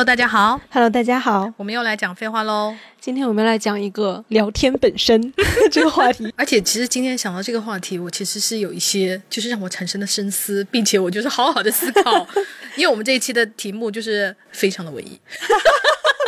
[0.00, 2.74] Hello，大家好，Hello，大家好，我们又来讲废话喽。
[2.98, 5.30] 今天我们来讲一个聊天本身
[5.70, 12.26] 这个话题，而且其实今天想到这个话题，我其实是有一些就是让我产生了深思，并且我就是好好的思考，
[12.76, 15.20] 因为我们这一期的题目就是非常的文艺。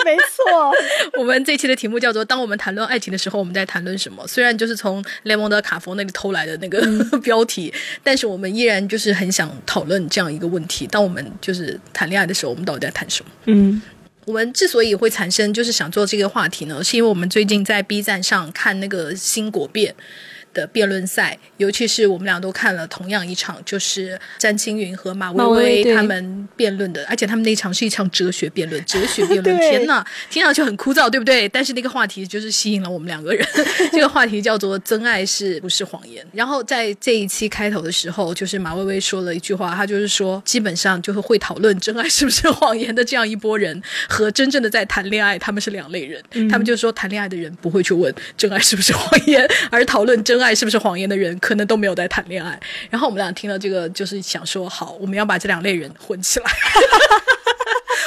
[0.04, 0.72] 没错，
[1.16, 6.80] 我们这期的题目叫做“当我们谈论爱情的时候，我们在谈论什么？”虽然就是从雷蒙德·卡佛那里偷来的那个
[7.20, 13.30] 标题，但是我们依然就是很想讨论这样一个问题：当我们就是谈恋爱的时候，我们到底在谈什么？
[13.44, 13.61] 嗯，
[14.24, 19.92] 我们之所以会产生就是想做这个话题呢，是因为我们最近在 B 站上看那个《新国变》。
[20.52, 25.44] 的辩论赛，尤其是我们俩都看了同样一场，就是詹青云和马薇
[25.82, 31.48] 薇他们辩论的，而且他们那场是一场哲学辩论，哲学 辩论，天呐，听上去很枯燥，对不对？
[31.48, 33.46] 但是那个话题就是吸引了我们两个人，
[33.90, 36.24] 这个话题叫做“真爱是不是谎言”。
[36.34, 46.22] 然后在这一期开头的时候，就是马薇薇说了一句话，她就是说，基本上就是会讨论真爱是不是谎言的这样一波人，和真正的在谈恋爱，他们是两类人。
[46.50, 50.41] 他们就说，谈恋爱的人不会去问真爱是不是谎言，而讨论真。
[50.42, 52.58] 爱是不是谎言的人，可能都没有在谈恋爱。
[52.90, 56.50] 然后我们俩听了这个，就是想说，好，我们要把这两类人混起来。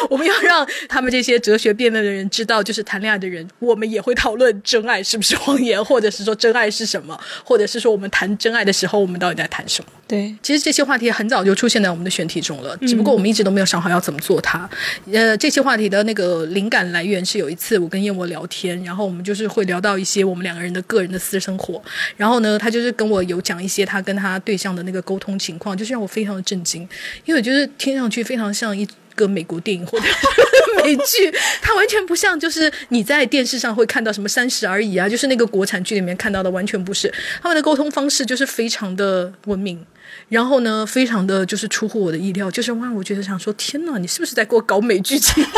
[0.10, 9.90] 我们要让他们这些哲学辩论的人知道，就是谈恋爱的人，我们也会讨论真爱是不是谎言，或者是说真爱是什么，或者是说我们谈真爱的时候，我们到底在谈什么？
[10.08, 14.70] 对，其实这些话题很早就出现在我们的选题中了，只不过我们一直都没有想好要怎么做它。
[15.12, 21.82] 呃，这些话题的那个灵感来源是有一次我跟燕窝聊天，然后我们就是会聊到一些我们两个人的个人的私生活，
[22.18, 26.84] 然后呢，他就是跟我有讲一些他跟他对象的那个沟通情况，就是让我非常的震惊，
[27.26, 28.88] 因为我觉得听上去非常像一。
[29.16, 30.06] 个美国电影或者
[30.84, 37.12] 美剧，它完全不像，就是你在电视上会看到什么《三十而已》啊，就是那个国产剧里面看到的，完全不是。
[37.42, 39.84] 他们的沟通方式就是非常的文明。
[40.30, 45.50] 然后呢，非常的就是出乎我的意料，就是哇，我觉得想说，天哪，你是不是在给我搞美剧情节？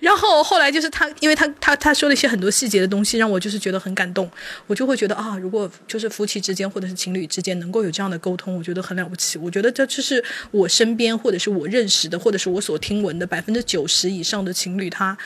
[0.00, 4.30] 然后后来就是他，因为他他他说了一些很多细节的东西，让我就是觉得很感动，
[4.66, 9.38] 我就会觉得啊，如果就是夫妻之间或者是情侣之间能够有这样的沟通，我觉得很了不起。
[9.38, 15.16] 我觉得这就是我身边或者是我认识的，或者是我所听闻的百分之九十以上的情侣，他。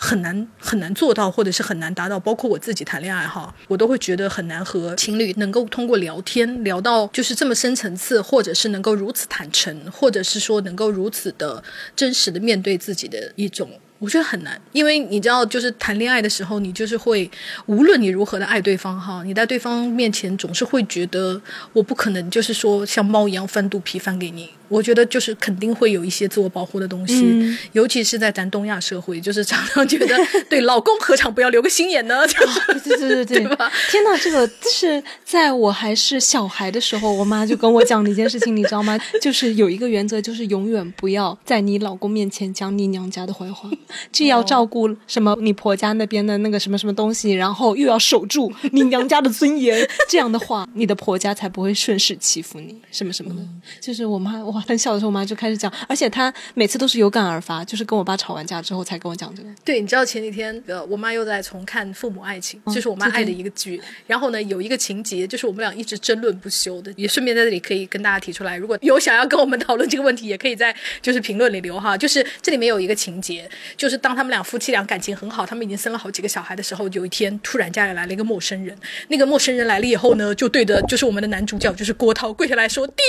[0.00, 2.20] 很难很难做到，或者是很难达到。
[2.20, 11.62] 包括我自己谈恋爱哈，我都会觉得很难和情侣能够通过聊天聊到就是这么深层次，或者是能够如此坦诚，或者是说能够如此的
[11.96, 13.68] 真实的面对自己的一种。
[13.98, 17.28] 我觉得很难，因为你知道，就是谈恋爱的时候，你就是会，
[17.66, 21.42] 无论你如何的爱对方哈，你在对方面前总是会觉得，
[21.72, 24.50] 我不可能就是说像猫一样翻肚皮翻给你。
[24.68, 30.16] 我觉得就是肯定会有一些自我保护的东西，尤其是在咱东亚社会，就是常常觉得，
[30.48, 32.26] 对老公何尝不要留个心眼呢？
[32.84, 33.56] 对对对对，
[33.90, 38.98] 天哪，这个是在我还是小孩的时候，我妈就跟我讲的一件事情，你知道吗？
[39.20, 43.70] 就是有一个原则，就是永远不要在你老公面前讲你娘家的坏话。
[44.12, 53.40] 既要照顾什么你婆家那边的那个什么什么东西，然后又要守住你娘家的尊严，这样的话，你的婆家才不会顺势欺负你，什么什么的。
[53.80, 59.48] 就是我妈，我很小的时候，我妈就开始讲，而且她每次都是有感而发，就是跟我爸吵完架之后才跟我讲这个。
[59.64, 63.80] 对，你知道前几天呃，我妈又在重看《父母爱情》，就是我妈爱的一个剧。
[64.06, 71.96] 然后呢，有一个情节就是我们俩一直争论不休的，也顺便在这里可以跟大家提出来，如果有想要跟我们讨论这个问题，也可以在就是评论里留哈。
[71.96, 73.48] 就是这里面有一个情节。
[73.76, 78.76] 就是当他们俩夫妻俩感情很好，他们已经生了好几个小孩的时候，有一天突然家里来了一个陌生人。
[79.08, 83.04] 那个陌生人来了以后呢，就对着就是我们的男主角，就是郭涛跪下来说：“爹。”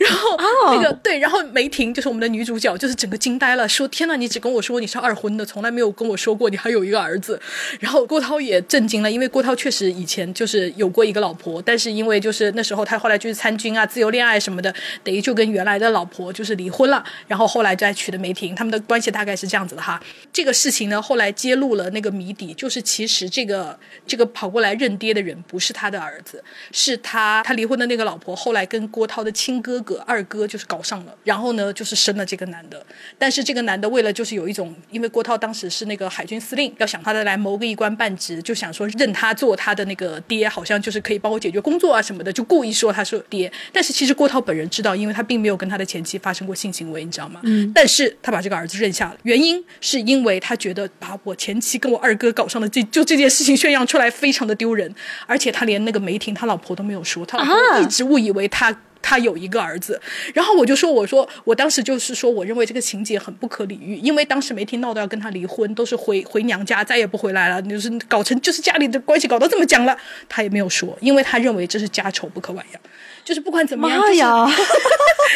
[0.00, 0.36] 然后
[0.74, 7.40] 那个对，然后梅婷就是我们的女主角，就是整个惊呆了，说：“天呐，你只跟我说你是二婚的，从来没有跟我说过你还有一个儿子。”
[7.80, 20.02] 然后郭涛也震惊了，因为郭涛确实以前就是有过一个老婆，但是因为就是那时候他后来就是参军啊、自由恋爱什么的，等于就跟原来的老婆就是离婚了，然后后来再娶的梅婷，他们的关系大概是这样子的哈。
[20.32, 32.84] 这个事情呢，后来揭露了那个谜底，就是其实这个这个跑过来认爹的人不是他的儿子，是他他离婚的那个老婆，后来跟郭涛的亲哥哥二哥就是搞上了，然后呢就是生了这个男的，
[33.18, 47.40] 但是这个男的为了就是有一种，因为郭涛当时是那个海军司令，要想他的来谋个一官半职，就想说认他做他的那个爹，好像就是可以帮我解决工作啊什么的，就故意说他是爹，但是其实郭涛本人知道，因为他并没有跟他的前妻发生过性行为，你知道吗？
[47.42, 50.12] 嗯，但是他把这个儿子认下了，原因是因。
[50.12, 54.94] 因为他觉得把我前妻跟我二哥搞上了这就这件事情宣扬出来非常的丢人，
[55.26, 58.70] 而且他连那个梅婷他老婆都没有说，他老婆一直误以为他
[59.02, 60.00] 他有一个儿子，
[60.32, 69.94] 然后我就说我说我当时就是说我认为这个情节很不可理喻，因为当时没听闹到要跟他离婚，都是回回娘家再也不回来了，就是搞成就是家里的关系搞到这么僵了，
[70.28, 72.80] 他也没有说，因为他认为这是家丑不可外扬。
[73.24, 74.46] 就是不管怎么样，妈呀！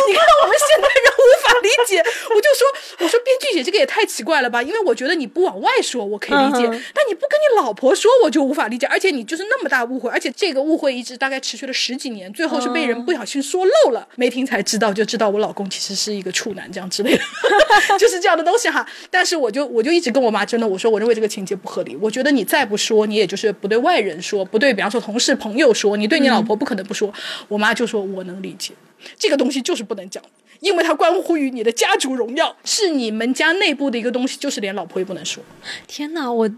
[0.08, 1.98] 你看我们现代人无法理解，
[2.34, 4.62] 我就说，我说编剧姐这个也太奇怪了吧？
[4.62, 8.86] 因为我觉得你不往外说，我可以理解，但你不跟你老婆说，我就无法理解。
[8.88, 17.22] 而且你就是那么大误会，而且这个误会一直大概持续了十几年，最后是被人不小心说漏了，没听才知道，就知道我老公其实是一个处男，这样之类的，
[17.98, 18.86] 就是这样的东西哈。
[19.10, 27.12] 但是我就我就一直跟我妈争论，我说我认为这个情节不合理，我觉得你再不说，你也就是不对外人说，不对，比方说同事朋友说，你对你老婆不可能不说。
[27.48, 28.75] 我妈就说，我能理解。
[29.17, 30.20] 这个东西就是不能讲，
[30.61, 35.40] 因为它关乎于你的家族荣耀，是你们家内部的一个东西，就是连老婆也不能说。
[35.87, 36.49] 天哪，我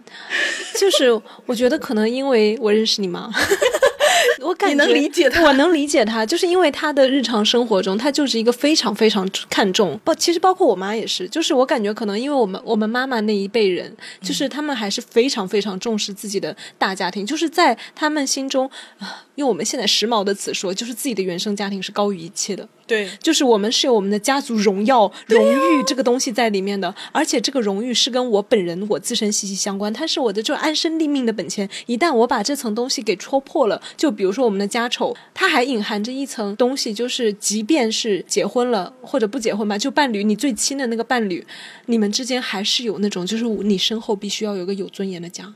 [0.79, 3.29] 就是我觉得可能因为我认识你妈。
[4.41, 9.99] 我感觉能理解他，我能理解他，就是因为他的日常生活中，他就是一个非常非常看重。
[10.05, 18.70] 包其实包括我妈也是，就是我感觉可能因为我们我们妈妈那一辈人，就是他们还是非常非常重视自己的大家庭，就是在他们心中，
[19.38, 22.69] 用我们现在时髦的词说，就是自己的原生家庭是高于一切的。
[22.88, 31.69] 对，就是我们是有我们的家族荣耀、荣誉这个东西在里面的，而且这个荣誉是跟我本人我自身息息相关，它是我的就安身立命的本钱。
[31.87, 41.46] 一旦我把这层东西给戳破了，就比如说我们的家丑，它还隐含着一层东西，就是即便是结婚了或者不结婚吧，就伴侣你最亲的那个伴侣，
[41.87, 45.55] 你们之间还是有那种，就是你身后必须要有个有尊严的家。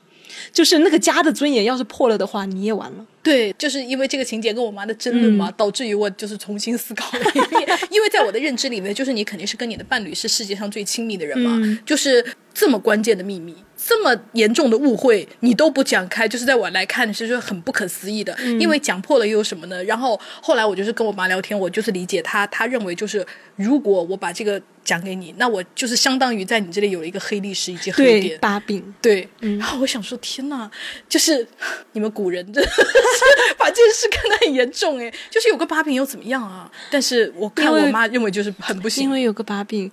[0.52, 3.06] 就是那个家的尊严要是破了的话，你也完了。
[3.22, 7.78] 对，就是因为这个情节跟我妈的争论嘛，导致于我就是重新思考了一遍。
[7.90, 18.36] 因为在我的认知里面，就是你肯定是跟你的伴侣是世界上最亲密的人嘛，就是这么关键的秘密，这么严重的误会，你都不讲开，就是在我来看是很不可思议的。
[18.60, 19.82] 因为讲破了又有什么呢？
[19.84, 23.26] 然后后来我就是跟我妈聊天，我就是理解她，她认为就是
[23.56, 24.60] 如果我把这个。
[24.84, 28.82] 讲给你，那我就是相当于在你这里有一个黑历史以及黑点把柄。
[29.00, 30.68] 对，然后我想说，天哪，
[31.08, 31.46] 就是
[31.92, 32.68] 你们古人真的
[33.56, 36.68] 把这件事看得很严重哎，就是有个把柄又怎么样啊？
[36.90, 39.88] 但是我看我妈认为就是很不行，因为有个把柄。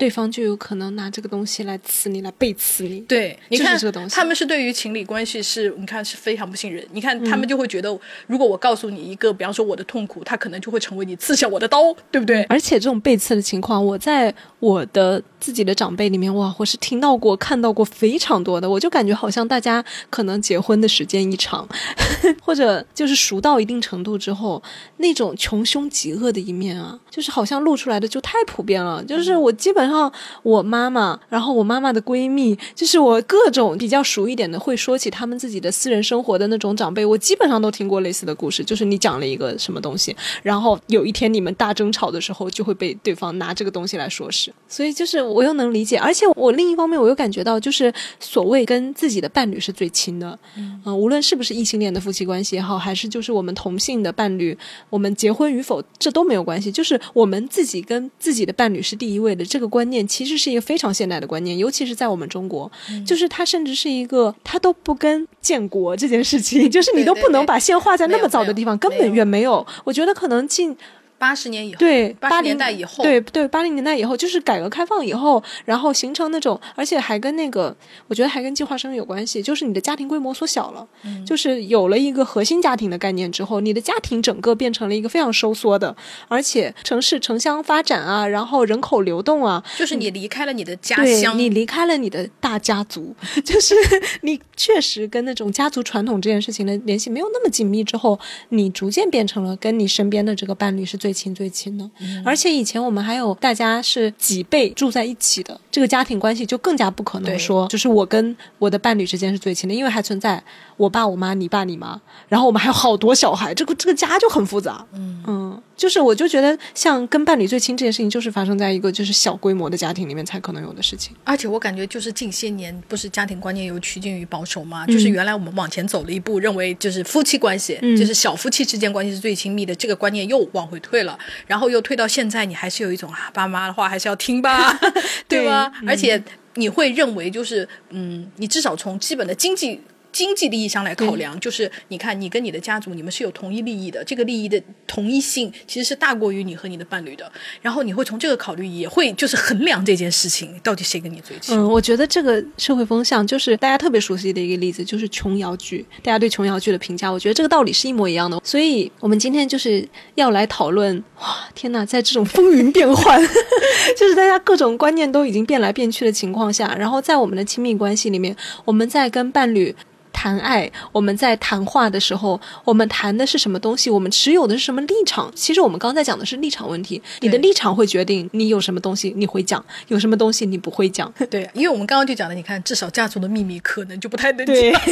[0.00, 3.00] 对方就有可能拿这个东西来刺你，来背刺你。
[3.00, 6.82] 对，你看这个东西，他们是对于情侣关系是，你看是非常不信任。
[6.92, 7.94] 你看他们就会觉得，
[8.26, 12.42] 如果我告诉你一个，比方说我的痛苦，他可能就会成为你刺向我的刀，对不对？
[12.44, 18.70] 而且这种背刺的情况，我在我的自己的长辈里面，哇，我是听到过、看到过非常多的。
[18.70, 21.68] 我就感觉好像大家可能结婚的时间一长，
[22.42, 24.62] 或者就是熟到一定程度之后，
[24.96, 29.04] 那种穷凶极恶的一面啊，就是好像露出来的就太普遍了。
[29.04, 30.10] 就是我基本上
[30.42, 30.70] 我。
[30.70, 38.62] 妈妈，然后我妈妈的闺蜜，就是我各种比较熟一点的，会说起他们自己的私人生活的那种长辈，我基本上都听过类似的故事。
[38.62, 40.14] 就是你讲了一个什么东西，
[40.44, 44.52] 然后有一天你们大争吵的时候，就会被对方拿这个东西来说事。
[44.68, 54.56] 所以就是我又能理解，而且我另一方面我又感觉到，就是所谓跟自己的伴侣是最亲的，嗯，无论是不是异性恋的夫妻关系也好，还是就是我们同性的伴侣，
[54.88, 60.60] 我们结婚与否这都没有关系，就是我们自己跟自己的伴侣是第一位的这个观念，其实是一个。
[60.60, 62.70] 非常现代的观念，尤其是在我们中国，
[63.04, 69.66] 就是它甚至是一个，它都不跟建国这件事情，就是你都不能把线画在那么早的地方，根本远没有。
[69.82, 70.76] 我觉得可能近。
[71.20, 77.76] 八十年以后，对八零年代以后，对对八零年代以后，就是改革开放以后，然后形成那种，而且还跟那个，
[78.08, 80.88] 我觉得还跟计划生育有关系，就是你的家庭规模缩小了，
[81.26, 85.94] 就是有了一个核心家庭的概念之后，你的家庭整个变成了一个非常收缩的，
[86.26, 93.14] 而且城市城乡发展啊，然后人口流动啊，就是你离开了你的家乡，你离开了你的大家族，
[93.44, 93.74] 就是
[94.22, 101.09] 你确实跟那种家族传统这件事情的联系没有那么紧密之后，你逐渐变成了跟你身边的这个伴侣是最。
[101.10, 101.90] 最亲最亲的，
[102.24, 110.40] 而且以前我们还有大家是几辈住在一起的，这个家庭关系就更加不可能说，就是我跟我的伴侣之间是最亲的，因为还存在
[110.76, 114.86] 我爸我妈你爸你妈，然后我们还有好多小孩，这个这个家就很复杂。
[114.92, 115.20] 嗯。
[115.26, 121.16] 嗯，就是我就觉得像跟伴侣最亲这件事情，就是发生在一个就是小规模的家庭里面才可能有的事情。
[121.24, 131.00] 而且我感觉就是近些年不是家庭观念又趋近于保守嘛，就是原来我们往前走了一步，认为就是夫妻关系，就是小夫妻之间关系是最亲密的，这个观念又往回退。
[131.04, 134.78] 了，然后又退到现在，你还是有一种啊，爸妈的话还是要听吧，
[135.26, 135.72] 对吧？
[135.86, 136.22] 而且
[136.56, 139.80] 你会认为，就是嗯，你至少从基本的经济。
[140.12, 147.30] 经济利益上来考量，就是你看，你跟你的家族，你们是有同一利益的，这个利益的同一性其实是大过于你和你的伴侣的。
[147.62, 151.56] 然后你会从这个考虑，也会就是衡量这件事情到底谁跟你最亲。
[151.56, 155.86] 嗯，我觉得这个社会风向就是大家特别熟悉的一个例子，就是琼瑶剧。
[156.02, 158.40] 大家对琼瑶剧的评价，我觉得这个道理是一模一样的。
[158.44, 159.86] 所以我们今天就是
[160.16, 163.20] 要来讨论，哇，天哪，在这种风云变幻，
[163.96, 169.74] 就是大家各种观念都已经变来变去的情况下，然后在我们的亲密关系里面，我们在跟伴侣。
[170.12, 173.90] 谈爱，我们在谈话的时候，我们谈的是什么东西？
[173.90, 175.30] 我们持有的是什么立场？
[175.34, 181.12] 其实我们刚才讲的是立场问题，你的立场会决定你有什么东西你会讲，有什么东西你不会讲。
[181.30, 184.80] 对，因为我们刚刚就讲了，你看，至少家族的秘密可能就不太能对讲。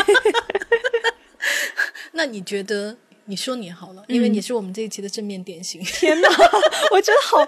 [2.13, 2.97] 那你觉得？
[3.31, 5.81] 你说你好了，因为你是我们这一期的正面典型。
[5.85, 6.29] 天哪，
[6.91, 7.47] 我觉得好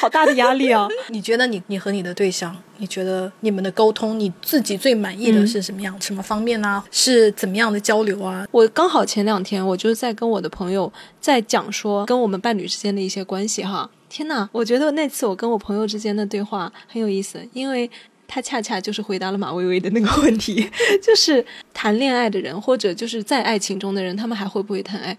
[0.00, 0.88] 好大的压力啊！
[1.10, 6.82] 你觉得你你和你的对象，你觉得你们的沟通，你自己最满意的是什么样、什么方面呢？
[6.92, 8.46] 是怎么样的交流啊？
[8.52, 13.90] 我刚好前两天我就是在跟我的朋友在讲说跟我们伴侣之间的一些关系哈。
[14.08, 17.90] 天哪，我觉得那次我跟我朋友之间的对话很有意思，因为。
[18.28, 20.68] 他恰恰就是回答了马薇薇的那个问题，
[21.02, 25.16] 就是谈恋爱的人，或者就是在爱情中的人，他们还会不会谈爱？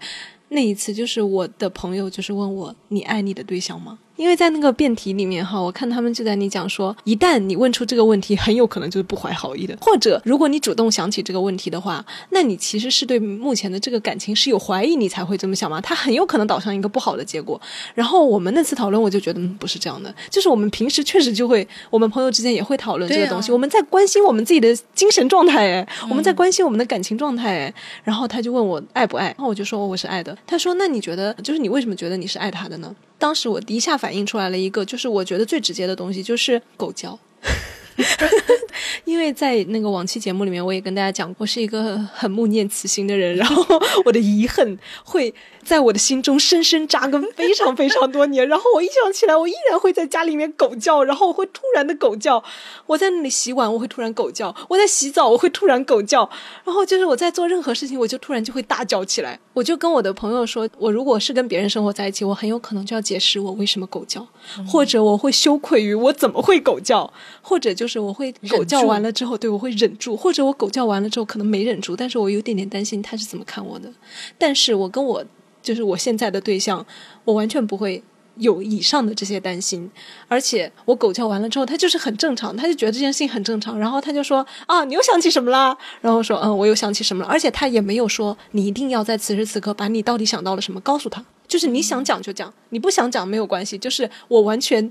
[0.50, 15.80] 那一次，就是我的朋友就是问我：“你爱你的对象吗？”因为在那个辩题里面哈，我看他们就在你讲说，一旦你问出这个问题，很有可能就是不怀好意的，或者如果你主动想起这个问题的话，那你其实是对目前的这个感情是有怀疑，你才会这么想吗？
[15.80, 17.60] 他很有可能导向一个不好的结果。
[17.94, 27.74] 然后我们那次讨论，我就觉得嗯，不是这样的，就是我们平时确实就会，我们朋友之间也会讨论这个东西，我们在关心我们自己的精神状态，哎，我们在关心我们的感情状态，哎。
[28.02, 30.36] 然后他就问我爱不爱，然后我就说我是爱的。
[30.44, 32.92] 他说那你觉得，就是你为什么觉得你是爱他的呢？
[33.20, 37.18] 当时我一下反反映出来了一个，就是我觉得最直接的东西就是狗叫，
[39.04, 43.62] 因为在那个往期节目里面，我也跟大家讲，过是一个很慕念慈心的人，然后
[44.06, 45.34] 我的遗恨会。
[45.64, 52.42] 在我的心中深深扎根非常非常多年， 然后我一想起来，我依然会在家里面狗叫，然后我会突然的狗叫。
[52.86, 56.30] 我在那里洗碗，我会突然狗叫；我在洗澡，我会突然狗叫。
[56.64, 59.38] 然后就是我在做任何事情，我就突然就会大叫起来。
[59.58, 64.24] 我就跟我的朋友说，我如果是跟别人生活在一起，我很有可能就要解释我为什么狗叫，
[64.66, 67.12] 或者我会羞愧于我怎么会狗叫，
[67.42, 73.92] 或者就是我会狗叫完了之后，对我会忍住，或者我狗叫完了之后可能没忍住，但是我有点点担心他是怎么看我的。
[74.38, 75.24] 但是我跟我。
[75.60, 76.86] 就是我现在的对象，
[77.24, 78.02] 我完全不会
[78.38, 79.90] 有以上的这些担心，
[80.26, 85.76] 而且我狗叫完了之后，他就是很正常，他就觉得这件事情很正常，然后他就说啊，你又想起什么啦？
[86.00, 94.90] 然后说嗯，我又想起什么了，而且他也没有说你一定要在此时此刻把你到底想到了什么告诉他，就是你想讲就讲，你不想讲没有关系，就是我完全。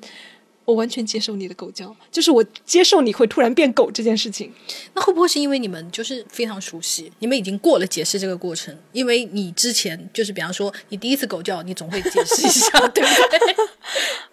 [0.68, 4.52] 我完全接受你的狗叫，就是我接受你会突然变狗这件事情。
[4.94, 8.78] 那会不会是因为你们就是非常熟悉，你们已经过了解释这个过程？
[8.92, 13.56] 因为你之前就是比方说你第一次狗叫，你总会解释一下， 对不对？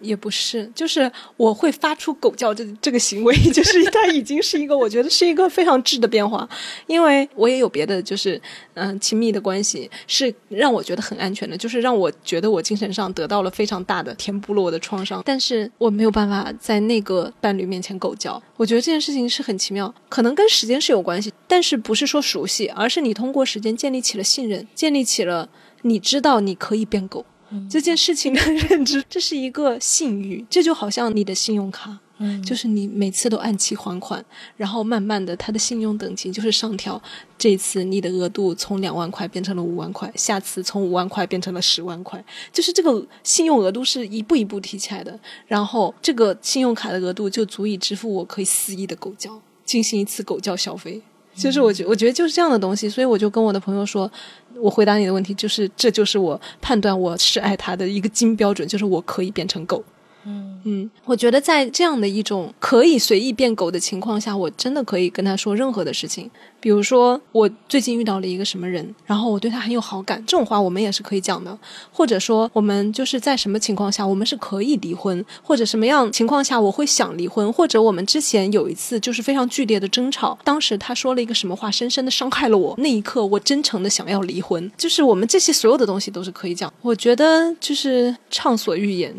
[0.01, 6.47] 也不是，就是我会发出狗叫这这个行为，就是它已经是一个我觉得是一个非常质的变化。
[6.85, 8.39] 因为我也有别的，就是
[8.73, 16.24] 嗯亲密的关系是让我觉得很安全的，就是让我觉得我精神上得到了非常大的填补了我的创伤，但是我没有办法。
[16.27, 25.49] 法在那个伴侣面前狗叫，我觉得这件事情是很奇妙，可能跟时间是有关系，但是不是说熟悉，而是你通过时间建立起了信任，建立起了
[25.83, 27.25] 你知道你可以变狗
[27.69, 31.99] 这件事情的认知，这是一个信誉，这就好像你的信用卡。
[32.17, 34.23] 嗯，就是你每次都按期还款，
[34.55, 37.01] 然后慢慢的，他的信用等级就是上调。
[37.37, 45.19] 这次你的额度从两万块变成了五万块，下次从五万块变成了十万块，就是这个信用额度是一步一步提起来的。
[45.45, 51.01] 然后这个信用卡的额度就足以支付我可以肆意的狗叫，进行一次狗叫消费。
[51.35, 54.09] 就是我觉我觉得就是这样的东西，所以我就跟我的朋友说，
[54.55, 59.83] 我回答你的问题就是，这就是我判断我是爱他的一个金标准，就是我可以变成狗。
[60.27, 66.29] 嗯，我觉得在这样的一种可以随意变狗的情况下，我真的可以跟他说任何的事情。
[66.59, 71.55] 比如说，我最近遇到了一个什么人，然后我对他很有好感，这种话我们也是可以讲的。
[71.91, 84.71] 或者说，我们就是在什么情况下我们是可以离婚，或者什么样情况下我会想离婚，或者我们之前有一次就是非常剧烈的争吵，当时他说了一个什么话，深深的伤害了我，那一刻我真诚的想要离婚。
[84.75, 89.13] 就是我们这些所有的东西都是可以讲，我觉得就是畅所欲言。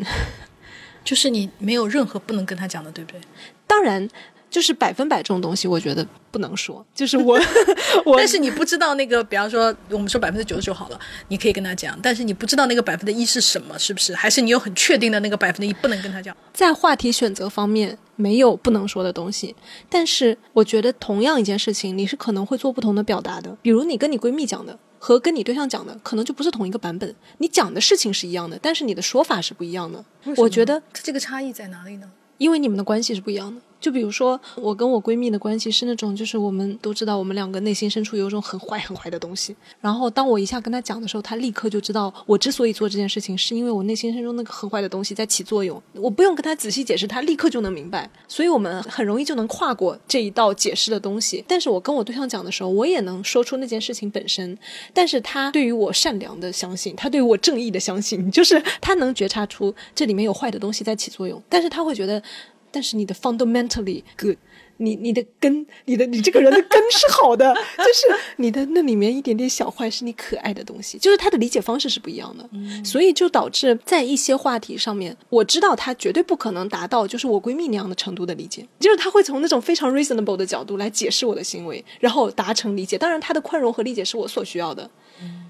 [1.07, 3.21] 就是你没有任何不能跟他讲的，对不对？
[3.65, 4.05] 当然，
[4.49, 6.85] 就是百分百这种东西，我觉得不能说。
[6.93, 7.39] 就是我，
[8.03, 10.99] 我，但是你不知道那个，比方说，我们说百分之九十九好了，
[11.29, 14.13] 你可以跟他讲，但是你不知道那个百分之一是什么，是不是？
[14.13, 16.35] 还是你有很确定的那个百分之一不能跟他讲？
[16.51, 19.55] 在话题选择方面，没有不能说的东西。
[19.87, 23.55] 但是我觉得，同样一件事情，你是可能会做不同的表达的。
[23.61, 24.77] 比如你跟你闺蜜讲的。
[24.99, 30.03] 和跟你对象讲的可能就不是同一个版本，你讲的事情是一样的，但是你的说法是不一样的。
[30.37, 32.11] 我觉得这个差异在哪里呢？
[32.37, 33.61] 因为你们的关系是不一样的。
[33.79, 39.55] 就比如说，我跟我闺蜜的关系是那种，就是我们都知道，我们两个内心深处有一种很坏、很坏的东西。
[39.79, 45.81] 然后，当我一下跟她讲的时候，她立刻就知道，我之所以做这件事情，是因为我内心深处那个很坏的东西在起作用。
[45.93, 48.09] 我不用跟她仔细解释，她立刻就能明白。
[48.27, 51.43] 所以我们很容易就能跨过这一道解释的东西。
[51.47, 54.57] 但是我跟我对象讲的时候，我也能说出那件事情本身。
[54.93, 61.41] 但是他对于我善良的相信，他对于我正义的相信，就是他能觉察出这里面有坏的东西在起作用。
[61.47, 62.21] 但是他会觉得。
[62.71, 64.35] 但是你的 fundamentally good，
[64.77, 68.07] 你你的根，你的你这个人的根是好的， 就是
[68.37, 72.47] 你的那里面一点点小坏是你可爱的东西，就是他的理解方式是不一样的，
[72.83, 82.97] 所以就导致在一些话题上面，我知道他绝对不可能达到就是我闺蜜那样的程度的理解，就是他会从那种非常 reasonable 的角度来解释我的行为，然后达成理解。
[82.97, 84.89] 当然，他的宽容和理解是我所需要的。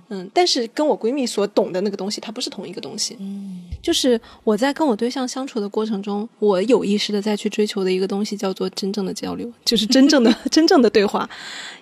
[0.09, 3.17] 嗯，但是跟我闺蜜所懂的那个东西，它不是同一个东西。
[3.19, 11.29] 嗯，就是我在跟我对象相处的过程中，我有意识的再去追求的一个东西，叫做真正的交流，就是真正的 真正的对话。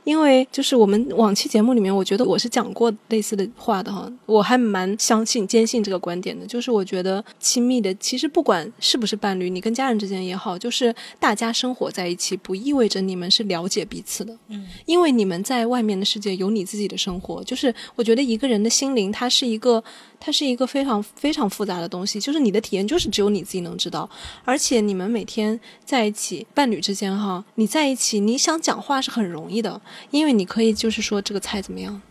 [0.05, 6.45] 因为就是我们往期节目里面，我觉得我是讲过类似的话的哈，我还蛮相信、坚信这个观点的。
[6.45, 14.37] 就是我觉得亲密的，其实不管是不是伴侣，你跟家人之间也好，就是大家生活在一起，不意味着你们是了解彼此的。
[14.47, 19.83] 嗯，因为你们在外面的世界有你自己的生活，就是我觉得一个人的心灵，它是一个，
[20.25, 22.19] 它是一个非常非常复杂的东西。
[22.19, 24.09] 就是你的体验，就是只有你自己能知道。
[24.43, 29.79] 而且你们每天在一起，伴侣之间哈，你在一起，你想讲话是很容易的。
[30.09, 32.01] 因为你可以就是说这个菜怎么样，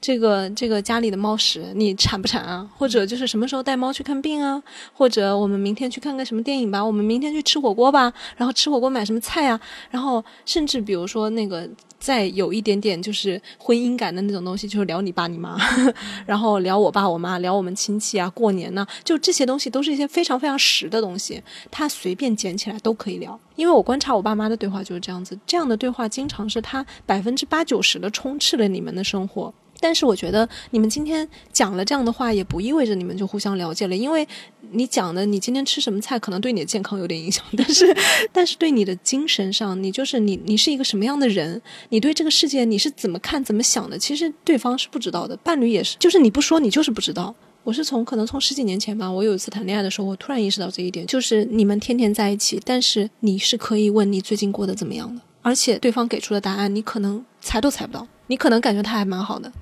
[0.00, 2.66] 这个这个家里的猫屎你铲不铲啊？
[2.78, 4.62] 或者就是什么时候带猫去看病啊？
[4.94, 6.82] 或者我们明天去看个什么电影吧？
[6.82, 8.10] 我们明天去吃火锅吧？
[8.38, 9.60] 然后吃火锅买什么菜啊？
[9.90, 11.68] 然后甚至比如说那个。
[11.98, 15.58] 再有一点点就是婚姻感的那种东西，就是聊你爸你妈，
[16.26, 23.38] 然后聊我爸我妈，聊我们亲戚啊，过年呢，就这些东西都是一些非常非常实的东西，他随便捡起来都可以聊。
[23.56, 29.52] 因为我观察我爸妈的对话就是这样子，这样的对话经常是他百分之八九十的充斥了你们的生活。
[29.80, 34.26] 但是我觉得你们今天讲了这样的话，也不意味着你们就互相了解了，因为
[34.72, 37.96] 你讲的你今天吃什么菜，可能对你的健康有点影响，但是
[38.32, 47.34] 但是对你的精神上，你就是你你是一个什么样的人，你对这个世界你是怎么看怎么想的，其实对方是不知道的，伴侣也是，就是你不说你就是不知道。
[47.64, 59.52] 我是从可能从十几年前吧，我有一次谈恋爱的时候，我突然意识到这一点，就是你们天天在一起，但是你是可以问你最近过得怎么样的，而且对方给出的答案你可能猜都猜不到，你可能感觉他还蛮好的。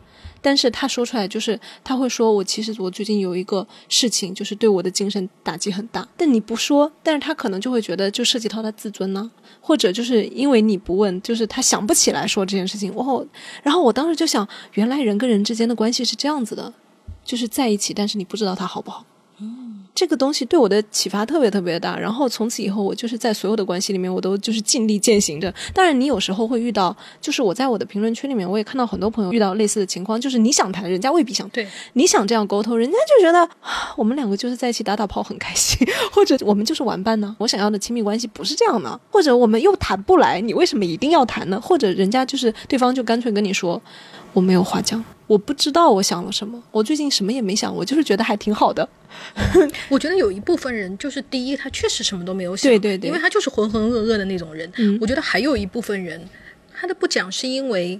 [0.47, 6.07] 但是他说出来就是他会说，我其实我最近有一个事情，就是对我的精神打击很大。
[6.17, 9.29] 但你不说，但是他可能就会觉得就涉及到他自尊呢，
[9.61, 12.95] 或者就是因为你不问，就是他想不起来说这件事情。
[12.95, 13.27] 哦，
[13.65, 16.73] 然后我当时就想，原来人跟人之间的关系是这样子的，
[17.25, 19.05] 就是在一起，但是你不知道他好不好。
[19.97, 25.53] 这个东西对我的启发特别特别大，然后从此以后我就是在所有的关系里面，我都就是尽力践行着。
[25.73, 33.49] 当然，你有时候会遇到，就是我在我的评论区里面，我也看到很多朋友遇到类似的情况，就是你想谈，人家未必想；对，你想这样沟通，人家就觉得
[33.97, 37.35] 我们两个就是在一起打打炮很开心， 或者我们就是玩伴呢。
[37.39, 41.59] 我想要的亲密关系不是这样的，或者我们又谈不来，你为什么一定要谈呢？
[41.59, 43.81] 或者人家就是对方就干脆跟你说。
[44.37, 46.63] 我没有话讲，我不知道我想了什么。
[46.71, 48.87] 我最近什么也没想，我就是觉得还挺好的。
[49.89, 54.71] 我觉得有一部分人就是第一，他确实什么都没有想，对对对，因为他就是浑浑噩噩的那种人。
[55.01, 56.23] 我觉得还有一部分人，
[56.79, 57.99] 他的不讲是因为，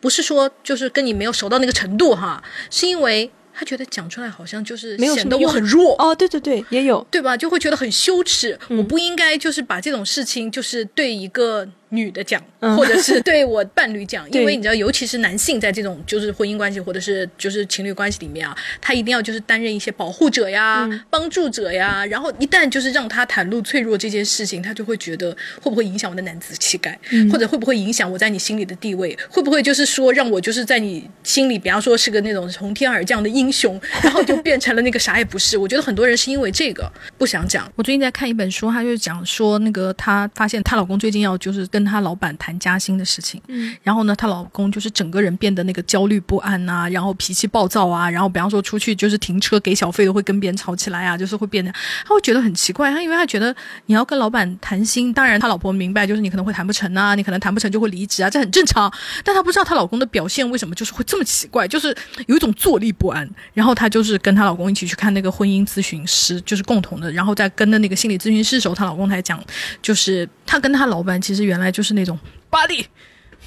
[0.00, 5.94] 不是说就是跟你没有熟到那个程度哈，是因为他觉得讲出来好像就是显得我很弱。
[5.98, 7.34] 哦，对对对，也有，对吧？
[7.34, 11.66] 就会觉得很羞耻，我不应该就是把这种事情就是对一个。
[11.92, 12.42] 女的讲，
[12.76, 22.04] 或者是对我伴侣讲， 因为你知道，尤其是男性在这种就是婚姻关系或者是就是情侣关系里面啊，他一定要就是担任一些保护者呀、帮助者呀。
[22.06, 26.98] 然后一旦就是让他袒露脆弱这件事情，他就会觉得会不会影响我的男子气概，
[27.30, 29.16] 或者会不会影响我在你心里的地位？
[29.28, 35.58] 会不会就是说让我就是在你心里，比方说是个那种从天而降的英雄， 然后就变成了那个啥也不是？
[35.58, 37.70] 我觉得很多人是因为这个不想讲。
[37.76, 41.81] 我最近在看一本书，他就讲说那个她发现她老公最近要就是跟。
[41.82, 51.72] 跟她老板谈加薪的事情，嗯，然后呢，她老公就是整个人变得那个焦虑不安呐，然后脾气暴躁啊，然后比方说出去就是停车给小费都会跟别人吵起来啊，就是会变得，
[52.06, 53.52] 他会觉得很奇怪，他因为他觉得
[53.86, 58.88] 你要跟老板谈薪，当然他老婆明白，就是你可能会谈不成啊，你可能谈不成就会离职啊，这很正常，
[59.24, 61.92] 但他不知道她老公的表现为什么就是会这么奇怪，就是
[62.28, 69.42] 有一种坐立不安，然后她就是跟她老公一起去看那个婚姻咨询师，就是共同的，然后在跟的那个心理咨询师的时候，她老公才讲，
[69.82, 71.71] 就是她跟她老板其实原来。
[71.72, 72.18] 就是那种
[72.50, 72.86] 巴力，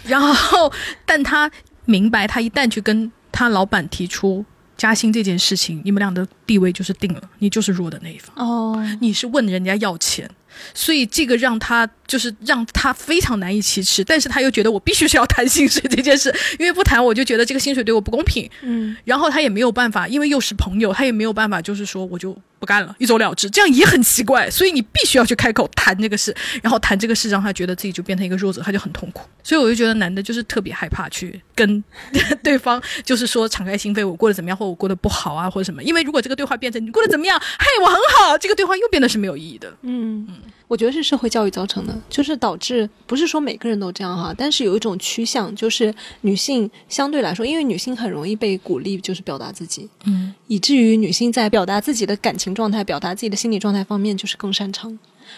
[0.03, 0.73] 然后，
[1.05, 1.49] 但他
[1.85, 4.43] 明白，他一旦去跟他老板提出
[4.75, 8.35] 加薪这件事情，你们俩的地位就是定了，你就是弱的那一方。
[8.35, 10.29] 哦，你是问人家要钱，
[10.73, 18.49] 所以这个让他就是让他非常难以启齿，但是他又觉得我必须是要谈薪水这件事，因为不谈我就觉得这个薪水对我不公平。
[18.61, 24.49] 嗯，然后他也没有办法，因为又是朋友，他也没有办法，就是说我就不干了，一走了之，这样也很奇怪。
[24.49, 29.27] 所以你必须要去开口谈这个事，然后谈这个事让他觉得自己就变成一个弱者，他就很痛苦。
[29.43, 31.83] 所以我就觉得男的就是特别害怕去跟
[32.43, 35.83] 对方，就是说敞开心扉，我过得怎么样，或我过得不好啊，或者什么。
[35.83, 39.69] 因为如果这个对话变成你过得怎么样，嘿，我很好，这个对话又变得是没有意义的。
[39.81, 40.35] 嗯嗯，
[40.67, 54.97] 我觉得是社会教育造成的，就是导致不是说每个人都这样哈，但是有一种趋向，就是女性相对来说，因为女性很容易被鼓励就是表达自己，嗯，以至于女性在表达自己的感情状态、表达自己的心理状态方面就是更擅长。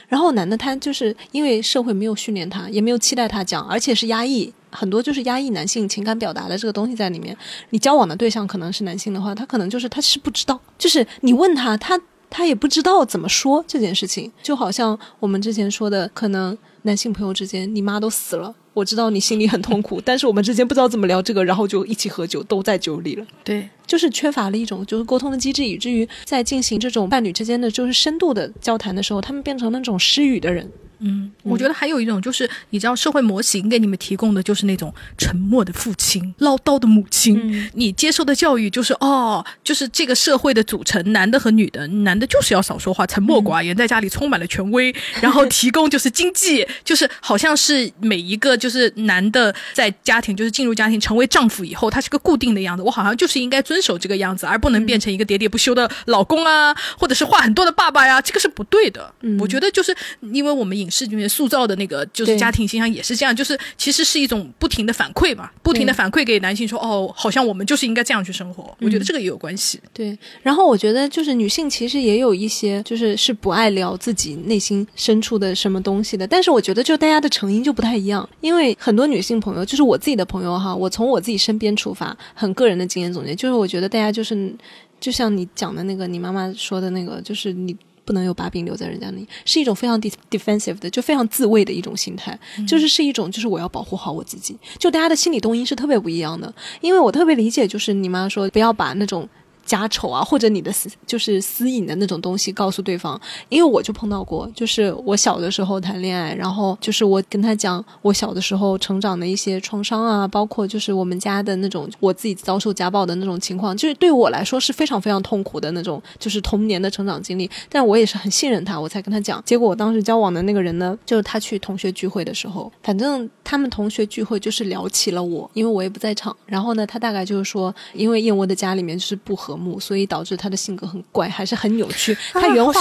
[0.10, 7.36] 然后男的他就是因为社会没有训练他，也没有期待他讲，而且是压抑很多，就是压抑男性情感表达的这个东西在里面。
[7.70, 14.32] 你交往的对象可能是男性的话，他可能就是他是不知道，就是你问他，他他也不知道怎么说这件事情。
[14.42, 23.26] 就好像我们之前说的，可能男性朋友之间，你妈都死了，我知道你心里很痛苦， 但是我们之间不知道怎么聊这个，然后就一起喝酒，都在酒里了。
[23.44, 30.70] 对，就是缺乏了一种就是沟通的机制，以至于在进行这种伴侣之间的就是深度的交谈的时候，他们变成那种失语的人。
[31.00, 37.40] 嗯，我觉得还有一种就是，你知道社会模型给你们提供的就是那种沉默的父亲、唠叨的母亲。
[37.44, 37.70] 嗯。
[37.74, 59.14] 你接受的教育就是哦，就是这个社会的组成，男的和女的，男的就是要少说话，沉默寡言，在家里充满了权威，然后提供就是经济， 就是好像是每一个就是男的在家庭就是进入家庭成为丈夫以后，他是个固定的样子，我好像就是应该遵守这个样子，而不能变成一个喋喋不休的老公啊，或者是话很多的爸爸呀，这个是不对的。
[59.22, 59.38] 嗯。
[59.40, 59.96] 我觉得就是
[60.34, 68.76] 因为我们影视里面塑造的那个就是家庭形象也是这样，就是其实是一种不停的反馈嘛，不停的反馈给男性说，哦，好像我们就是应该这样去生活。
[68.80, 69.80] 我觉得这个也有关系。
[69.94, 84.54] 对，然后我觉得就是女性其实也有一些就是是不爱聊自己内心深处的什么东西的，但是我觉得就大家的成因就不太一样，因为很多女性朋友，就是我自己的朋友哈，我从我自己身边出发，很个人的经验总结，就是我觉得大家就是
[85.00, 87.76] 就像你讲的那个，你妈妈说的那个，就是你。
[88.08, 96.52] 不能有把柄留在人家那里，是一种非常 de- defensive 的，就非常自卫的一种心态，就是是一种就是我要保护好我自己，就大家的心理动因是特别不一样的。
[96.80, 99.28] 因为我特别理解，就是你妈说不要把那种
[99.68, 117.50] 家丑啊，或者你的私就是私隐的那种东西告诉对方，因为我就碰到过，就是我小的时候谈恋爱，然后就是我跟他讲我小的时候成长的一些创伤啊，包括就是我们家的那种我自己遭受家暴的那种情况，就是对我来说是非常非常痛苦的那种，就是童年的成长经历。
[117.70, 119.44] 但我也是很信任他，我才跟他讲。
[119.46, 126.36] 结果我当时交往的那个人呢，就是他去同学聚会的时候，反正他们同学聚会就是聊起了我，因为我也不在场。
[126.46, 132.16] 然后呢，他大概就是说，因为燕窝的家里面就是不和睦，所以导致他的性格很怪，还是很扭曲。
[132.32, 132.74] 他原话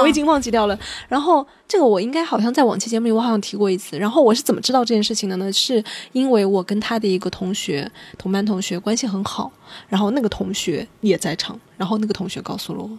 [0.00, 0.78] 我已经忘记掉了。
[1.08, 3.98] 然后这个我应该好像在往期节目里我好像提过一次。
[3.98, 5.52] 然后我是怎么知道这件事情的呢？
[5.52, 9.52] 是因为我跟他的一个同学，同班同学关系很好，
[9.88, 12.90] 然后那个同学也在场，然后那个同学告诉了我。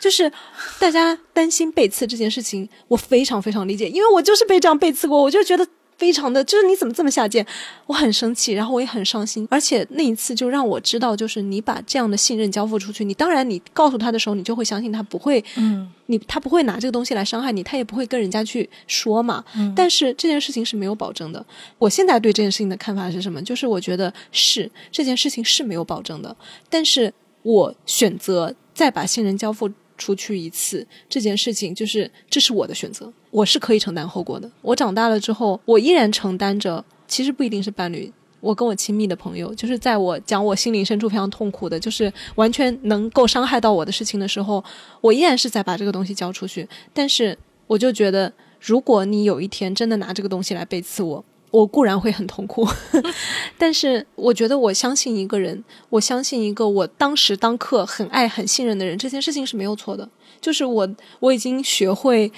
[0.00, 0.30] 就是
[0.78, 7.46] 大家担心背刺这件事情，我非常非常理解，因为我就是被这样背刺过，我就觉得非常的，就是你怎么这么下贱，
[7.86, 19.44] 我很生气，然后我也很伤心，而且那一次就让我知道，就是你把这样的信任交付出去，你当然你告诉他的时候，你就会相信他不会，嗯，你他不会拿这个东西来伤害你，他也不会跟人家去说嘛。
[19.56, 21.44] 嗯但是这件事情是没有保证的。
[21.78, 23.40] 我现在对这件事情的看法是什么？
[23.42, 26.36] 就是我觉得是这件事情是没有保证的，
[26.68, 34.50] 但是我选择再把信任交付出去一次，这件事情就是这是我的选择，我是可以承担后果的。
[34.62, 38.12] 我长大了之后，我依然承担着，其实不一定是伴侣。
[38.40, 44.62] 我跟我亲密的朋友，就是在我讲我心灵深处非常痛苦的，就是完全能够伤害到我的事情的时候，
[45.00, 46.68] 我依然是在把这个东西交出去。
[46.92, 48.30] 但是我就觉得，
[48.60, 52.66] 如果你有一天真的拿这个东西来背刺我，我固然会很痛苦，
[53.56, 60.08] 但是我觉得我相信一个人，我相信一个我当时当刻很爱很信任的人，这件事情是没有错的。
[60.40, 60.88] 就是我
[61.20, 62.32] 我已经学会，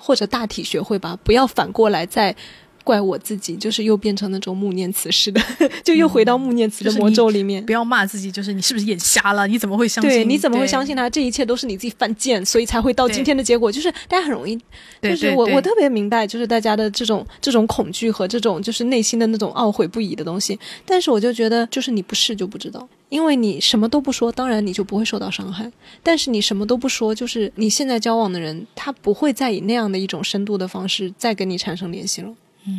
[0.00, 2.34] 或者大体学会吧，不要反过来再。
[2.84, 5.40] 怪我自己，就是又变成那种穆念慈似的，
[5.84, 7.64] 就又回到穆念慈的魔咒里面。
[7.64, 9.46] 不要骂自己，就是你是不是眼瞎了？
[9.46, 10.10] 你怎么会相信？
[10.10, 11.08] 对，你怎么会相信他？
[11.08, 13.70] 这一切都是你自己犯贱，所以才会到今天的结果。
[13.70, 14.58] 就是大家很容易，
[15.00, 20.58] 就是我我特别明白，就是大家的这种这种恐惧和这种就是内心的那种懊悔不已的东西。
[20.84, 25.70] 但是我就觉得，就是你不试就不知道，因为你什么都不说，当然你就不会受到伤害。
[26.02, 32.32] 但是你什么都不说，就是你现在交往的人，他不会再以那样的一种深度的方式再跟你产生联系了。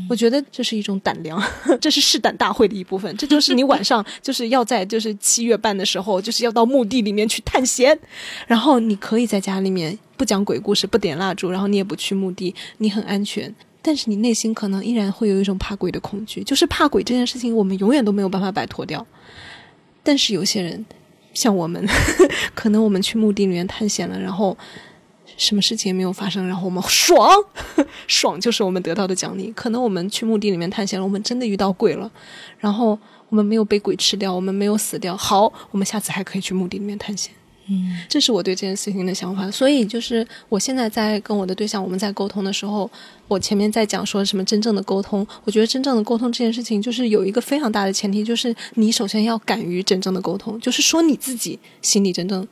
[0.10, 1.42] 我觉得这是一种胆量，
[1.82, 3.14] 这是试胆大会的一部分。
[3.18, 7.98] 这就是你晚上就是要在就是七月半的时候，就是要到墓地里面去探险，
[8.48, 13.54] 然后你可以在家里面不讲鬼故事，不点蜡烛，然后你也不去墓地，你很安全。
[13.82, 19.06] 但是你内心可能依然会有一种怕鬼的恐惧，就是怕鬼这件事情，我们永远都没有办法摆脱掉。
[20.02, 20.86] 但是有些人，
[21.34, 21.86] 像我们，
[22.56, 24.58] 可能我们去墓地里面探险了，然后。
[25.38, 27.30] 什么事情也没有发生，然后我们爽，
[28.08, 29.52] 爽就是我们得到的奖励。
[29.56, 32.10] 可能我们去墓地里面探险了，我们真的遇到鬼了，
[32.60, 32.98] 然后
[33.30, 35.18] 我们没有被鬼吃掉，我们没有死掉。
[35.18, 37.34] 好，我们下次还可以去墓地里面探险。
[37.68, 39.50] 嗯，这是我对这件事情的想法。
[39.50, 42.92] 所以就是我现在在跟我的对象我们在沟通的时候，
[43.30, 52.46] 我前面在讲说什么真正的沟通，我觉得真正的沟通这件事情就是有一个非常大的前提，就是你首先要敢于真正的沟通，就是说你自己心里真正。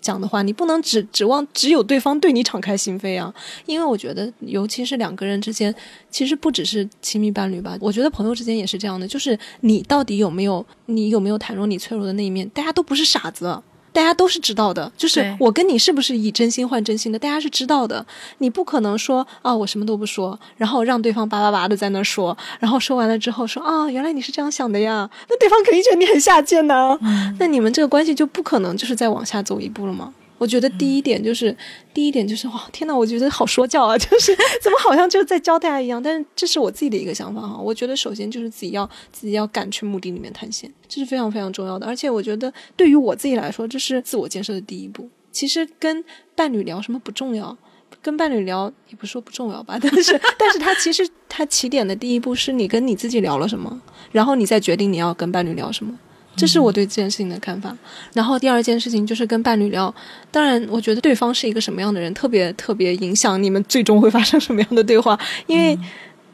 [0.00, 3.32] 讲的话，你不能指指望只有对方对你敞开心扉啊！
[3.66, 5.74] 因为我觉得，尤其是两个人之间，
[6.10, 9.06] 其实不只是亲密伴侣吧，我觉得朋友之间也是这样的。
[9.06, 12.48] 就是你到底有没有，你有没有袒露你脆弱的那一面？
[12.50, 13.62] 大家都不是傻子。
[13.92, 18.04] 大家都是知道的，就是我跟你是不是以真心换真心的，大家是知道的。
[18.38, 26.98] 你不可能说啊，我什么都不说，然后让对方叭叭叭的在那说，然后说完了之后说啊，原来你是这样想的呀，那对方肯定觉得你很下贱呢。
[27.38, 30.12] 那你们这个关系就不可能就是再往下走一步了吗？
[30.40, 31.54] 我觉得第一点就是，
[31.92, 36.02] 第一点就是哇，天呐，我觉得好说教啊， 就是怎么好像就在教大家一样。
[36.02, 37.58] 但是这是我自己的一个想法哈。
[37.58, 41.86] 我觉得首先就是自己要自己要敢去墓地里面探险，这是非常非常重要的。
[41.86, 45.06] 而且我觉得对于我自己来说，这是自我建设的第一步。
[45.30, 46.02] 其实跟
[46.34, 47.54] 伴侣聊什么不重要，
[48.00, 53.78] 跟伴侣聊也不说不重要吧，但是但是他其实他起点的第一步是你跟你自己聊了什么，
[54.10, 55.98] 然后你再决定你要跟伴侣聊什么。
[56.36, 57.76] 这是我对这件事情的看法。
[58.14, 59.94] 然后第二件事情就是跟伴侣聊，
[60.30, 65.18] 当然我觉得对方是一个什么样的人，特别特别影响你们最终会发生什么样的对话。
[65.46, 65.78] 因为，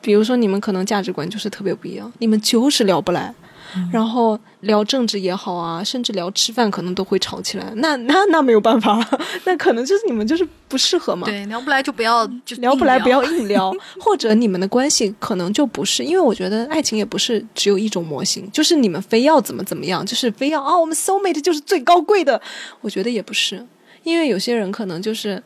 [0.00, 3.34] 比如说你们可能价值观就是特别不一样，你们就是聊不来。
[3.92, 7.72] 然后聊政治也好啊，甚至聊吃饭可能都会吵起来。
[7.76, 8.98] 那 那那没有办法，
[9.44, 11.26] 那可能就是你们就是不适合嘛。
[11.26, 16.04] 对，聊不来就不要就聊不来不要硬聊， 或者你们的关系可能就不是。
[16.04, 22.40] 因为我觉得爱情也不是只有一种模型，就是你们非要怎么怎么样，就是非要啊，我们 soul mate 就是最高贵的。
[22.80, 23.64] 我觉得也不是，
[24.02, 25.42] 因为有些人可能就是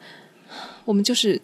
[0.84, 1.40] 我们就是。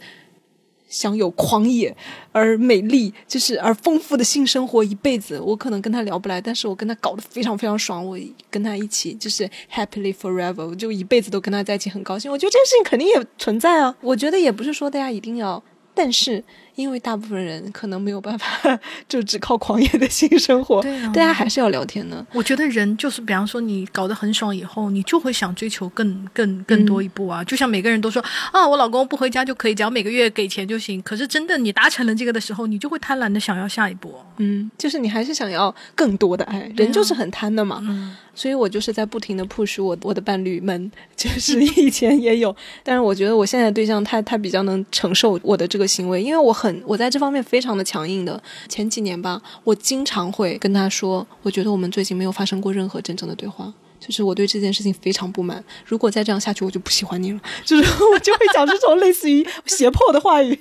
[0.96, 1.94] 享有狂野
[2.32, 5.38] 而美丽，就是而丰富的性生活一辈子。
[5.38, 8.04] 我可能跟他聊不来，但是我跟他搞得非常非常爽。
[8.04, 8.18] 我
[8.50, 12.32] 跟他一起就是 happily forever，就一辈子都跟他在一起，很高兴。
[12.32, 13.94] 我觉得这件事情肯定也存在啊。
[14.00, 15.62] 我觉得也不是说大家一定要，
[15.94, 16.42] 但是。
[16.76, 18.46] 因为大部分人可能没有办法，
[19.08, 22.24] 就只靠狂野的性生活，对啊，大家还是要聊天的。
[22.32, 27.42] 我觉得人就是，比方说你搞得很爽以后，你就会想追求更更更多一步啊。
[27.42, 31.00] 就像每个人都说啊，我老公不回家就可以，只要每个月给钱就行。
[31.02, 34.14] 可是真的你达成了这个的时候，你就会贪婪的想要下一步。
[34.36, 37.80] 嗯，就是你还是想要更多的爱，人就是很贪的嘛。
[37.82, 38.14] 嗯。
[38.36, 48.40] 所以我就是在不停的 push 我我的伴侣们， 就是以前也有，但是我觉得我现在对象他他比较能承受我的这个行为，因为我很我在这方面非常的强硬的。
[48.68, 55.64] 前几年吧，我经常会跟他说，我觉得我们最近没有发生过任何真正的对话，就是我对这件事情非常不满。
[55.86, 57.40] 如果再这样下去，我就不喜欢你了。
[57.64, 60.58] 就是我就会讲这种类似于胁迫的话语，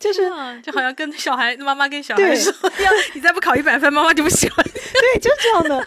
[0.00, 0.28] 就是
[0.62, 4.72] 就好像跟小孩妈妈跟小孩说一样，你再不考一百分，妈妈就不喜欢你。
[4.72, 5.86] 对，就是这样的。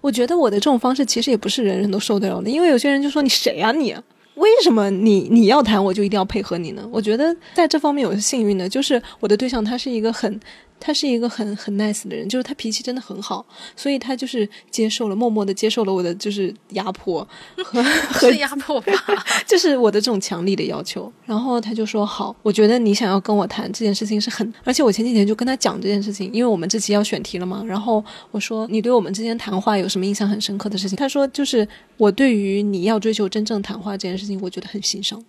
[0.00, 3.94] 我觉得我的这种方式其实也不是人人都受得了的，因为有些人就说你谁啊你？
[4.36, 6.82] 为什么你你要谈我就一定要配合你呢？
[6.90, 10.40] 我觉得在这方面我是幸运的，就是我的对象他是一个很。
[10.80, 13.44] 他是一个很很 nice 的人，就是他脾气真的很好，
[13.76, 17.26] 所以他就是接受了，默默的接受了我的就是压迫
[17.62, 18.92] 和 和压迫吧，
[19.46, 21.12] 就是我的这种强力的要求。
[21.26, 27.62] 然后他就说好，我觉得你想要跟我谈这件事情是很，而且我前几天就跟他讲这件事情，因为我们这期要选题了嘛。
[27.66, 30.96] 然后我说你对我们之间谈话有什么印象很深刻的事情？
[30.96, 31.66] 他说就是
[31.98, 35.22] 我对于你要追求真正谈话这件事情，我觉得很欣赏。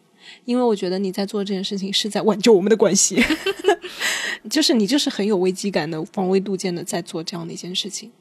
[0.45, 3.21] 因为我觉得你在做这件事情是在挽救我们的关系，
[4.49, 8.11] 就是你就是很有危机感的、防微杜渐的在做这样的一件事情，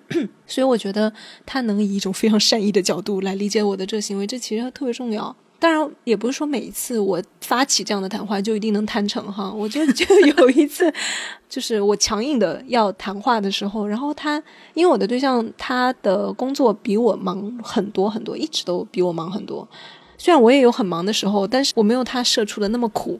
[0.46, 1.12] 所以我觉得
[1.46, 5.34] 他能以一种非常善意的角度来理解我的这个行为，这其实特别重要。
[5.60, 9.52] 当然，也不是说每一次我发起这样的谈话就一定能谈成哈。
[9.52, 10.06] 我觉得就
[10.38, 10.92] 有一次，
[11.48, 14.40] 就是我强硬的要谈话的时候，然后他
[14.74, 19.68] 因为我的对象他的工作比我忙很多很多，一直都比我忙很多。
[20.18, 23.18] 虽然我也有很忙的时候，但是我没有他社畜的那么苦，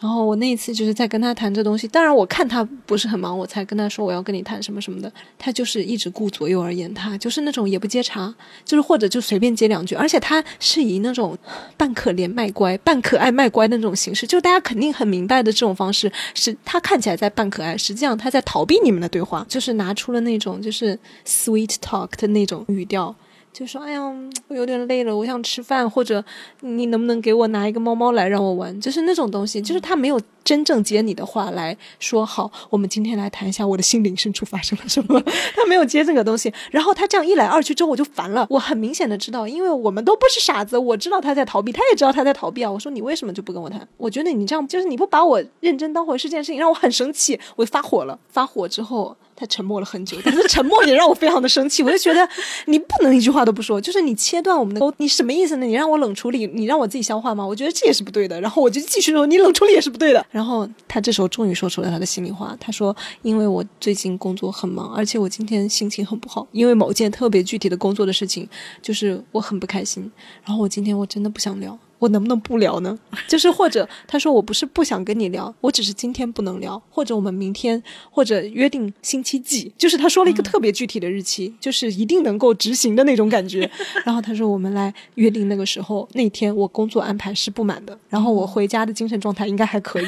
[0.00, 5.10] 然后我那一次就是在跟他谈这东西，当然我看他不是很忙，我才跟他说我要跟你谈什么什么的。
[5.38, 11.38] 他就是一直顾左右而言他，就是那种也不接茬，就是或者就随便接两句，而且他是以那种
[11.76, 23.14] 半可怜卖乖、半可爱卖乖的那种形式，就大家肯定很明白的这种方式，是他看起来在扮可爱，实际上他在逃避你们的对话，就是拿出了那种就是 sweet talk 的那种语调。
[23.52, 24.00] 就说：“哎呀，
[24.48, 26.24] 我有点累了，我想吃饭，或者
[26.60, 28.78] 你能不能给我拿一个猫猫来让我玩？
[28.80, 32.24] 就是那种东西，就是他没有真正接你的话来说。
[32.24, 35.20] 好，我们今天来谈一下我的心灵深处发生了什么。
[35.54, 38.46] 他没有接这个东西，然后他这样一来二去之后，我就烦了。
[38.48, 42.70] 我很明显的知道，因为我们都不是傻子，我知道他在逃避，他也知道他在逃避啊。
[42.70, 43.86] 我说你为什么就不跟我谈？
[43.96, 48.18] 我觉得你这样就是你不把我认真当回事，这件事情让我很生气，我发火了。
[48.28, 51.82] 发火之后。”他沉默了很久，但是沉默也让我非常的生气。
[51.82, 52.28] 我就觉得
[52.66, 55.66] 你不能一句话都不说，就是你切断我们的沟，你什么意思呢？
[55.66, 57.44] 你让我冷处理，你让我自己消化吗？
[57.44, 58.38] 我觉得这也是不对的。
[58.40, 60.24] 然后我就继续说，你冷处理也是不对的。
[60.32, 68.48] 然后他这时候终于说出了他的心里话，他说：“因为我最近工作很忙，而且我今天心情很不好，因为某件特别具体的工作的事情，
[68.80, 70.10] 就是我很不开心。
[70.44, 72.98] 然后我今天我真的不想聊。”我能不能不聊呢？
[73.28, 83.70] 就是或者他说我不是不想跟你聊，我只是今天不能聊，或者我们明天或者约定星期几，就是他说了一个特别具体的日期，就是一定能够执行的那种感觉。
[84.04, 90.06] 然后他说我们来约定那个时候，那天我工作安排是不满的，然后我回家的精神状态应该还可以。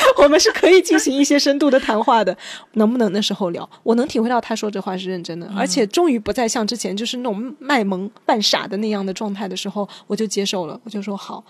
[0.18, 2.36] 我们是可以进行一些深度的谈话的，
[2.74, 3.68] 能不能那时候聊？
[3.82, 11.44] 我能体会到他说这话是认真的，而且终于不再像之前就是那种卖萌扮傻的那样的状态的时候，我就接受了，我就说好，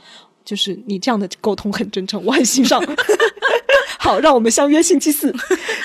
[0.45, 2.83] 就是你这样的沟通很真诚，我很欣赏。
[3.99, 5.35] 好，让我们相约星期四，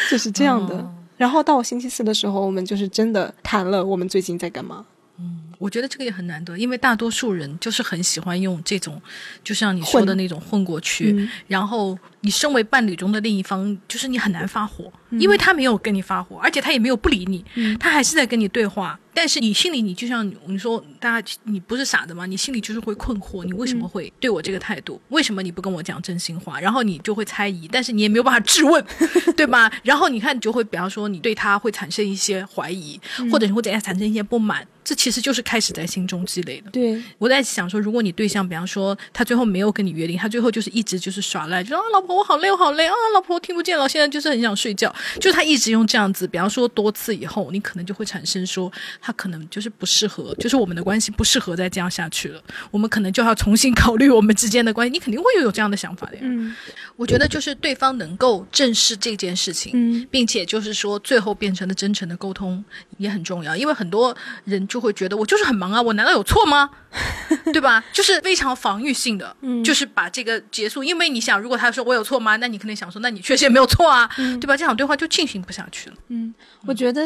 [0.10, 0.88] 就是这样的。
[1.18, 4.86] 然后到星期四的时候，我们就是真的谈了我们最近在干嘛。
[5.20, 9.02] 嗯我觉得这个也很难得，因为大多数人就是很喜欢用这种，
[9.44, 11.30] 就像你说的那种混过去。
[11.48, 17.46] 然后你身为伴侣中的另一方，就是你很难发火，因为他没有跟你发火，而且他也没有不理你，
[17.80, 19.00] 他还是在跟你对话。
[19.16, 22.26] 但是你心里，你就像你说，大家你不是傻的吗？
[22.26, 25.00] 你心里就是会困惑，你为什么会对我这个态度？
[25.10, 26.60] 为什么你不跟我讲真心话？
[26.60, 28.84] 然后你就会猜疑，但是你也没有办法质问，
[29.38, 29.72] 对吧？
[29.84, 33.00] 然后你看，你就会比方说，你对他会产生一些怀疑，
[33.32, 34.68] 或者你会对他产生一些不满。
[34.84, 36.70] 这其实就是开始在心中积累的。
[36.70, 44.94] 对，我在想说，如果你对象，比方说他最后没有跟你约定，他最后就是一直就是耍赖，就说啊，老婆我好累，我好累啊，老婆听不见了，现在就是很想睡觉。
[45.20, 48.72] 就他一直用这样子，比方说多次以后，你可能就会产生说，
[49.02, 52.42] 他可能就是不适合，就是我们的关系不适合再这样下去了。
[52.72, 54.92] 我们可能就要重新考虑我们之间的关系。
[54.92, 56.22] 你肯定会有这样的想法的呀。
[56.24, 56.56] 嗯，
[56.98, 62.64] 我觉得就是对方能够正视这件事情，嗯，并且就是说最后变成了真诚的沟通
[62.98, 65.54] 也很重要，因为很多人就会觉得我就是很。
[65.54, 66.70] 忙啊，我难道有错吗？
[67.54, 67.84] 对吧？
[67.94, 70.84] 就是非常防御性的，就是把这个结束。
[70.84, 72.36] 因为你想，如果他说我有错吗？
[72.38, 74.58] 那你肯定想说，那你确实也没有错啊，对吧？
[74.58, 75.96] 这场对话就进行不下去了。
[76.10, 76.34] 嗯，
[76.66, 77.02] 我觉得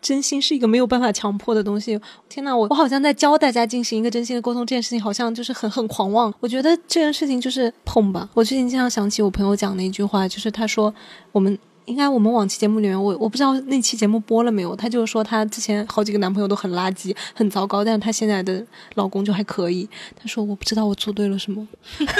[0.00, 1.98] 真心是一个没有办法强迫的东西。
[2.28, 6.32] 天哪，我我好像在教大家进行一个真心的沟通，这件事情好像就是很很狂妄。
[6.38, 8.28] 我觉得这件事情就是碰吧。
[8.34, 10.94] 我最近经常想起我朋友讲的一句话，就是他说
[11.32, 11.58] 我们。
[11.86, 14.74] 应该我们往期节目里面，我我不知道那期节目播了没有。
[14.74, 18.60] 他就是说，她之前好几个男朋友都很垃圾、很糟糕，但是她现在的
[18.94, 19.88] 老公就还可以。
[20.16, 21.64] 他说：“我不知道我做对了什么，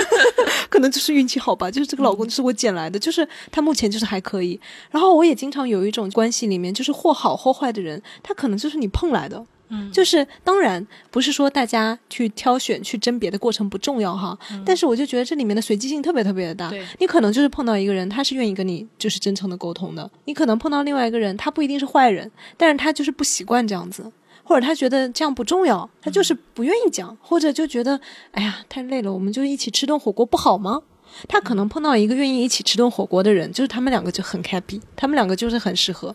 [0.71, 1.69] 可能就是运气好吧。
[1.69, 4.61] 就是这个老公是我捡来的，就是他目前就是还可以。
[4.89, 16.73] 然后我也经常有一种关系里面，就是或好或坏的人，他可能就是你碰来的。”嗯，就是当然不是说大家去挑选去甄别的过程不重要哈，但是我就觉得这里面的随机性特别特别的大。
[16.99, 24.13] 你可能就是碰到一个人，他是愿意跟你就是真诚的沟通的；你可能碰到另外一个人，他不一定是坏人，但是他就是不习惯这样子，
[24.45, 28.01] 或者他觉得这样不重要，他就是不愿意讲，或者就觉得
[28.33, 30.83] 哎呀太累了，我们就一起吃顿火锅不好吗？
[31.29, 36.15] 他可能碰到一个愿意一起吃顿火锅的人，就是他们两个就很 happy，他们两个就是很适合。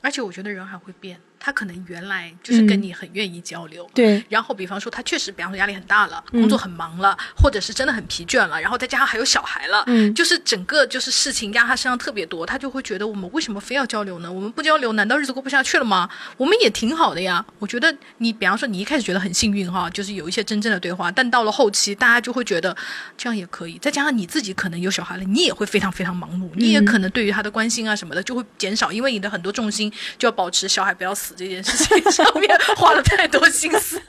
[0.00, 1.18] 而且我觉得人还会变。
[1.44, 4.24] 他可能原来就是跟你很愿意交流，对。
[4.30, 14.32] 然后比方说他确实，比方说压力很大了，工作很忙了，或者是真的很疲倦了，然后再加上还有小孩了，嗯，就是整个就是事情压他身上特别多，他就会觉得我们为什么非要交流呢？
[14.32, 16.08] 我们不交流，难道日子过不下去了吗？
[16.38, 17.44] 我们也挺好的呀。
[17.58, 22.74] 我觉得你比方说你一开始觉得很幸运哈，就是有一些真正的对话，但到了后期，大家就会觉得
[23.18, 23.76] 这样也可以。
[23.82, 32.02] 再加上你自己可能有小孩了，你也会非常非常忙碌，你也可能对于他的关心啊什么的就会减少，因为你的很多重心就要保持小孩不要死这件事情。
[32.10, 34.00] 上面花了太多心思，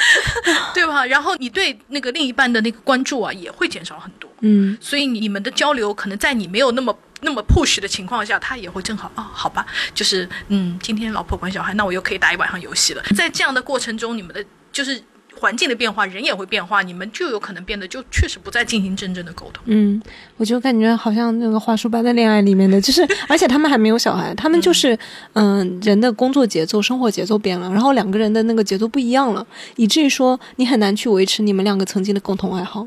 [0.74, 1.04] 对吧？
[1.06, 4.30] 然后你对那个另一半的那个关注啊，也会减少很多。
[4.40, 13.02] 嗯，所以你们的交流可能在你没有那么那么 push 的情况下，他也会正好啊，好吧，就是嗯，今天老婆管小孩，那我又可以打一晚上游戏了。
[13.16, 15.02] 在这样的过程中，你们的就是。
[15.38, 19.62] 环境的变化，人也会变化，你们就有可能变得就确实不再进行真正的沟通。
[19.66, 20.00] 嗯，
[20.36, 24.98] 我就感觉好像那个花束般的恋爱里面的，就是而且他们还没有小孩，他们就是
[25.34, 32.86] 嗯，人的工作节奏、生活节奏变了，然后两个人的那个节奏不一样了，以至于说你很难去维持你们两个曾经的共同爱好。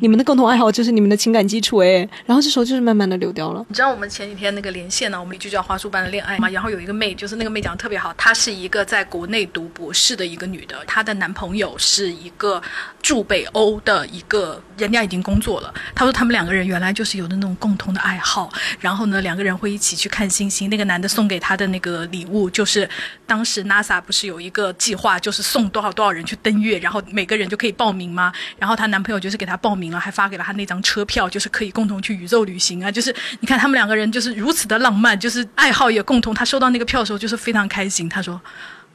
[0.00, 3.64] 你们的共同爱好就是你们的情感基础哎，然后这时候就是慢慢的流掉了。
[3.68, 12.62] 你知道我们前几天那个连线呢，我们就叫《花束般的恋爱》嘛，然后有一个妹，就是那个妹讲的特别好，她是一个在国内读博士的一个女的，她的男朋友是一个
[13.02, 15.74] 驻北欧的一个，人家已经工作了。
[15.94, 20.70] 她说他们两个人原来就是有的那种共同的爱好，然后呢两个人会一起去看星星。
[20.70, 22.88] 那个男的送给她的那个礼物就是
[23.26, 28.32] 当时 NASA 不是有一个计划，就是送多少多少人去登月，然后每个人就可以报名吗？
[28.58, 29.71] 然后她男朋友就是给她报。
[29.72, 32.92] 报名了，还发给了他那张车票，就是可以共同去宇宙旅行啊！
[32.92, 36.34] 就是你看他们两个人就是如此的浪漫，就是爱好也共同。
[36.34, 38.06] 他收到那个票的时候就是非常开心。
[38.06, 38.38] 他说，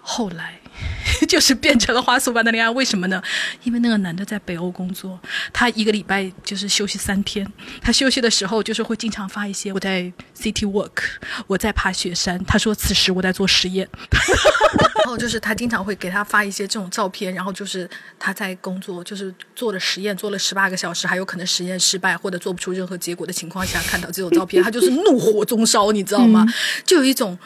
[0.10, 0.58] 后来
[1.28, 2.70] 就是变成了花束般的恋爱。
[2.70, 3.22] 为什么呢？
[3.64, 5.20] 因为那个男的在北欧工作，
[5.52, 7.46] 他一个礼拜就是休息三天。
[7.82, 11.04] 他休息的时候就是会经常发一些我在 city work，
[11.48, 12.42] 我在爬雪山。
[12.46, 13.88] 他说此时我在做实验。
[15.04, 17.90] 然后就是他经常会给他发一些这种照片，然后就是
[18.20, 26.46] 他在工作，就是做了实验，做了十八个小时，还有可能实验失败或者做不出任何结果的情况下，看到这种照片，他就是怒火中烧，你知道吗？
[26.86, 27.38] 就有一种，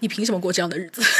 [0.00, 1.02] 你凭什么过这样的日子？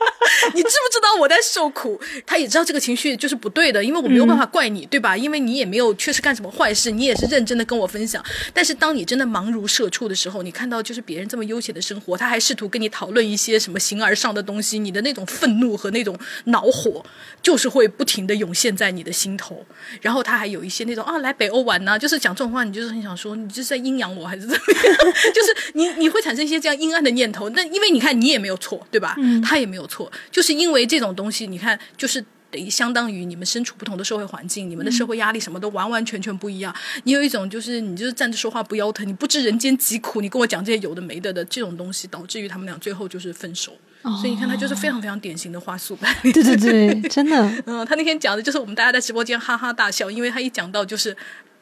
[0.54, 2.00] 你知不知道我在受苦？
[2.26, 5.16] 他也知道这个情绪就是不对的，因为我没有办法怪你，对吧？
[5.16, 8.24] 因为你也没有确实干什么坏事，你也是认真的跟我分享。
[8.52, 17.04] 但是当你真的忙如社畜的时候，你看到就是别人这么悠闲的生活，他还试图跟你讨论一些什么形而上的东西，你的那种愤怒和那种恼火，
[17.42, 19.64] 就是会不停的涌现在你的心头。
[20.00, 24.96] 然后他还有一些那种啊，来北欧玩呢，就是讲这种话，你就是很想说，你就是在阴阳我还是怎么样？
[25.34, 27.48] 就是你你会产生一些这样阴暗的念头。
[27.50, 29.16] 那因为你看你也没有错，对吧？
[29.44, 30.10] 他也没有错。
[30.30, 36.74] 就是因为这种东西，你看，就是等于相当于你们身处不同的社会环境，你们的社会压力什么都完完全全不一样。
[37.04, 43.72] 你有一种就是你就是站着说话不腰疼，你不知人间疾苦，你跟我讲这些有的没的的这种东西，导致于他们俩最后就是分手。
[44.20, 46.14] 所以你看，他就是非常非常典型的花束般。
[46.22, 47.36] 对对对， 真的。
[47.66, 51.16] 嗯，他那天讲的就是我们大家在直播间哈哈大笑，因为他一讲到就是。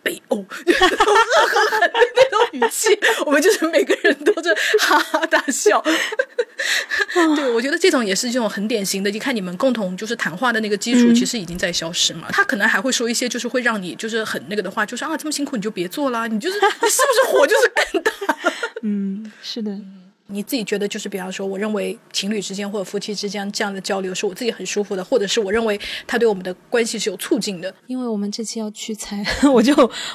[0.07, 0.37] 北欧，
[0.67, 2.97] 那种语气，
[3.27, 5.83] 我们就是每个人都是哈哈大笑。
[7.35, 9.11] 对，我觉得这种也是这种很典型的。
[9.11, 12.29] 一看你们共同就是谈话的那个基础，其实已经在消失嘛。
[12.31, 18.13] 他可能还会说一些就是会让你就是很那个的话，就是啊，这么辛苦你就别做了，你就是你是不是火就是更大？
[18.83, 19.73] 嗯，是的。
[20.29, 27.73] 你自己觉得就是，比方说，我认为情侣之间或者夫妻之间这样的交流是我自己很舒服的，或者是我认为他对我们的关系是有促进的。
[27.87, 29.25] 因为我们这期要取材，
[29.55, 29.73] 我就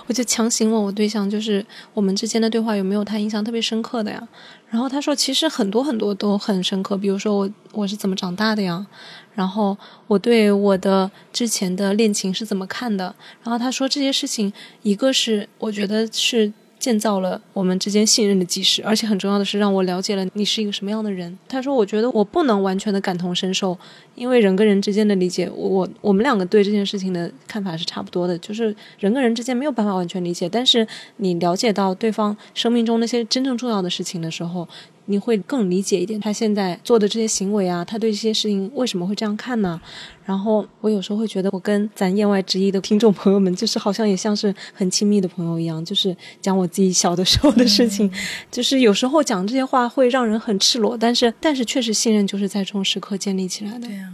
[0.08, 4.28] 我就强行问我对象，就是我们之间的对话有没有他印象特别深刻的呀？
[4.70, 8.86] 然后他说，其实很多很多都很深刻，比如说我我是怎么长大的呀？
[9.34, 13.16] 然后我对我的之前的恋情是怎么看的？
[13.44, 14.52] 然后他说这些事情，
[14.82, 16.52] 一个是我觉得是。
[16.82, 21.38] 建造了我们之间信任的基石，而且很重要的是让我了解了你是一个什么样的人。
[21.48, 23.78] 他说：“我觉得我不能完全的感同身受，
[24.16, 30.50] 因为人跟人之间的理解，我我们两个对这件事情的看法是差不多的，就是人跟人之间没有办法完全理解。
[30.50, 30.86] 但是
[31.18, 34.68] 你了解到对方生命中那些真正重要的事情的时候。”
[35.06, 39.80] 你会更理解一点他现在做的这些行为啊，他对这些事情为什么会这样看呢？
[40.26, 48.10] 然后我有时候会觉得，我跟咱言外之意的听众朋友们，就是好像也像是很亲密的朋友一样，就是讲我自己小的时候的事情，
[48.52, 53.88] 就是有时候讲这些话会让人很赤裸，但是但是确实信任就是在这种时刻建立起来的。
[53.88, 54.14] 对呀。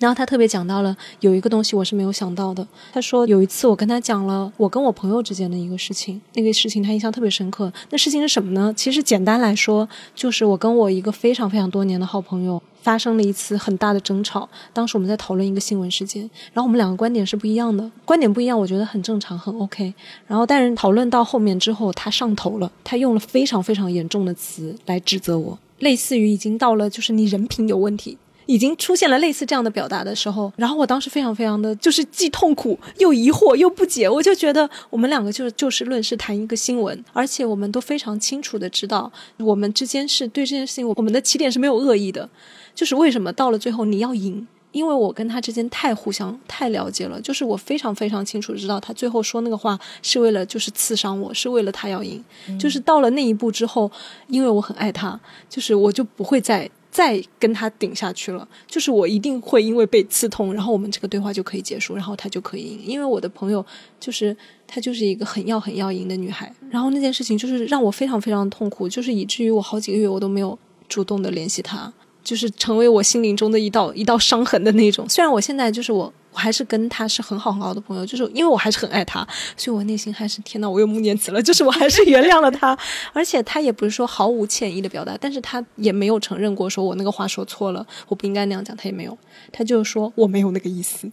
[0.00, 2.66] 然后他特别讲到了有一个东西我是没有想到的。
[2.92, 7.72] 他说有一次我跟他讲了我跟我朋友之间的一个事情，那个事情他印象特别深刻。
[7.90, 8.72] 那事情是什么呢？
[8.76, 14.48] 其实简单来说，就是我跟我一个非常非常多年的好朋友发生了一次很大的争吵。
[14.72, 16.22] 当时我们在讨论一个新闻事件，
[16.52, 17.90] 然后我们两个观点是不一样的。
[18.04, 19.92] 观点不一样，我觉得很正常，很 OK。
[20.26, 28.16] 然后但是讨论到后面之后，他上头了，他用了非常非常严重的词来指责我，类似于已经到了就是你人品有问题。
[28.48, 42.26] 已经出现了类似这样的表达的时候，然后我当时非常非常的就是既痛苦又疑惑又不解，我就觉得我们两个就是就事论事谈一个新闻，而且我们都非常清楚的知道我们之间是对这件事情，我们的起点是没有恶意的，
[42.74, 44.48] 就是为什么到了最后你要赢？
[44.72, 52.22] 因为我跟他之间太互相太了解了，就是我非常非常清楚知道他最后说那个话是为了就是刺伤我，是为了他要赢，
[52.58, 53.90] 就是到了那一步之后，
[54.28, 55.20] 因为我很爱他，
[55.50, 56.70] 就是我就不会再。
[56.98, 62.80] 再跟他顶下去了，就是我一定会因为被刺痛，然后我们这个对话就可以结束，然后他就可以赢。
[62.84, 63.64] 因为我的朋友
[64.00, 64.36] 就是
[64.66, 71.92] 她就是一个很要很要赢的女孩，然后那件事情就是让我非常非常痛苦，就是以至于我好几个月我都没有主动的联系他。
[72.24, 75.08] 就是成为我心灵中的一道一道伤痕的那种。
[75.08, 76.12] 虽然我现在就是我。
[76.32, 79.26] 我还是跟他是很好很好的朋友，就是因为我还是很爱他，
[79.56, 82.78] 所以我内心还是天呐，我又慕念词了，就是我还是原谅了他，
[83.12, 89.16] 而且他也不是说毫无歉意的表达，但是他也没有承认过说我那个话说错了，我不应该那样讲，他也没有，
[89.52, 91.10] 他就说我没有那个意思。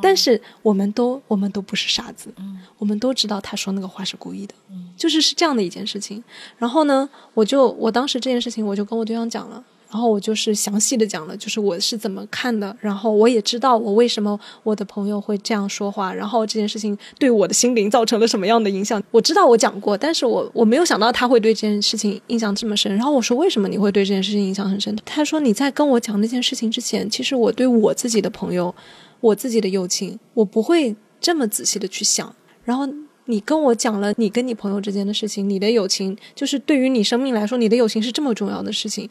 [0.00, 2.32] 但是我们都我们都不是傻子，
[2.78, 4.54] 我们都知道他说那个话是故意的，
[4.96, 6.22] 就是是这样的一件事情。
[6.56, 9.64] 然后呢，我就我当时这件事情，我就跟我对象讲了。
[9.88, 19.02] 然后我就是详细的讲了，就是我是怎么看的，然后我也知道我为什么我的朋友会这样说话，然后这件事情对我的心灵造成了什么样的影响。
[19.10, 22.92] 我知道我讲过，但是我我没有想到他会对这件事情印象这么深。
[22.96, 24.96] 然后我说为什么你会对这件事情印象很深？
[25.04, 28.74] 他说你在跟我讲那件事情之前，其实我对我自己的朋友，
[29.20, 32.34] 我自己的友情，我不会这么仔细的去想。
[32.64, 32.86] 然后
[33.26, 39.08] 你跟我讲了你跟你朋友之间的事情，你的友情就是对于你生命来说，你的友情是这么重要的事情。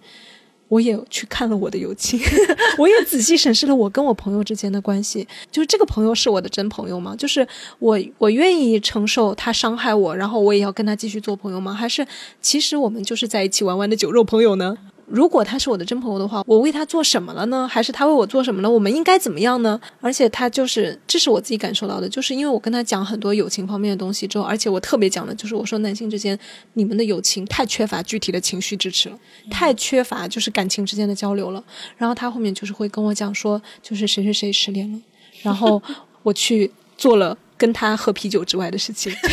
[0.76, 2.19] 我也去看了我的友情，
[2.78, 5.26] 我也仔细审视了我跟我朋友之间的关系。
[5.49, 7.15] 就是这个朋友是我的真朋友吗？
[7.17, 7.47] 就是
[7.80, 11.73] 我我愿意承受他伤害我，然后我也要跟他继续做朋友吗？
[11.73, 12.05] 还是
[12.41, 14.78] 其实我们就是在一起玩玩的酒肉朋友呢？
[15.08, 17.68] 如果他是我的真朋友的话，我为他做什么了呢？
[17.68, 18.70] 还是他为我做什么了？
[18.70, 19.80] 我们应该怎么样呢？
[20.01, 26.38] 而且他就是，这是我自己感受到的，就是因为我跟他讲很多友情方面的东西之后，而且我特别讲的就是我说男性之间
[26.74, 29.20] 你们的友情太缺乏具体的情绪支持了，
[29.51, 31.64] 太缺乏就是感情之间的交流了。
[31.97, 34.99] 然后他后面就是会跟我讲说，就是谁谁谁失恋了，
[35.43, 35.82] 然后
[36.24, 39.14] 我去做了跟他喝啤酒之外的事情。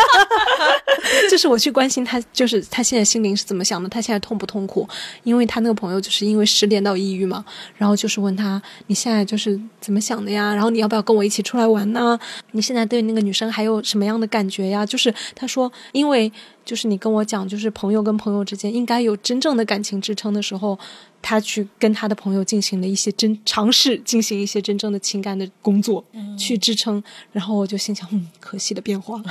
[1.30, 4.88] 就是我去关心他，就是他现在心灵是怎么想的，他现在痛不痛苦？
[5.22, 7.44] 因为他那个朋友就是因为失恋到抑郁嘛，
[7.76, 10.54] 然后就是问他你现在就是怎么想的呀？
[10.54, 12.18] 然后你要不要跟我一起出来玩呢？
[12.52, 14.84] 你现在对那个女生还有什么样的感觉呀？
[14.84, 16.30] 就是他说，因为
[16.70, 20.78] 就是你跟我讲，就是朋友跟朋友之间应该有真正的感情支撑的时候。
[21.22, 26.02] 他去跟他的朋友进行了一些真尝试，进行一些真正的情感的工作，
[26.38, 27.02] 去支撑。
[27.30, 29.22] 然后我就心想，嗯，可惜的变化，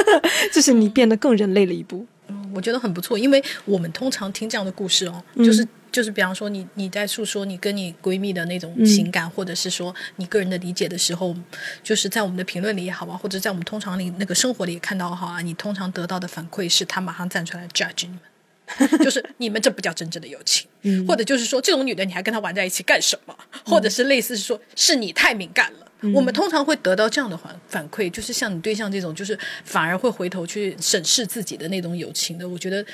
[0.52, 2.04] 就是你变得更人类了一步。
[2.26, 5.66] 嗯，我觉得很不错，因为我们通常听这样的故事哦，就是
[5.98, 11.34] 就是比方说你你在诉说你跟你闺蜜的那种情感，或者是说你个人的理解的时候，
[11.82, 18.20] 就是在我们的评论里也好啊，或者在我们通常里那个生活里也看到好啊，你通常得到的反馈是他马上站出来 judge 你们。
[19.02, 20.68] 就是你们这不叫真正的友情，
[21.08, 23.36] 或者就是说这种女的你还跟她玩在一起干什么？
[23.64, 25.90] 或者是类似是说是你太敏感了。
[26.14, 32.48] 我们通常会得到这样的反反馈，就是像你对象这种，就是反而会回头去审视自己的那种友情的。
[32.48, 32.84] 我觉得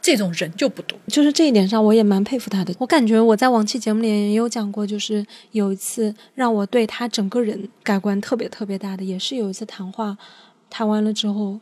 [0.00, 0.98] 这种人就不多。
[1.06, 2.74] 就是这一点上，我也蛮佩服他的。
[2.78, 10.16] 我感觉我在往期节目里也有讲过，就是有一次让我对他整个人改观特别特别大的，也是有一次谈话，
[10.68, 11.60] 谈完了之后，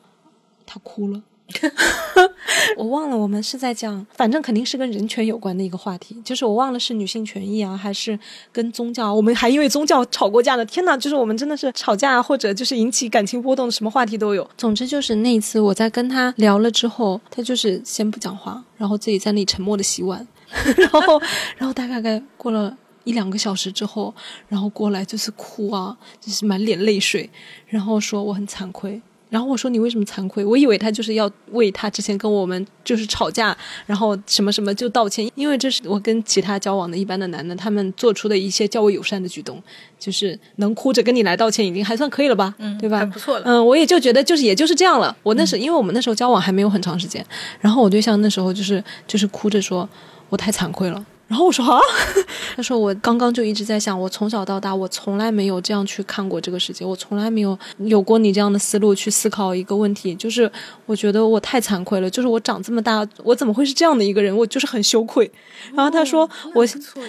[0.64, 1.22] 他哭了。
[2.76, 8.18] 我忘了，我们是在讲，反正肯定是跟人权有关的一个话题，就是我忘了是女性权益啊，还是
[8.52, 10.64] 跟宗教，我们还因为宗教吵过架呢。
[10.66, 14.48] 天呐，就是我们真的是吵架，或者就是引起感情波动的，什么话题都有。
[14.58, 20.26] 总之就是那一次我在跟他聊了之后，他就是先不讲话，然后自己在那里沉默的洗碗，
[20.76, 21.20] 然后
[21.56, 24.12] 然后大概过了一两个小时之后，
[24.48, 27.30] 然后过来就是哭啊，就是满脸泪水，
[27.68, 29.00] 然后说我很惭愧。
[29.28, 30.44] 然后我说你为什么惭愧？
[30.44, 39.60] 我以为他就是要为他之前跟我们就是吵架，然后什么什么就道歉，因为这是我跟其他交往的一般的男的他们做出的一些较为友善的举动，
[39.98, 42.54] 就是能哭着跟你来道歉，已经还算可以了吧？
[42.58, 43.04] 嗯，对吧？
[43.06, 43.44] 不错了。
[43.44, 45.16] 嗯，我也就觉得就是也就是这样了。
[45.22, 47.24] 我那时因为我们那时候交往还没有很长时间，
[47.60, 49.88] 然后我对象那时候就是就是哭着说，
[50.28, 51.04] 我太惭愧了。
[51.28, 51.80] 然后我说啊，
[52.54, 60.48] 他说我刚刚就一直在想，我从小到大我从来没有这样去看过这个世界，我从来没有有过你这样的思路去思考一个问题，就是
[60.86, 64.34] 我觉得我太惭愧了，就是我长这么大，我怎么会是这样的一个人？
[64.36, 65.28] 我就是很羞愧。
[65.74, 66.64] 然后他说我，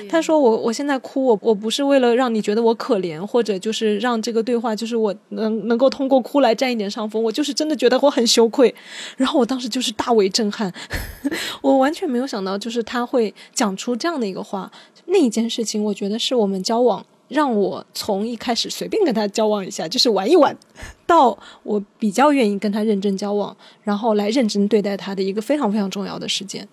[0.10, 8.74] 他说我我现在哭，我我不是为了让你觉得我可怜，或者就是让这个对话就是我能能够通过哭来占一点上风，我就是真的觉得我很羞愧。
[9.16, 10.74] 然后我当时就是大为震撼，
[11.62, 14.07] 我完全没有想到，就是他会讲出这。
[14.08, 14.72] 这样的一个话，
[15.08, 20.58] 那一件事情，我觉得是我们交往让我从一开始随便跟他交往一下，就是玩一玩，
[21.06, 23.54] 到我比较愿意跟他认真交往，
[23.84, 26.66] 然后来认真对待他的一个非常非常重要的时间。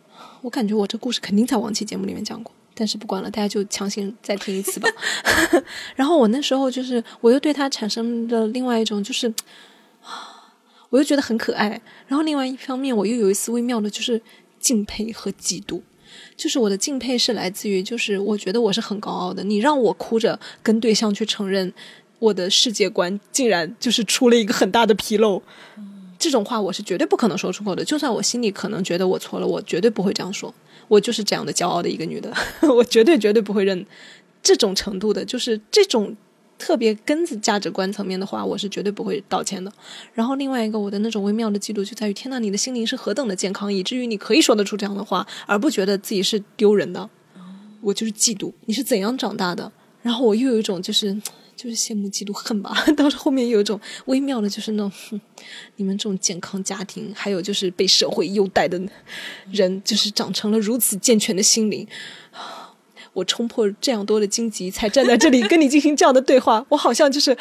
[0.42, 4.88] 我感觉我这故事肯定在往期节目里面讲过，但是不管了，大家就强行再听一次吧。
[5.96, 9.34] 然后我那时候就是，我又对他产生了另外一种，就是
[10.90, 11.80] 我又觉得很可爱。
[12.06, 14.22] 然后另外一方面，我又有一丝微妙的，就是
[14.60, 15.82] 敬佩和嫉妒。
[16.36, 19.42] 就是我的敬佩是来自于，就是我觉得我是很高傲的。
[19.44, 21.72] 你让我哭着跟对象去承认
[22.18, 25.42] 我的世界观，竟然就是出了一个很大的纰漏。
[26.18, 27.84] 这种话我是绝对不可能说出口的。
[27.84, 30.54] 就算我心里可能觉得我错了，我绝对不会这样说。
[30.88, 32.32] 我就是这样的骄傲的一个女的，
[32.74, 33.84] 我绝对绝对不会认
[34.42, 36.16] 这种程度的，就是这种。
[36.64, 39.70] 特别根子价值观层面的话，我是绝对不会道歉的。
[40.14, 47.10] 然后另外一个我的那种微妙的嫉妒就在于，天呐，你的心灵是何等的健康，以至于你可以说得出这样的话，而不觉得自己是丢人的。
[47.82, 51.12] 我就是嫉妒你是怎样长大的，然后我又有一种就是
[51.54, 52.74] 就是羡慕嫉妒恨吧。
[52.96, 55.20] 到后面有一种微妙的，就是那种
[55.76, 58.80] 你们这种健康家庭，还有就是被社会优待的
[59.52, 61.86] 人，就是长成了如此健全的心灵。
[63.14, 66.64] 我冲破这样多的荆棘，才站在这里跟你进行这样的对话。
[66.68, 67.34] 我好像就是，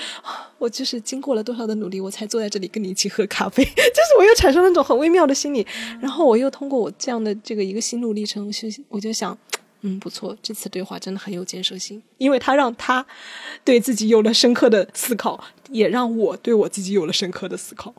[0.58, 3.62] 我就是经过了多少的努力，我才坐在这里跟你一起喝咖啡。
[3.66, 5.66] 就是我又产生了那种很微妙的心理，
[6.00, 8.50] 然后我又通过我这样的这个一个心路历程，
[8.88, 9.38] 我就想，
[9.82, 13.06] 嗯，不错，这次对话真的很有建设性，因为他让他
[13.64, 17.94] 对自己有了深刻的思考，也让我对我自己有了深刻的思考。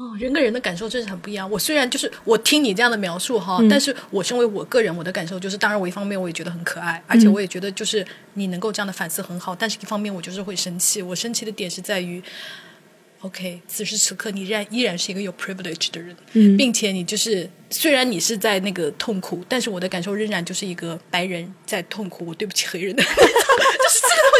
[0.00, 1.48] 哦，人跟人的感受真是很不一样。
[1.50, 9.54] 我虽然就是我听你这样的描述哈，但是我身为我个人，我的感受就是，当然我一方面我也觉得很可爱，而且我也觉得就是你能够这样的反思很好。
[9.54, 12.22] 但是一方面我就是会生气，我生气的点是在于
[13.20, 16.16] ，OK，此时此刻你然依然是一个有 privilege 的人，
[16.56, 24.32] 并且你就是虽然你是在那个痛苦，但是我的感受仍然就是一个白人在痛苦，我对不起黑人的， 就是这个东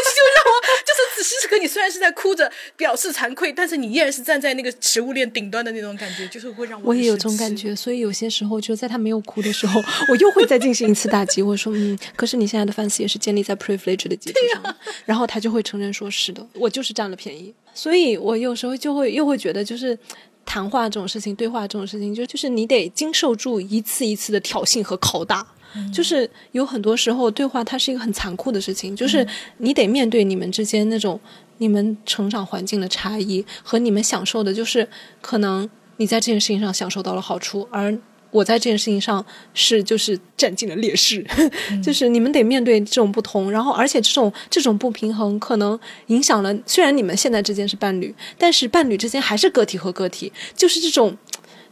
[0.97, 1.21] 就是。
[1.21, 7.75] 此时此刻，你虽然是在哭着表示惭愧，但是你依然是站在那个食物链顶端的那种感觉，就是会让我我也有这种感觉。
[7.75, 9.79] 所以有些时候，就在他没有哭的时候，
[10.09, 11.43] 我又会再进行一次打击。
[11.43, 14.75] 我说：“嗯，可是你现在的反思也是建立在 privilege 的基础上。”
[15.05, 19.95] 然后他就会承认说：“是的，我就是占了便宜。”所以我有时候就会又会觉得，就是
[20.43, 25.45] 谈话这种事情，对话这种事情，就就是你得经受住一次一次的挑衅和拷打。
[25.93, 29.25] 就是有很多时候，对话它是一个很残酷的事情，就是
[29.57, 31.19] 你得面对你们之间那种
[31.57, 34.87] 你们成长环境的差异和你们享受的，就是
[35.21, 37.97] 可能你在这件事情上享受到了好处，而
[38.31, 41.25] 我在这件事情上是就是占尽了劣势，
[41.83, 51.17] 就是你们得面对这种不同，然后而且这种这种不平衡可能影响了，虽然你们现在之间是伴侣，但是伴侣之间还是个体和个体，就是这种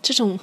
[0.01, 0.39] 这种。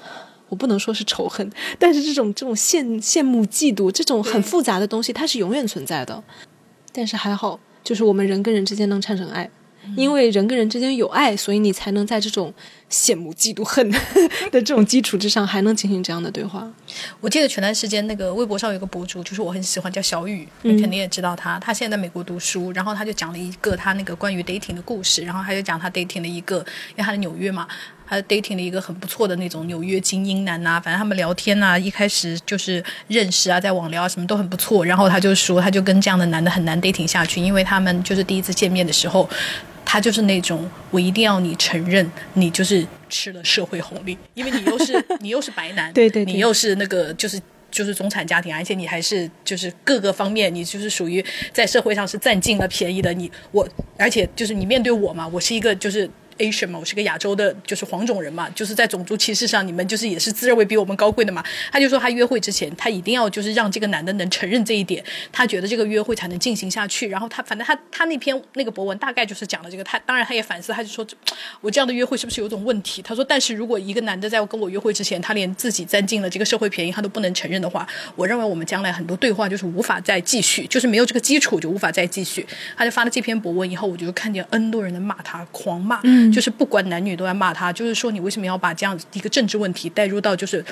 [0.49, 6.23] 我不能说是仇恨，但是这种这种羡羡慕、嫉妒这种很复杂的东西，它是永远存在的。
[6.93, 9.51] 但是还好，就是我们人跟人之间能产生爱，
[9.97, 12.55] 因为人跟人之间有爱，所以你才能在这种
[12.91, 13.91] 羡慕、嫉妒、恨
[14.51, 16.67] 的这种基础之上，还能进行这样的对话。
[17.21, 21.59] 我记得前段时间那个微博上有个博主，就是我很喜欢，叫小雨，你肯定也知道他。
[21.59, 26.59] 他现在在美国读书，然后他就讲了一个他那个关于 dating 的故事，然后他就讲他 dating 的一个，
[26.91, 27.67] 因为他在纽约嘛。
[28.09, 34.87] 他 dating 了一个很不错的那种纽约精英男呐，反正他们聊天呐，一开始就是认识啊，在网聊啊，什么都很不错。
[34.87, 39.29] 然后他就说，他就跟这样的男的很难 dating 下去，因为他们就是第一次见面的时候，
[39.87, 53.15] 他就是那种我一定要你承认你就是吃了社会红利，因为你又是 你又是白男，对对，你又是那个就是就是中产家庭，而且你还是就是各个方面你就是属于在社会上是占尽了便宜的。
[53.15, 53.67] 你我
[53.97, 56.11] 而且就是你面对我嘛，我是一个就是。
[56.39, 61.45] Asian 嘛，我是个亚洲的，就是黄种人嘛，就是在种族歧视上，你们就是也是自认为比我们高贵的嘛。
[61.73, 67.09] 他就说他约会之前，他一定要就是让这个男的能承认这一点，他觉得这个约会才能进行下去。
[67.09, 71.07] 然后他反正他他那篇那个博文大概就是讲了这个，他当然他也反思，他就说
[71.61, 73.01] 我这样的约会是不是有种问题？
[73.03, 82.47] 他说，但是如果一个男的在跟我约会之前，他连自己占尽了这个社会便宜他都不能承认的话，我认为我们将来很多对话就是无法再继续，就是没有这个基础就无法再继续。
[82.77, 86.01] 他就发了这篇博文以后，我就看见 N 多人在骂他，狂骂。
[86.33, 90.65] 就是不管男女都在骂他，就是说你为什么要把这样一个政治问题带入到就是。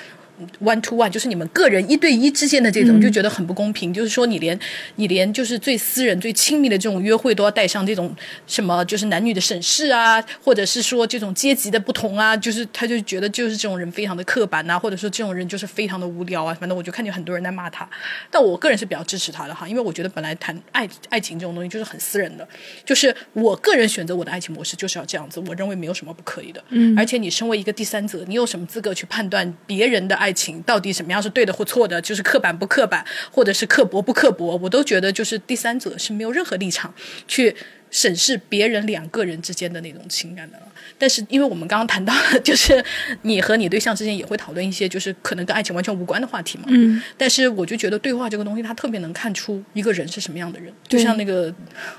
[0.61, 3.93] One to one 就是你们个人一对一之间的这种，就觉得很不公平。
[3.93, 4.59] 就是说，你连
[4.97, 8.15] 你连就是最私人、最亲密的这种约会都要带上这种
[8.47, 16.53] 什么，就是男女的审视啊，或者是说这种阶级的不同啊，就是他就觉得就是这种人非常的刻板呐，或者说这种人就是非常的无聊啊。
[16.61, 17.89] 反正我就看见很多人在骂他，
[18.31, 22.47] 但我个人是比较支持他的哈，因为我觉得本来谈爱爱情这种东西就是很私人的，
[22.85, 26.63] 就是我个人选择我的爱情模式就是要这样子，我认为没有什么不可以的。
[26.69, 30.34] 嗯，而且你身为一个第三者，你有什么资格去判断别人的爱？
[30.35, 32.03] 情到底什么样是对的或错的？
[32.03, 34.59] 就是刻板不刻板，或者是刻薄不刻薄？
[34.61, 36.93] 我都觉得就是第三者是没有任何立场
[37.29, 37.55] 去
[37.95, 40.59] 审视别人两个人之间的那种情感的。
[40.99, 42.85] 但是，因为我们刚刚谈到， 就是
[43.23, 46.65] 你和你对象之间也会讨论一些，就是可能跟爱情完全无关的话题嘛。
[46.69, 47.01] 嗯。
[47.17, 50.73] 但是，我就觉得对话这个东西，它特别能看出一个人是什么样的人。
[50.89, 51.53] 就像那个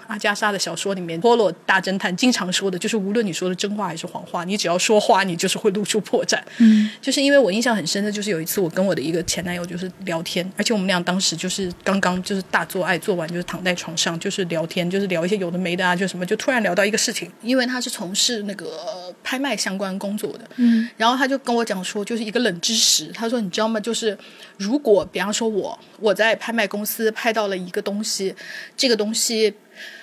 [0.07, 6.39] 阿加莎的小说里面，波洛大侦探经常说的，就是无论你说的真话还是谎话，你只要说话，你就是会露出破绽。
[6.57, 6.89] 嗯。
[7.01, 23.79] 就是因为我印象很深的，就是有一次我跟我的一个前男友就是聊天，而且我们俩当时就是刚刚就是大做爱做完，就是躺在床上就是聊天，就是聊一些有的没的，啊，就什么就突然聊到一个事情，因为他是从事那个拍卖相关工作的，嗯，然后他就跟我讲说，就是一个冷知识，他说你知道吗？
[23.79, 24.17] 就是
[24.57, 28.35] 如果比方说我我在拍卖公司拍到了一个东西，
[28.75, 29.53] 这个东西，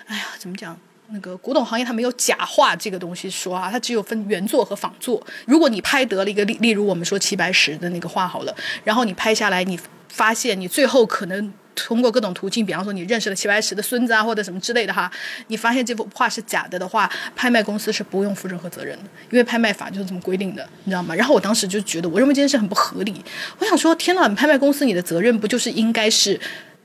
[0.07, 0.78] 哎呀，怎么讲？
[1.14, 5.22] 那个古董行业它没有假画这个东西说啊，它只有分原作和仿作。
[5.45, 9.78] 如果你拍得了一个例，例如我们说齐白石的那个画好了，然后你拍下来，你
[10.09, 15.11] 发现你最后可能通过各种途径，比方说你认识了齐白石的孙子啊，或者什么之类的哈，
[15.49, 21.14] 你发现这幅画是假的的话，拍卖公司是不用负任何责任的，因为拍卖法就是这么规定的，你知道吗？
[21.14, 23.25] 然后我当时就觉得，我认为这件事很不合理。
[23.59, 26.39] 我想说，天呐，拍卖公司你的责任不就是应该是？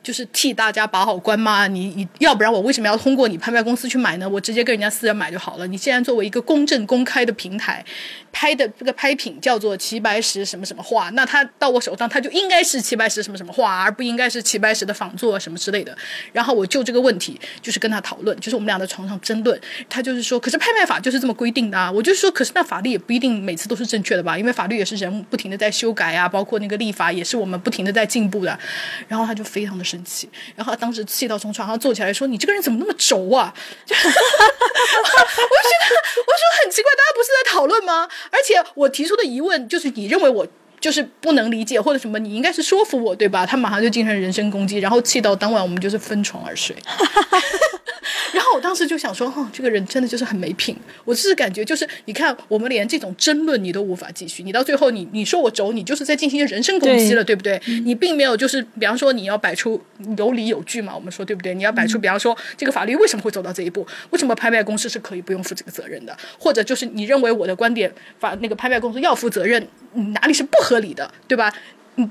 [0.07, 1.67] 就是替大家把好关吗？
[1.67, 4.29] 你你要不然我为什么要通过你拍卖公司去买呢？
[4.29, 5.67] 我直接跟人家私人买就好了。
[5.67, 7.83] 你既然作为一个公正公开的平台，
[8.31, 15.93] 拍的这个拍品叫做齐白石什么什么画，那他到我手上他就应该是齐白石什么什么画，而不应该是齐白石的仿作什么之类的。
[16.31, 19.59] 然后我就这个问题就是跟他讨论，就是我们俩在床上争论。
[19.89, 21.91] 他就是说，可是拍卖法就是这么规定的啊。
[21.91, 24.37] 我就说，可是那法律也不一定每次都是正确的吧？
[24.37, 28.57] 因为法律也是人不停的在修改啊，包括那个立法也是我们不停的在进步的。
[29.09, 33.53] 然后他就非常的生生气，然后他当时气到从床上坐起来说：“你这个人怎么那么轴啊？”
[33.89, 34.05] 我就觉得，
[36.25, 38.07] 我说很奇怪，大家不是在讨论吗？
[38.31, 40.47] 而且我提出的疑问就是，你认为我
[40.79, 42.17] 就是不能理解或者什么？
[42.19, 43.45] 你应该是说服我对吧？
[43.45, 46.75] 他马上就进行人身攻击，然后气到当晚我们就是分床而睡。
[48.33, 50.75] 然后我当时就想说，哦，这个人真的就是很没品。
[51.05, 57.59] 我是感觉就是，你看我们连这种争论你都无法继续，你到最后你你说我轴，你就是在进行人身攻击了，对不对？
[57.83, 59.81] 你并没有就是，比方说你要摆出
[60.17, 61.53] 有理有据嘛，我们说对不对？
[61.55, 63.85] 你要摆出，比方说这个法律为什么会走到这一步？
[64.11, 66.15] 为什么拍卖公司是可以不用负这个责任的？
[66.37, 69.65] 或者就是你认为我的观点，法那个拍卖公司要负责任，
[70.13, 71.53] 哪里是不合合理的，对吧？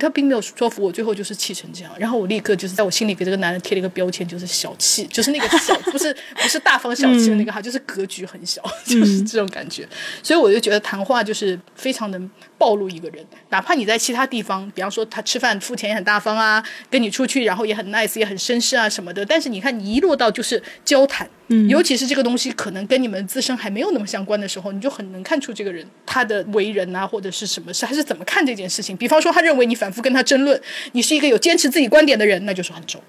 [0.00, 1.92] 他并没有说服我，最后就是气成这样。
[1.96, 9.88] 然后我立刻就是在我心里给这个男人贴了一个标签，就是小气，就是那个小，不是不是大方小气的那个哈，就是格局很小，就是这种感觉。
[10.24, 12.28] 所以我就觉得谈话就是非常能
[12.58, 21.28] 暴露一个人，哪怕你在其他地方，比方说他吃饭付钱也很大方啊，跟你出去然后也很 nice 也很绅士啊什么的，但是你看你一落到就是交谈。
[21.48, 28.96] 嗯，尤其是这个东西可能跟你们自身还没有那么相关的时候，你就很能看出这个人他的为人啊，或者是什么事，还是怎么看这件事情。
[28.96, 33.00] 比方说，他认为你反复跟他争论，你是一个有坚持自己观点的人，那就是很重。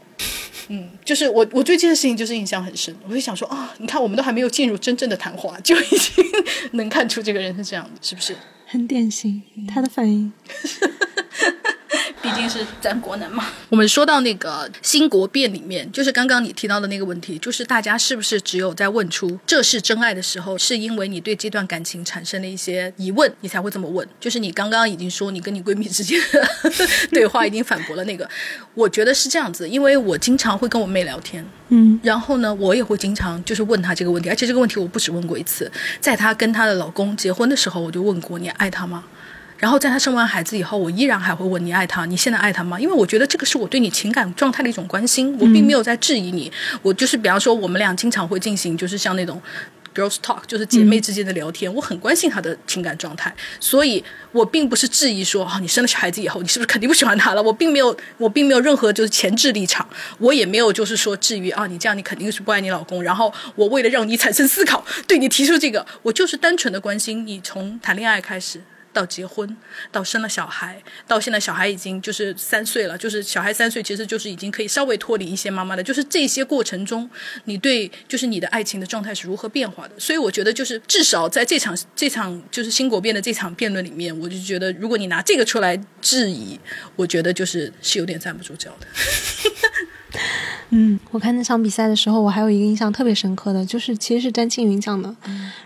[0.67, 6.23] 嗯，就是我我对这件事情就是印象很深，我就想说啊，你看我们都还没有进入真正的谈话，就已经
[6.73, 8.35] 能看出这个人是这样的，是不是？
[8.69, 10.31] 很典型，他的反应。
[12.21, 13.45] 毕竟是咱国男嘛。
[13.69, 24.07] 我们说到那个新国变里面，就是刚刚你提到的那个问题，就是大家是不是只有在问出这是真爱的时候，是因为你对这段感情产生了一些疑问，你才会这么问？
[24.19, 26.47] 就是你刚刚已经说你跟你闺蜜之间的
[27.11, 28.29] 对话已经反驳了那个，
[28.73, 39.03] 我觉得是这样子，因为我经常会跟我妹聊天，嗯，然后呢，我也会经常就是问她这个问题，而且这个问题我不止问过一次，在她跟她的老公结婚的时候，我就问过你爱他吗？
[39.57, 42.79] 然后在她生完孩子以后，我依然还会问你爱他，你现在爱他吗？
[42.79, 46.51] 因为我觉得这个是我对你情感状态的一种关心，我并没有在质疑你。
[46.81, 49.41] 我就是比方说，我们俩经常会进行就是像那种
[49.95, 57.41] girls talk，就是姐妹之间的聊天，我很关心她的情感状态，所以我并不是质疑说啊，你生了孩子以后，你是不是肯定不喜欢他了？
[57.41, 59.87] 我并没有，我并没有任何就是前置立场，
[60.19, 63.01] 我也没有就是说质疑啊，你这样你肯定是不爱你老公。
[63.01, 68.61] 然后我为了让你产生思考，对你提出这个，我就是单纯的关心你从谈恋爱开始。
[68.97, 69.55] 到结婚，
[69.91, 75.83] 到生了小孩，到现在小孩已经就是三岁了，就是小孩三岁，其实就是已经可以稍微脱离一些妈妈的。
[75.83, 77.07] 就是这些过程中，
[77.43, 79.93] 你对就是你的爱情的状态是如何变化的？
[79.99, 86.59] 所以我觉得，就是至少在这场这场就是新国辩的这场辩论里面，我就觉得，如果你拿这个出来质疑，
[86.95, 88.87] 我觉得就是是有点站不住脚的。
[90.71, 95.15] 嗯，我看那场比赛的时候，我还有一个印象特别深刻的就是，其实是詹青云讲的，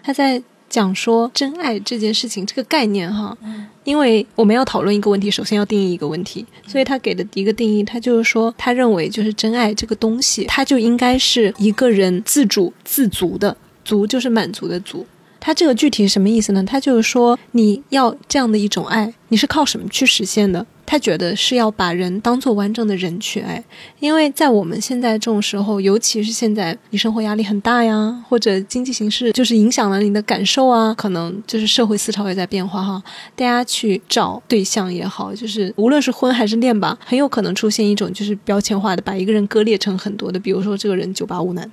[0.03, 0.43] 他在。
[0.71, 3.37] 讲说真爱这件事情这个概念哈，
[3.83, 15.05] 因为我们要讨论一个问题，首先要定义一个问题，所以他给的一个定义，他就是说，他认为就是真爱这个东西，它就应该是一个人自主自足的，足就是满足的足。
[15.41, 16.63] 他这个具体是什么意思呢？
[16.63, 20.65] 他就是说，你要这样的一种爱，你是靠什么去实现的？
[20.91, 23.63] 他觉得是要把人当做完整的人去爱，
[24.01, 33.01] 因为在我们现在这种时候，尤其是现在你生活压力很大呀，或者经济形势就是影响了你的感受啊，可能就是社会思潮也在变化哈。
[33.37, 41.71] 大家去找对象也好，就是无论是婚还是恋吧，很有可能出现一种就是标签化的，把一个人割裂成很多的，比如说这个人九八五男，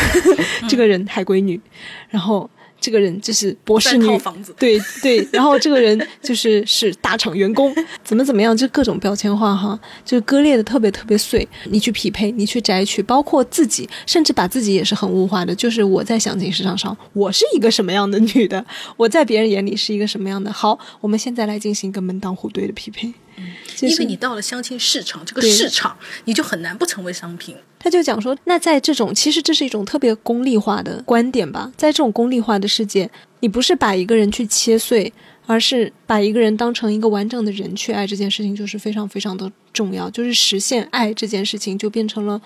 [0.66, 1.60] 这个人海归女，
[2.08, 2.48] 然后。
[2.80, 4.06] 这个人就是博士女，
[4.58, 7.74] 对对，然后这个人就是 是大厂员工，
[8.04, 11.46] 怎么怎么样，就各种标签化哈，就割裂的特别特别碎。
[11.64, 15.54] 你去匹配，你去摘取，包括自己，甚至把自己也是很物化的。
[15.54, 18.64] 就是我在相亲市场上，我是一个什么样的女的，
[18.96, 20.52] 我在别人眼里是一个什么样的。
[20.52, 23.12] 好，我们现在来进行一个门当户对的匹配。
[23.36, 23.44] 嗯，
[23.82, 27.56] 因为你到了相亲市场，这个市场你就很难不成为商品。
[27.78, 33.08] 他就讲说，那在这种其实这是一种特别功利化的观点吧，在这种功利化的世界，
[33.40, 35.12] 你不是把一个人去切碎，
[35.46, 42.40] 而是把一个人当成一个完整的人去爱，这件事情就是非常非常的重要，就是实现爱这件事情就变成了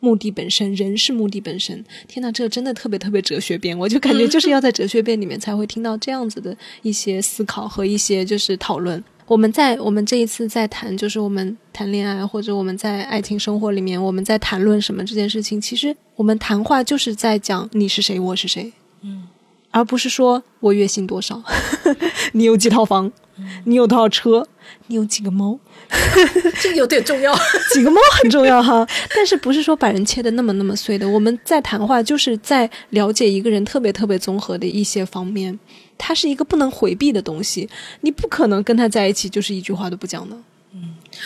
[0.00, 1.84] 目的本身，人是目的本身。
[2.08, 9.02] 天呐，这真的特别特别哲学辩，我就感觉就是要在哲学辩里面才会听到这样子的一些思考和一些就是讨论。
[9.26, 19.28] 我们在我们这一次在谈，就是我们谈恋爱或者我们在爱情生活里面，我们在谈论什么这件事情，其实我们谈话就是在讲你是谁，我是谁，嗯，
[19.70, 21.42] 而不是说我月薪多少，
[22.32, 23.10] 你有几套房，
[23.64, 24.46] 你有多少车，
[24.88, 25.58] 你有几个猫，
[26.60, 27.34] 这个有点重要，
[27.72, 31.08] 几个猫很重要哈， 但是不是说把人切的那么那么碎的？
[31.08, 35.58] 我们在谈话就是在了解一个人特别特别综合的一些方面。
[35.98, 37.68] 它是一个不能回避的东西，
[38.00, 40.36] 你不可能跟他在一起就是一句话都不讲的。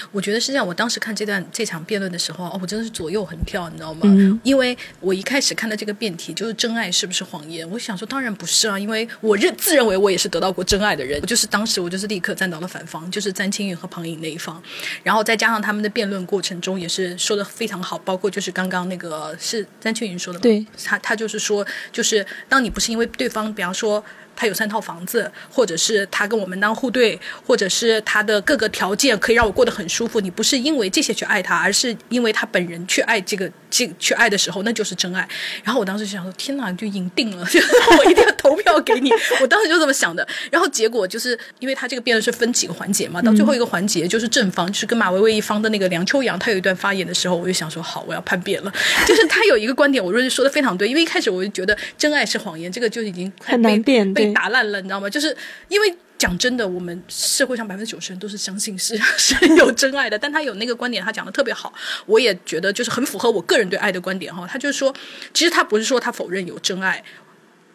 [0.02, 0.66] 嗯，我觉得是这样。
[0.66, 4.00] 我当时看这段这场辩论的时候，哦，我真的是左右横跳，你知道吗？
[4.04, 4.38] 嗯。
[4.42, 14.62] 因为我一开始看到这个辩题就是真爱是不是谎言，我想说当然不是啊，因为我认自认为我也是得到过真爱的人，就是当时我就是立刻站到了反方，就是詹青云和庞颖那一方，
[15.02, 24.04] 然后再加上他们的辩论过程中也是说的非常好，包括就是刚刚那个是詹青云说的，对，他他就是说，就是当你不是因为对方，比方说。
[24.36, 30.20] 他有三套房子，或者是他跟我门当户对，或者是他的各个条件可以让我过得很舒服。
[30.20, 33.50] 你不是因为这些去爱他，而是因为他本人去爱这个。
[33.68, 35.28] 这去爱的时候，那就是真爱。
[35.64, 37.44] 然后我当时就想说：“天哪，就赢定了！
[37.98, 39.10] 我一定要投票给你。
[39.42, 40.26] ”我当时就这么想的。
[40.52, 48.72] 然后结果就是，因为他这个辩论是分几个环节嘛，到最后一个环节就是正方，就是跟马薇薇一方的那个梁秋阳，他有一段发言的时候，我就想说：“好，我要叛变了。
[49.04, 50.88] ”就是他有一个观点，我认为说的非常对。
[50.88, 55.08] 因为一开始我就觉得真爱是谎言，这个就已经很难辩，被打烂了，你知道吗？
[55.10, 55.36] 就是
[55.68, 55.96] 因为。
[56.18, 61.70] 讲真的，我们社会上百分之九十人都是相信是 是有真爱的，但他有那个观点，他讲的特别好，
[62.06, 64.46] 我也觉得就是很符合我个人对爱的观点哈。
[64.50, 64.94] 他就是说，
[65.34, 67.04] 其实他不是说他否认有真爱，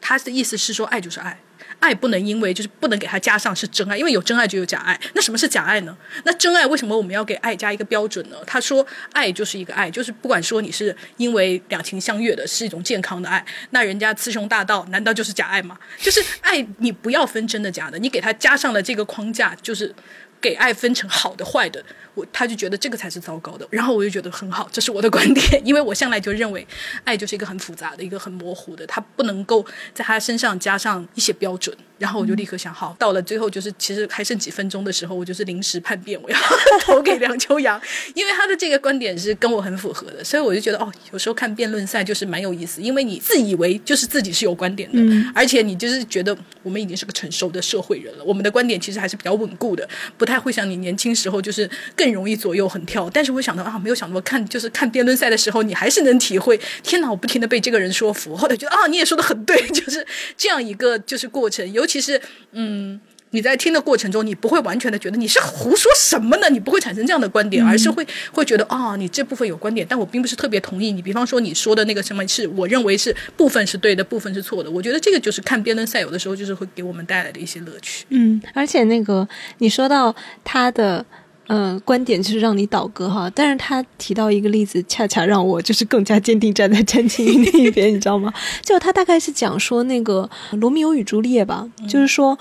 [0.02, 1.40] 他的意思是说爱就是爱。
[1.80, 5.00] 爱不能因为就是不能给他加上是真爱，因为有真爱就有假爱。
[5.14, 5.96] 那什么是假爱呢？
[6.24, 8.38] 那真爱为什么我们要给爱加一个标准呢？
[8.46, 15.78] 他说爱就是一个爱，就是不管说你是因为两情相悦的，是一种健康的爱，那人家雌雄大盗难道就是假爱吗？
[16.00, 19.94] 就是爱你不要分真的假的，你给他加上了这个框架，就是
[20.42, 21.84] 给爱分成好的坏的。
[22.14, 26.68] 我他就觉得这个才是糟糕的，然后我就觉得很好，这是我的观点， 因为我向来就认为，
[27.06, 36.38] 爱就是一个很复杂的一个很模糊的，他不能够在他身上加上一些标准，然后我就立刻想，好，到了最后就是其实还剩几分钟的时候，我就是临时叛变，我要
[36.84, 37.82] 投给梁秋阳，
[38.14, 49.88] 因为他的这个观点是跟我很符合的，所以我就觉得哦，有时候看辩论赛就是蛮有意思，因为你自以为就是自己是有观点的，而且你就是觉得我们已经是个成熟的社会人了，我们的观点其实还是比较稳固的，
[50.18, 51.70] 不太太会像你年轻时候就是。
[51.96, 56.60] 更容易左右横跳，但是我想到啊，没有想到看就是看辩论赛的时候，你还是能体会。
[56.82, 60.06] 天哪，我不停的被这个人说服，后来觉得啊，你也说的很对，就是
[60.38, 61.70] 这样一个就是过程。
[61.72, 62.20] 尤其是
[62.54, 63.00] 嗯，
[63.32, 66.50] 你在听的过程中，你不会完全的觉得你是胡说什么呢？
[66.50, 71.02] 你不会产生这样的观点，而是会会觉得啊，你这部分有观点，但我并不是特别同意你。
[71.02, 74.70] 比方说你说的那个什么是我认为是部分是对的，部分是错的。
[74.70, 78.06] 我觉得这个就是看辩论赛有的时候就是会给我们带来的一些乐趣。
[78.10, 79.28] 嗯，而且那个
[79.58, 81.06] 你说到他的。
[81.48, 88.34] 嗯，观点就是让你倒戈哈，但是他提到一个例子，恰恰让我就是更加坚定站在詹青云那一边，你知道吗？
[88.64, 90.30] 就他大概是讲说那个
[90.60, 92.40] 《罗密欧与朱丽叶》吧，就是说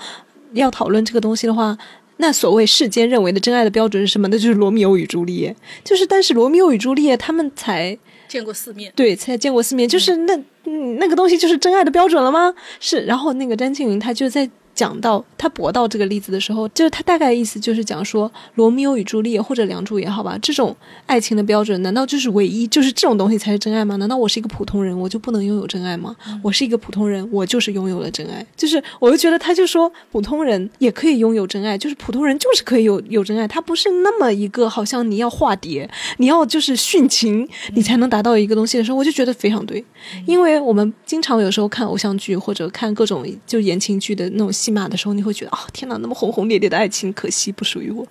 [0.53, 1.77] 要讨论这个东西的话，
[2.17, 4.27] 那所谓世间认为的真爱的标准是什么？
[4.27, 5.51] 那就是《罗密欧与朱丽叶》，
[5.83, 7.97] 就是但是《罗密欧与朱丽叶》他们才
[8.27, 10.35] 见过四面，对，才见过四面，就是那
[10.65, 12.53] 嗯那个东西就是真爱的标准了吗？
[12.79, 14.49] 是，然后那个詹青云他就在。
[14.81, 20.75] 讲到他博到这个例子的时候，就是他大概意思就是讲说，罗密欧与朱丽叶或者梁祝也好吧，这种
[21.05, 23.95] 爱情的标准难道就是唯一，就是这种东西才是真爱吗？
[23.97, 26.15] 难道我是一个普通人，我就不能拥有真爱吗？
[26.41, 28.43] 我是一个普通人，我就是拥有了真爱。
[28.57, 39.85] 就是我就觉得他就说，普通人也可以拥有真爱，就是普通人就是可以有有真爱，他不是那么一个好像你要化蝶，你要就是殉情，你才能达到一个东西的时候，我就觉得非常对，
[40.25, 44.49] 因为我们经常有时候看偶像剧或者看各种就言情剧的那种。
[44.51, 48.07] 戏码的时候，你会觉得啊，天哪，那么轰轰烈烈的爱情，可惜不属于我。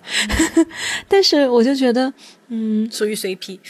[1.09, 2.13] 但是我就觉得，
[2.47, 3.59] 嗯，属于 CP。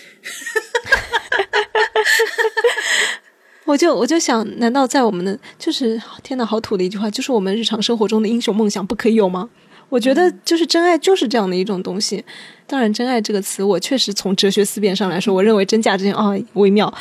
[3.65, 9.49] 我就我就想，难道在我们的就是天哪，好土的一句话，就是我们日常生活中的英雄梦想不可以有吗？
[9.87, 12.23] 我觉得就是真爱就是这样的一种东西。
[12.65, 16.93] 当然，真爱这个词，我确实从哲学思辨上来说，我认为真假之间啊微妙。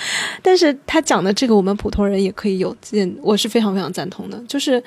[0.43, 2.77] 但是他讲的这个，我们普通人也可以有，
[3.23, 4.37] 我是非常非常赞同的。
[4.49, 4.83] 就是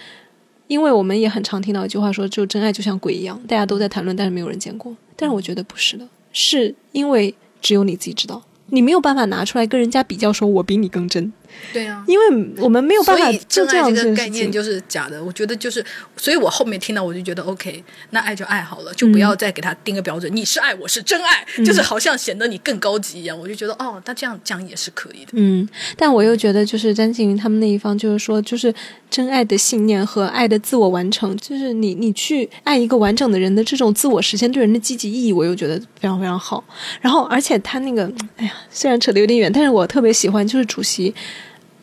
[0.67, 4.95] 因为我们也很常听到一句话说，就真爱就像鬼一样，大家都在谈论，但是没有人见过。
[5.15, 8.41] 但是我觉得不是的，是因为只有你自己知道。
[8.67, 11.31] 你没有办法拿出来跟人家比较，说我比你更真。
[11.71, 15.23] 对啊，因为我们没有办法就这样这个概念就是假的。
[15.23, 15.83] 我觉得就是，
[16.17, 20.33] 所以我后面听到我就觉得 OK，那爱就爱好了，就不要再给他定个标准。
[20.35, 23.37] 你是爱，我是真爱，就是好像显得你更高级一样。
[23.37, 25.31] 我就觉得哦，那这样讲也是可以的。
[25.33, 28.73] 嗯，但我又觉得就是詹静云他们那一方就是说，就是
[29.09, 36.63] 真爱的信念和爱的自我完成，就是你你去爱一个完整的人的这种自我实现对人的积极意义，我又觉得非常非常好。
[37.01, 41.13] 然后而且他那个，哎呀，虽然扯得有点远，但是我特别喜欢就是主席。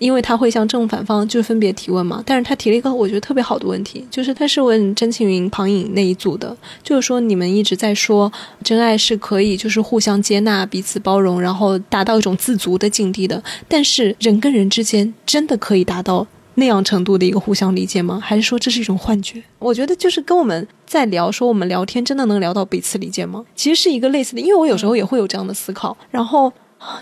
[0.00, 8.32] 因为他会向正反方就分别提问嘛，但是他提了一个我觉得特别好的问题，就是他是问甄庆云、庞颖那一组的，就是说你们一直在说
[8.64, 18.18] 真爱是可以就是互相接纳、彼此包容，然后达到一种自足的境地的，但是人跟人之间真的可以达到那样程度的一个互相理解吗？
[18.20, 19.42] 还是说这是一种幻觉？
[19.58, 23.44] 我觉得就是跟我们在聊说我们聊天真的能聊到彼此理解吗？
[23.54, 26.50] 其实是一个类似的，因为我有时候也会有这样的思考，然后。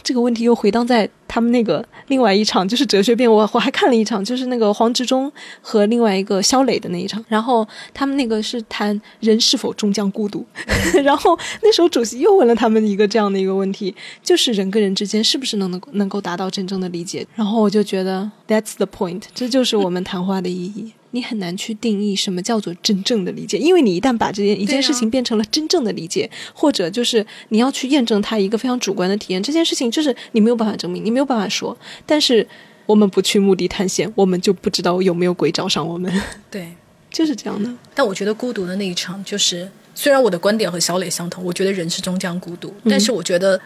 [0.02, 3.30] 这个问题又回荡在他们那个另外一场，就是哲学辩。
[3.30, 7.24] 我我还看了一场，就是那个黄执中和另外一个肖磊的那一场。
[7.28, 10.44] 然后他们那个是谈人是否终将孤独。
[11.04, 17.26] 然后那时候主席又问了他们一个这样的一个问题，就是人跟人之间是不是能能能够达到真正的理解？
[17.34, 20.92] 然后我就觉得 that's the point，这就是我们谈话的意义。
[21.12, 31.76] 你很难去定义什么叫做真正的理解，因为你一旦把这件一件事情变成了真正的理解，或者就是你要去验证它一个非常主观的体验，这件事情就是你没有办法证明，你没有办法说。
[32.06, 32.46] 但是
[32.86, 36.10] 我们不去墓地探险，我们就不知道有没有鬼找上我们。
[36.50, 36.72] 对，
[37.10, 37.70] 就是这样的。
[37.94, 43.60] 但我觉得孤独的那一场，就是虽然我的观点和小磊相同，我觉得人是终将孤独，但是我觉得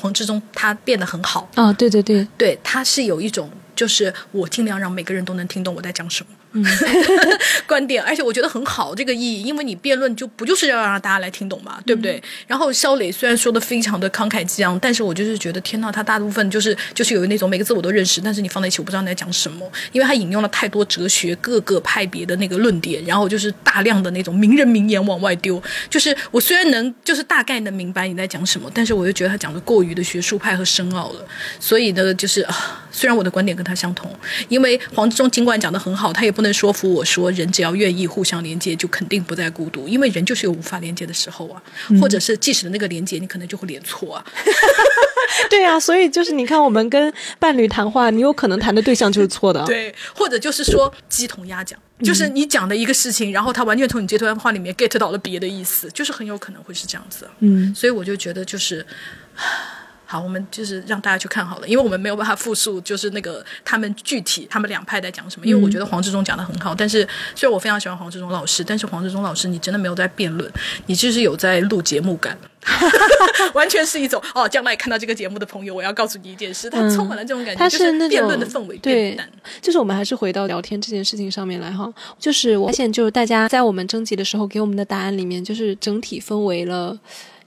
[0.00, 1.72] 黄志忠他变得很好啊！
[1.72, 6.30] 对对对，对，他是有一种，就是我尽量让每个人都能听懂我在讲什么。
[6.64, 6.66] 嗯，
[7.66, 12.22] 观点，而且我觉得很好，这个意义，因为你辩论就不就是要让大家来听懂嘛，对不对？
[12.46, 31.24] 然后肖磊虽然说的非常的慷慨激昂，但是我就是觉得天呐，他大部分就是就是有那种每个字我都认识，但是你放在一起我不知道你在讲什么，因为他引用了太多哲学各个派别的那个论点，然后就是大量的那种名人名言往外丢，就是我虽然能就是大概能明白你在讲什么，但是我又觉得他讲的过于的学术派和深奥了，
[31.60, 34.10] 所以呢，就是啊，虽然我的观点跟他相同，
[34.48, 36.32] 因为黄志忠尽管讲的很好，他也。
[36.38, 41.60] 不能说服我说，人只要愿意互相连接，就肯定不再孤独，因为人就是有无法连接的时候啊，
[42.00, 44.24] 或者是即使的那个连接，你可能就会连错啊。
[45.50, 49.64] 对呀，所以就是你看，我们跟伴侣谈话，你有可能谈的对象就是错的。
[49.66, 57.28] 对，或者就是说鸡同鸭讲，就是你讲的一个事情，然后他完全从你这段话里面 get 到了别的意思，就是很有可能会是这样子。
[57.40, 58.86] 嗯，所以我就觉得就是。
[60.10, 65.46] 好，我们就是让大家去看好了，因为我们没有办法复述，就是那个他们具体他们两派在讲什么。
[65.46, 70.50] 因为我觉得黄志忠讲的很好，但是虽然我非常喜欢黄志忠老师，但是黄志忠老师你真的没有在辩论，
[70.86, 72.38] 你就是有在录节目感，
[73.52, 79.14] 完全是一种哦，将来看到这个节目的朋友，我要告诉你一件事，他充满了这种感觉，就是辩论的氛围对，
[79.60, 86.98] 就是我们还是回到聊天这件事情上面来哈，就是我发现就是大家在我们征集的时候给我们的答案里面，就是整体分为了。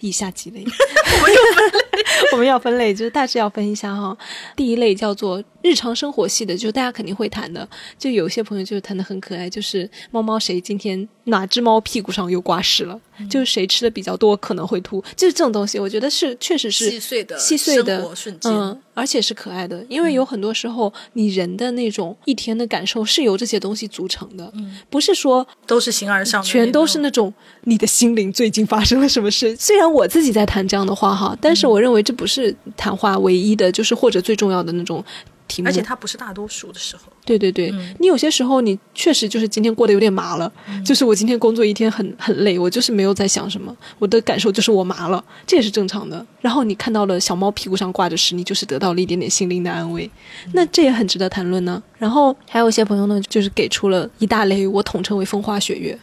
[0.04, 1.91] 以下几类， 我又分类，
[2.34, 4.18] 我们要分类，就是大致要分一下哈。
[4.56, 7.68] 第一类叫做日常生活系的，就大家肯定会谈的，
[7.98, 27.34] 就有些朋友就是谈的很可爱，就是猫猫谁今天哪只猫屁股上又刮屎了，就是谁吃的比较多可能会吐，就是这种东西，我觉得是确实是细碎的细碎的瞬间，嗯，而且是可爱的，因为有很多时候你人的那种一天的感受是由这些东西组成的，嗯，不是说都是形而上，全都是那种
[27.64, 29.82] 你的心灵最近发生了什么事，虽然。
[29.92, 35.04] 我自己在谈这样的话哈，但是我认为这不是谈话唯一的，就是或者最重要的那种
[35.48, 35.68] 题目。
[35.68, 37.04] 而且它不是大多数的时候。
[37.24, 40.52] 对对对，你有些时候你确实就是今天过得有点麻了，
[40.84, 46.26] 就是我今天工作一天很很累，我就是没有在想什么，我的感受就是我麻了，这也是正常的。
[46.42, 50.10] 然后你看到了小猫屁股上挂着屎，你就是得到了一点点心灵的安慰，
[50.54, 51.82] 那这也很值得谈论呢。
[51.98, 55.98] 然后还有一些朋友呢，就是给出了一大类，我统称为风花雪月。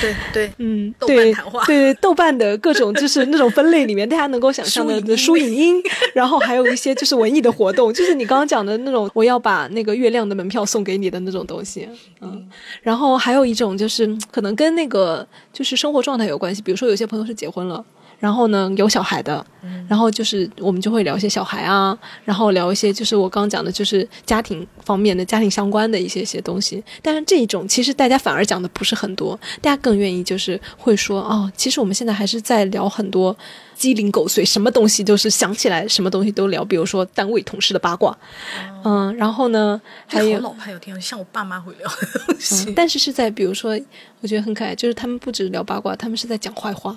[0.00, 5.82] 对对，嗯，豆瓣谈话，对豆瓣的各种就是那种分类里面，大家能够想象的书影音，
[6.14, 11.88] 然后还有一些就是文艺的活动，就是你刚刚讲的那种，我要把那个月亮的门票送给你的那种东西，
[12.20, 12.46] 嗯，
[12.82, 17.84] 然后还有一种就是可能跟那个就是生活状态有关系，比如说有些朋友是结婚了。
[18.18, 19.44] 然后呢有小孩的，
[19.88, 26.82] 然后就是我们就会聊一些小孩啊，然后聊一些就是我刚刚讲的，就是家庭方面的、家庭相关的一些些东西。
[27.02, 33.36] 但是这一种其实大家反而讲的不是很多，大家更愿意就是会说哦，其实我们现在还是在聊很多
[33.74, 38.16] 鸡零狗碎，什么东西都是想起来什么东西都聊，比如说单位同事的八卦，
[38.84, 43.78] 嗯，然后呢还有老派有听，像我爸妈会聊的东西，但是是在比如说
[44.22, 46.96] 我觉得很可爱，就是他们不止聊八卦，他们是在讲坏话。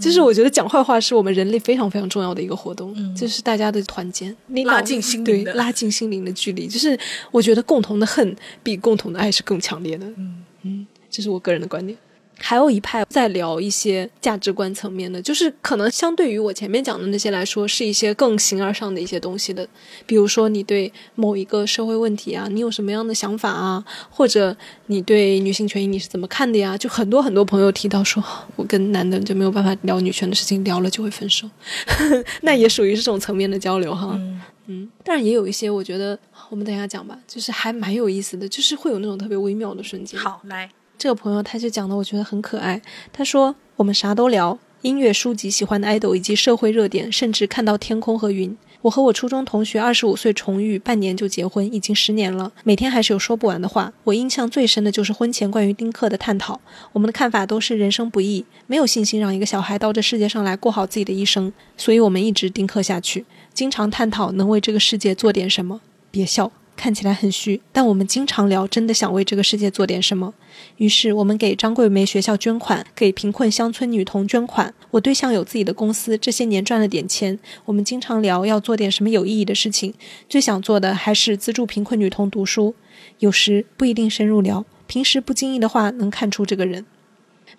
[0.00, 4.34] 就是我觉得讲坏话是我们人类非常非常重要的一个活动，就是大家的团结，
[4.64, 6.66] 拉近心灵的拉近心灵的距离。
[6.66, 6.98] 就是
[7.30, 10.06] 我觉得共同的恨比共同的爱是更强烈的。
[10.16, 11.96] 嗯嗯，这是我个人的观点。
[12.42, 19.68] 还有一派在聊一些价值观层面的，就是可能相对于我前面讲的那些来说，是一些更形而上的一些东西的。
[20.06, 23.84] 比如说，你对某一个社会问题啊，你有什么样的想法啊？
[24.08, 26.76] 或者你对女性权益你是怎么看的呀？
[26.76, 28.24] 就很多很多朋友提到说，
[28.56, 31.48] 我跟男的就没有办法聊女权的事情，聊了就会分手。
[32.40, 34.18] 那也属于这种层面的交流哈。
[34.66, 36.18] 嗯，当然也有一些，我觉得
[36.48, 40.18] 我们等一下讲吧，就是还蛮有意思的，就是会有那种特别微妙的瞬间。
[40.18, 40.70] 好，来。
[41.00, 42.82] 这个朋友他就讲的，我觉得很可爱。
[43.10, 48.54] 他说：“我们啥都聊，音乐、书籍、喜欢的 idol 以及社会热点，甚至看到天空和云。
[48.82, 52.52] 我和我初中同学二十五岁重遇，半年就结婚，已经十年了。
[52.64, 53.90] 每天还是有说不完的话。
[54.04, 56.60] 我印象最深的就是婚前关于丁克的探讨。
[56.92, 63.24] 我们的看法都是人生不易，没有信心让一个小孩到这世界上来过好自己的一生，所以我们一直丁克下去，
[63.54, 65.80] 经常探讨能为这个世界做点什么。
[66.10, 70.32] 别笑。”看起来很虚，但我们经常聊，真的想为这个世界做点什么。
[70.78, 74.72] 于是我们给张桂梅学校捐款，给贫困乡村女童捐款。
[74.92, 77.38] 我对象有自己的公司，这些年赚了点钱。
[77.66, 79.92] 我们经常聊要做点什么有意义的事情，
[80.26, 82.74] 最想做的还是资助贫困女童读书。
[83.18, 86.86] 有时不一定深入聊，平时不经意的话能看出这个人。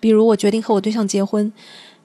[0.00, 1.52] 比如我决定和我对象结婚。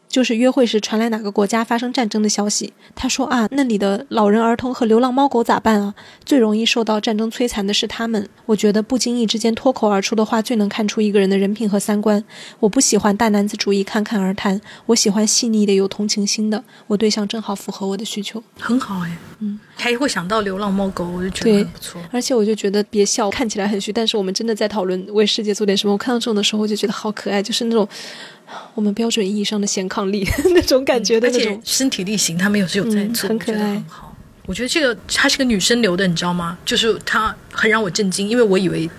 [0.09, 5.93] 就是约会时传来哪个国家发生战争的消息，他说啊，那里的老人、儿童和流浪猫狗咋办啊？
[6.25, 8.27] 最容易受到战争摧残的是他们。
[8.45, 12.23] 我觉得不经意之间脱口而出的话，最能看出一个人的人品和三观。
[12.59, 16.63] 我不喜欢大男子主义侃侃而谈，我喜欢细腻的、有同情心的。
[16.87, 22.01] 我对象正好符合我的需求，很好哎，嗯，还会想到流浪猫狗，我就觉得很不错。
[22.11, 25.93] 而且我就觉得别笑，看起来很虚，但是我们真的在讨论为世界做点什么。
[25.93, 27.87] 我看到这种的时候，我就觉得好可爱，就是那种。
[28.75, 34.15] 我们标准意义上的显抗力 那种感觉的那种身体力行，他们有是有在做，很可爱，很好。
[34.45, 36.57] 我觉得这个她是个女生留的，你知道吗？
[36.65, 38.89] 就是她很让我震惊，因为我以为。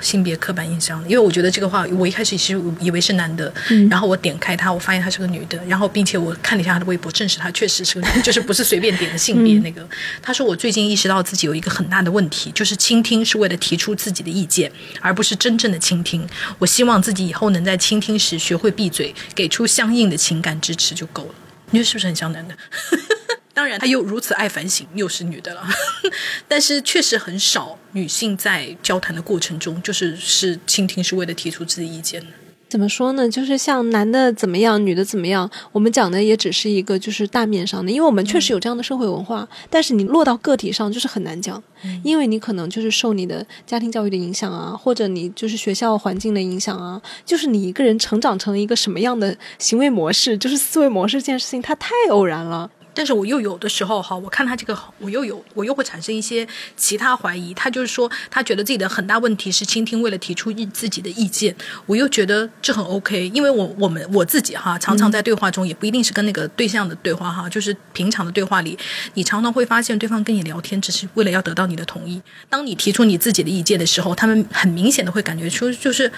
[0.00, 3.52] 性别刻板印象，因为我觉得这个话，我一开始其实以为是男的，
[3.90, 9.86] 然后我点开他，我发现他是个女的，然后并且我看了一下他的微博，证实他确实是个，就是不是随便点的性别那个。
[10.20, 14.70] 他说我最近意识到自己有一个很大的问题，就是倾听是为了提出自己的意见，
[15.00, 16.26] 而不是真正的倾听。
[16.58, 21.34] 我希望自己以后能在倾听时学会闭嘴，给出相应的情感支持就够了。
[21.70, 22.54] 你觉得是不是很像男的？
[23.54, 25.62] 当然，她又如此爱反省，又是女的了。
[26.48, 32.28] 但是确实很少女性在交谈的过程中，就是是倾听是为了提出自己意见的。
[32.70, 33.28] 怎么说呢？
[33.28, 39.46] 就是像男的怎么样，女的怎么样，我们讲的也只是一个就是大面上的，因为我们确实有这样的社会文化。
[39.68, 41.62] 但是你落到个体上，就是很难讲，
[42.02, 52.70] 因为你可能就是受你的家庭教育的影响啊，或者你就是学校环境的影响啊，就是你一个人成长成一个什么样的行为模式，就是思维模式这件事情，它太偶然了。
[52.94, 57.54] 但是我又有的时候哈，我看他这个，我又有我又会产生一些其他怀疑。
[57.54, 61.54] 他就是说，他觉得自己的很大问题是倾听，为了提出意自己的意见。
[61.86, 68.78] 我又觉得这很 OK，因为我我们我自己哈，常常在对话中，也不一定是跟那个对象的对话哈，就是平常的对话里，
[69.14, 72.20] 你常常会发现对方跟你聊天只是为了要得到你的同意。
[72.50, 76.12] 当你提出你自己的意见的时候，他们很明显的会感觉出，就是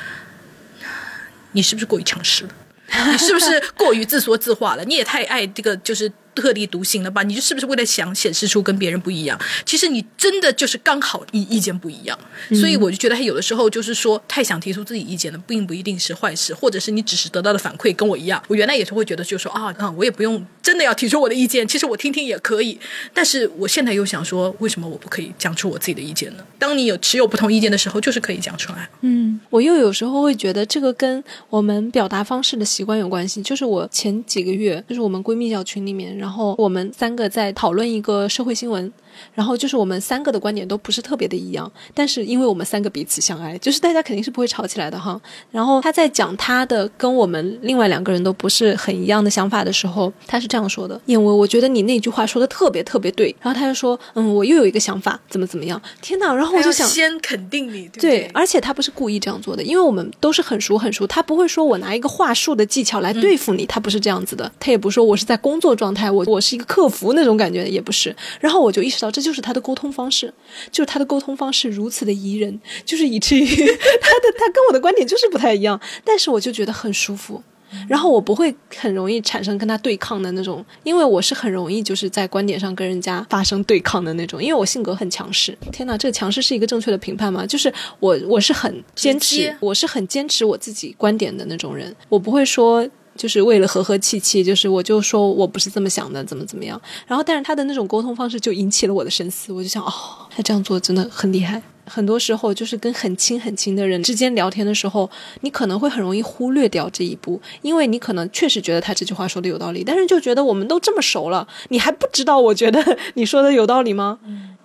[1.53, 2.51] 你是不是过于强势了？
[3.11, 4.85] 你是不是过于自说自话了？
[4.85, 6.11] 你也太爱这个，就是。
[6.35, 7.23] 特立独行了吧？
[7.23, 9.39] 你就是不是为了想显示出跟别人不一样？
[9.65, 12.19] 其实你真的就是刚好意意见不一样，
[12.61, 18.43] 所以我就觉得他有的时候就是说太想提出自己意见了，并不一定是坏事，或者是你只是得到的反馈跟我一样。
[18.49, 22.79] 我原来也是会觉得，就说啊，嗯，我也不用真的要提出我的意见，其实我听听也可以。
[23.13, 26.45] 但是我现在又想说，为什么我不可以讲出我自己的意见呢？
[26.59, 28.89] 当你有持有不同意见的时候，就是可以讲出来。
[29.03, 33.43] 嗯，我又有时候会觉得这个跟我们表达方式的习惯有关系。
[33.43, 36.15] 就是我前几个月，就是我们闺蜜小群里面。
[36.25, 38.91] 然后我们三个在讨论一个社会新闻，
[39.33, 45.21] 然后就是我们三个的观点都不是特别的一样，但是因为我们三个彼此相爱，就是大家肯定是不会吵起来的哈。
[45.51, 53.35] 然后他在讲他的跟我们另外两个人都不是很一样的想法的时候，他是这样说的：燕薇，我觉得你那句话说的特别特别对。
[53.41, 55.81] 然后他就说，嗯，我又有一个想法，怎么怎么样？
[56.01, 56.35] 天哪！
[56.35, 68.15] 然后我就想先肯定你，对对，而且他不是故意这样做的，因为我们都是很熟很熟，他不会说我拿一个话术的技巧来对付你，他不是这样子的，他也不说我是在工作状态，我我是一个客服那种感觉，也不是。
[68.41, 70.33] 然后我就意识到，这就是他的沟通方式，
[70.71, 77.43] 就是他的沟通方式如此的宜人，就是以至于 他的他跟我的观点就是不太一样，但是我就觉得很舒服。
[77.89, 85.59] 然后我不会很容易产生跟他对抗的那种，因为我是很容易就是在观点上跟人家发生对抗的那种，因为我性格很强势。
[85.73, 87.45] 天哪，这个强势是一个正确的评判吗？
[87.45, 96.81] 就是我我是很坚持，我是很坚持我自己观点的那种人，我不会说就是为了和和气气，就是我就说我不是这么想的，怎么怎么样。
[97.07, 99.93] 然后但是他的那种沟通方式就引起了我的深思，我就想哦，
[100.31, 101.63] 他这样做真的很厉害。
[101.87, 105.11] 很多时候，就是跟很亲很亲的人之间聊天的时候，
[105.43, 114.19] 你可能会很容易忽略掉这一步，因为你可能确实觉得他这句话说的有道理，但是就觉得我们都这么熟了，你还不知道我觉得你说的有道理吗？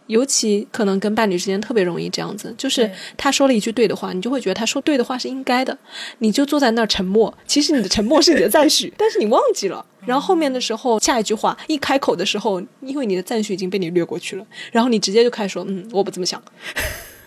[0.09, 5.77] 尤其可能跟伴侣之间特别容易这样子，就是他说了一句对的话，你就会觉得他说对的话是应该的，
[6.17, 7.31] 你就坐在那儿沉默。
[7.45, 9.85] 其实你的沉默是你的赞许， 但是你忘记了。
[10.05, 16.41] 然后后面的时候，下一句话一开口的时候，因为你的赞许已经被你略过去了，然后你直接就开始说：“嗯，我不这么想。”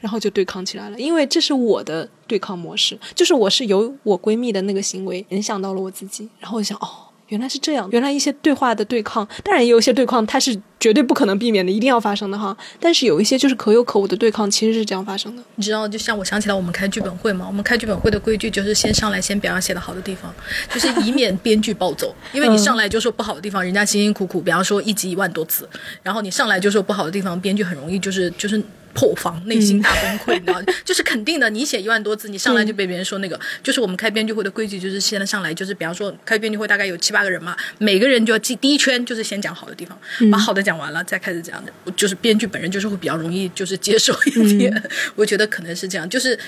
[0.00, 6.88] 然后就对抗起来了，因为这是我的对抗模式，就是我是由我闺蜜的那个行为影响到了我自己，然后我想，哦，
[7.28, 10.54] 原来是这样，原来一些对话的对抗，当然也有一些对抗，它是
[10.86, 12.56] 绝对不可能避免的，一定要发生的哈。
[12.78, 15.42] 但是有一些就是可有可无的对抗，其实是这样发生的。
[15.56, 20.32] 你知道，就像我想起来，我们开剧本会嘛，我们开剧本会的规矩就是先上来先表扬写的好的地方，
[20.72, 25.68] 就是以免编剧暴走，因为你上来就说不好的地方，人家辛辛苦苦，比方说一集一万多字，
[26.04, 28.62] 然后你上来就说不好的地方，编剧很容易就是就是。
[28.96, 31.50] 破防，内心大崩溃，你知道 就是肯定的。
[31.50, 39.98] 你写一万多字，你上来就被别人说那个，就是我们开编剧会的规矩，就是现在上来就是，比方说开编剧会大概有七八个人嘛，每个人就要记第一圈，就是先讲好的地方，
[40.32, 41.72] 把好的讲完了，再开始讲的。
[41.94, 44.82] 就是编剧本人就是会比较容易就是接受一点，
[45.14, 46.38] 我觉得可能是这样，就是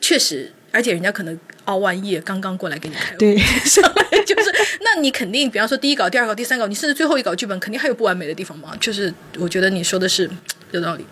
[0.00, 0.52] 确实。
[0.72, 4.52] 而且人家可能熬完夜刚刚过来给你开，对，上 来就是，
[4.82, 8.74] 那你肯定，比方说第一稿、第二稿、第三稿，你甚至最后一稿剧本，肯定还有不完美的地方嘛。
[8.80, 10.30] 就是我觉得你说的是
[10.72, 11.04] 有道理，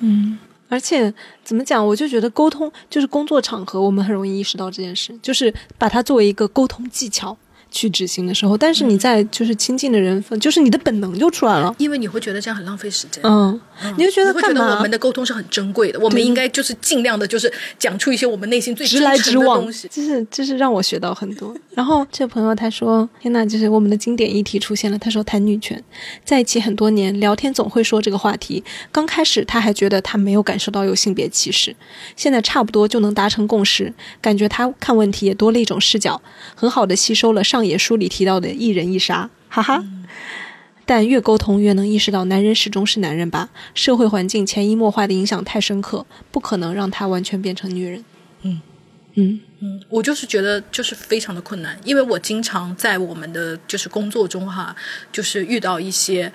[0.00, 0.38] 嗯，
[0.68, 1.12] 而且
[1.42, 7.36] 怎么讲，我就觉得沟通就是工作场合，我们很容易意识到这件事，就是把它作为一个沟通技巧。
[7.70, 13.22] 去执行的时候，但是你在就是亲近的人，就是你的本能就出来了，因为你会觉得这样很浪费时间。
[13.24, 13.60] 嗯，
[13.96, 19.88] 你就觉得会觉得我们的沟通是很珍贵的，我们应该就是尽量的，就是讲出一些我们内心最直来直往的东西。
[19.88, 21.54] 就是就是让我学到很多。
[21.74, 25.80] 然后这个朋友他说：“天呐，就是我们的经典议题出现了。”他说：“谈女权，
[26.24, 28.62] 在一起很多年，聊天总会说这个话题。
[28.90, 31.74] 刚开始他还觉得他没有感受到有性别歧视，
[32.16, 36.20] 现在差不多就能达成共识，感觉他看问题也多了一种视角，
[36.56, 39.84] 很好的吸收了上。”也书里提到的一人一杀，哈哈。
[40.86, 43.50] 但越沟通越能意识到，男人始终是男人吧。
[43.74, 48.04] 社会环境潜移默化的影响太深刻，不可能让他完全变成女人。
[48.42, 48.60] 嗯
[49.14, 54.74] 嗯嗯，我就是觉得就是非常的困难，因为我经常在我们的就是工作中哈，
[55.12, 56.32] 就是遇到一些。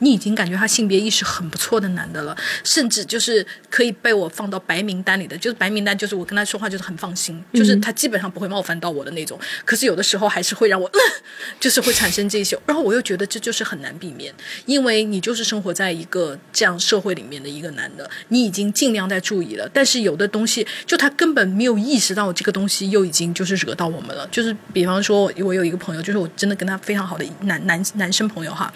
[0.00, 9.38] 你已经感觉他性别意识很不错的男的了，甚至就是可以被我放到白名单里的，就是白名单，就是我跟他说话就是很放心，就是他基本上不会冒犯到我的那种。
[9.64, 10.90] 可是有的时候还是会让我，
[11.60, 24.26] 就是会产生这些，然后我又觉得这就是很难避免，因为你就是生活在一个这样社会里面的一个男的，你已经尽量在注意了，但是有的东西就他根本没有意识到这个东西又已经就是惹到我们了。
[24.28, 28.72] 就是比方说，我有一个朋友，就是我真的跟他非常好的男男男生朋友哈，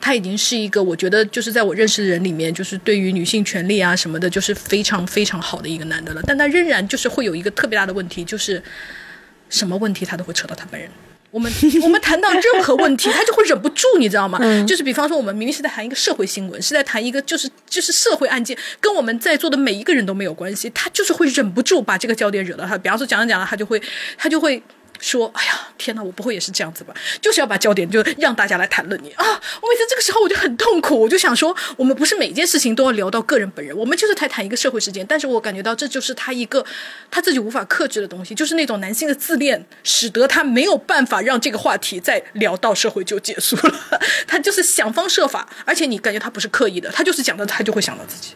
[0.00, 0.67] 他已经是一。
[0.68, 6.20] 一个我觉得就是在我认识的人里面，就是对于女性权利啊什么的，就是非常非常好的一个男的了。
[6.26, 8.62] 但他仍然就是会有一个特别大的问题，就是
[9.48, 10.90] 什么问题他都会扯到他本人。
[11.30, 11.50] 我们
[11.82, 14.38] 我们谈到任何问题，他就会忍不住，你知道吗？
[14.66, 22.76] 就是比方说，我们明明是在谈一个社会新闻，是在谈一个就是就是社会案件，跟我们在座的每一个人都没有关系，他就是会忍不住把这个焦点惹到他。
[22.76, 23.80] 比方说讲着讲着，他就会
[24.16, 24.62] 他就会。
[24.98, 26.94] 说，哎呀，天哪，我不会也是这样子吧？
[27.20, 29.24] 就是要把焦点就让大家来谈论你啊！
[29.60, 35.06] 我每次这个时候我就很痛苦，我就想说，我们不是每件事情都要聊到个人本人，我们就是在谈一个社会事件。
[35.06, 36.64] 但是我感觉到这就是他一个
[37.10, 44.00] 他自己无法克制的东西，就是那种男性的自恋，使得他没有办法让这个话题再聊到社会就结束了。
[44.26, 48.34] 他就是想方设法，而且你感觉他不是刻意的，他就是讲到，他就会想到自己。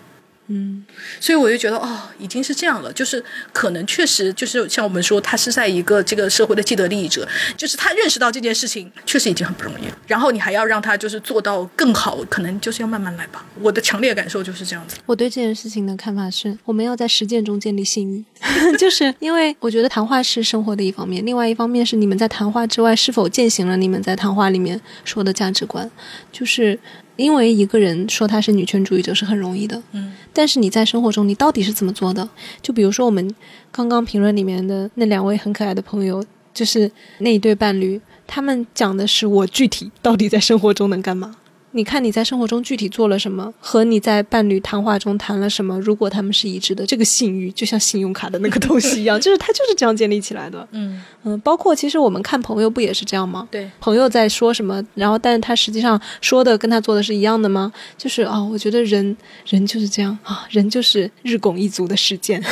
[0.55, 0.85] 嗯，
[1.19, 3.25] 所以我就觉得哦，已经是这样了，就是
[3.55, 7.27] 可能确实就是像我们说，他是在一个这个社会的既得利益者，
[7.57, 13.47] 就是他认识到这件事情确实已经很不容易了，然后你还要让他就是做到更好，可能就是要慢慢来吧。
[13.61, 14.99] 我的强烈感受就是这样子。
[15.07, 18.23] 我对这件事情的看法是，我们要在实践中建立信誉，
[18.77, 25.91] 就是因为我觉得谈话是生活的一方面，另外一方面是你们在谈话之外是否践行了你们在谈话里面说的价值观，
[26.31, 26.79] 就是。
[27.17, 32.29] 因为一个人说他是女权主义者是很容易的，嗯，但是你在生活中你到底是怎么做的？
[32.61, 33.35] 就比如说我们
[33.71, 36.25] 刚刚评论里面的那两位很可爱的朋友，
[36.55, 41.37] 就是那一对伴侣，他们讲的是我具体到底在生活中能干嘛。
[41.75, 50.67] 你看你在生活中具体做了什么，和你在伴侣谈话中谈了什么，如果他们是一致的，这个信誉就像信用卡的那个东西一样， 就是它就是这样建立起来的。
[50.73, 53.49] 嗯嗯，包括其实我们看朋友不也是这样吗？
[53.51, 57.73] 对，朋友在说什么，然后但是他实际上说的跟他做的是一样的吗？
[57.97, 59.17] 就是啊，我觉得人
[59.47, 62.43] 人就是这样啊，人就是日拱一卒的实践。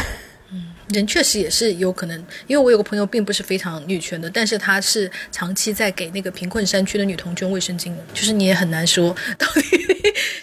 [0.92, 9.62] 人确实也是有可能，因为我有个朋友并不是非常女权的，但是她是长期在给那个贫困山区的女童捐卫生巾的，就是你也很难说 到底。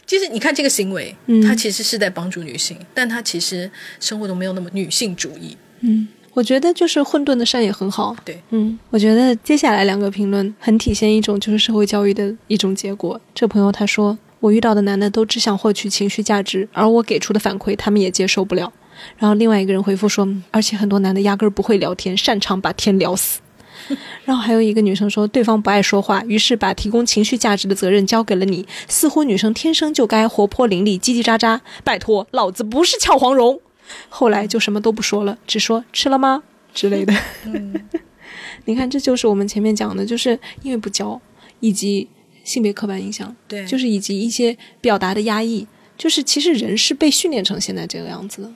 [0.05, 3.69] 其实你看这个行为，嗯她其实是在帮助女性，但她其实
[3.99, 5.57] 生活中没有那么女性主义。
[5.81, 8.15] 嗯，我觉得就是混沌的善也很好。
[8.23, 13.19] 对，嗯，我觉得接下来两个评论很体现一种就是社会教育的一种结果。
[13.35, 18.71] 这朋友他说，我遇到的男的都只想获取情绪价值，而我给出的反馈他们也接受不了。
[19.17, 23.39] 然后另外一个人回复说，嗯而且很多男的压根儿不会聊天，擅长把天聊死。
[24.25, 28.67] 然后还有一个女生说，对方不爱说话，于是把提供情绪价值的责任交给了你。
[28.87, 31.59] 似乎女生天生就该活泼伶俐、叽叽喳喳。
[31.83, 33.61] 拜托，老子不是俏黄蓉。
[34.09, 36.43] 后来就什么都不说了，只说吃了吗
[36.73, 37.13] 之类的。
[38.65, 41.21] 你看，这就是我们前面讲的，就是因为不教，
[41.61, 42.09] 以及
[42.43, 45.65] 性别刻板印象，对就是以及一些表达的压抑，
[45.97, 48.51] 就是其实人是被训练成现在这个样子的。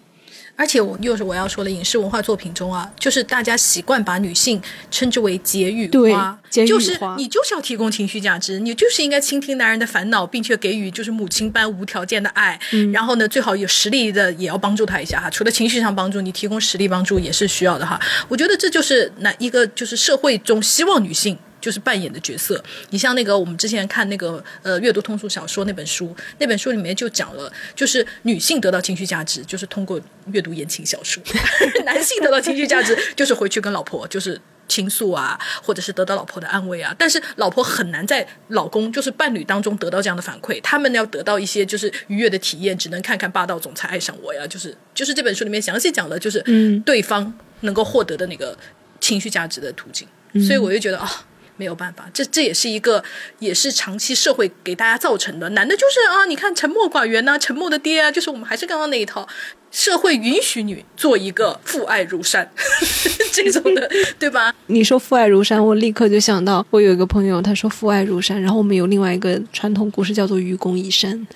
[0.62, 4.62] 而且我又是我要说的影视文化作品中啊，就是大家习惯把女性
[4.92, 12.60] 称之为解语对花，就是你就是要提供情绪价值，你就是应该倾听男人的烦恼，并且给予就是母亲般无条件的爱。
[12.74, 18.00] 嗯然后呢，最好有实力的也要帮助他一下哈，除了情绪上帮助，你提供实力帮助也是需要的哈。
[18.28, 21.36] 我觉得这就是那一个就是社会中希望女性。
[21.62, 30.02] 就是扮演的角色，你像那个我们之前看那个呃阅读通俗小说那本书，那本书里面就讲了，就是女性得到情绪价值，就是通过
[30.32, 31.22] 阅读言情小说；
[31.86, 36.96] 男性得到情绪价值，就是回去跟老婆就是倾诉啊，或者是得到老婆的安慰啊。
[36.98, 47.32] 但是老婆很难在老公就是伴侣当中得到这样的反馈，他们要得到一些就是愉悦的体验，只能看看霸道总裁爱上我呀，就是就是这本书里面详细讲了，就是嗯对方
[47.62, 48.58] 能够获得的那个
[49.00, 50.08] 情绪价值的途径。
[50.48, 51.28] 所以我就觉得啊。
[51.62, 53.04] 没有办法，这这也是一个，
[53.38, 55.48] 也是长期社会给大家造成的。
[55.50, 59.28] 男的就是啊，你看沉默寡言呐、沉默的爹啊，就是我们还是刚刚那一套，
[59.70, 62.52] 社会允许你做一个父爱如山
[63.32, 64.52] 这种的，对吧？
[64.66, 71.24] 你说父爱如山，我立刻就想到，我有一个朋友，他说父爱如山，然后我们有另外一个传统故事叫做愚公移山。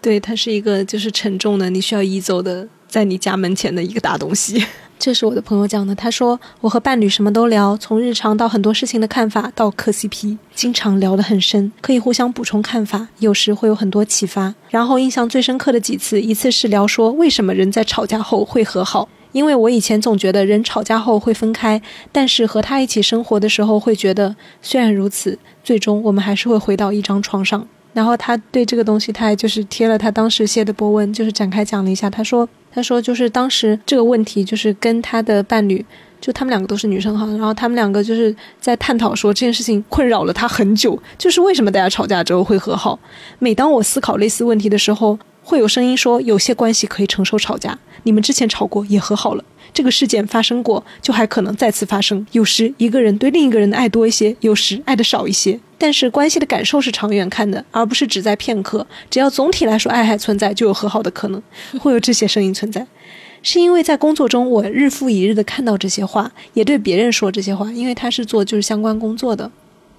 [0.00, 4.62] 对，他是一个就是沉重的，你需要移走的，在你家门前的一个大东西。
[5.00, 14.54] 这是我的朋友讲的，他说我和伴侣什么都聊，从日常到很多事情的看法，到磕 CP，经常聊得很深，可以互相补充看法，有时会有很多启发。
[14.68, 19.08] 然后印象最深刻的几次，一次是聊说为什么人在吵架后会和好。
[19.32, 21.80] 因为我以前总觉得人吵架后会分开，
[22.12, 27.66] 但是和他一起生活的时候，会觉得虽然如此，最终我们还是会回到一张床上。
[27.92, 32.08] 然后他对这个东西，他还就是贴了他当时写的博文，就是展开讲了一下。
[32.08, 35.84] 他说，他说就是当时这个问题，就是跟他的伴侣，
[36.20, 42.98] 就他们两个都是女生哈，然后他们两个就是在探讨说这件事情困扰了他很久，就是为什么大家吵架之后会和好。
[43.38, 49.44] 每当我思考类似问题的时候，会有声音说，有些关系可以承受吵架，你们之前吵过也和好了。
[49.74, 52.26] 这个事件发生过，就还可能再次发生。
[52.32, 55.58] 有时一个人对另一个人的爱多一些，有时爱的少一些。
[55.78, 58.86] 但是关系的感受是长远看的，而不是只在片刻。
[59.10, 61.42] 只要总体来说爱还存在，就有和好的可能。
[61.80, 62.86] 会有这些声音存在，
[63.42, 69.50] 是因为在工作中我日复一日的看到这些话，也对别人说这些话，因为他是做就是相关工作的。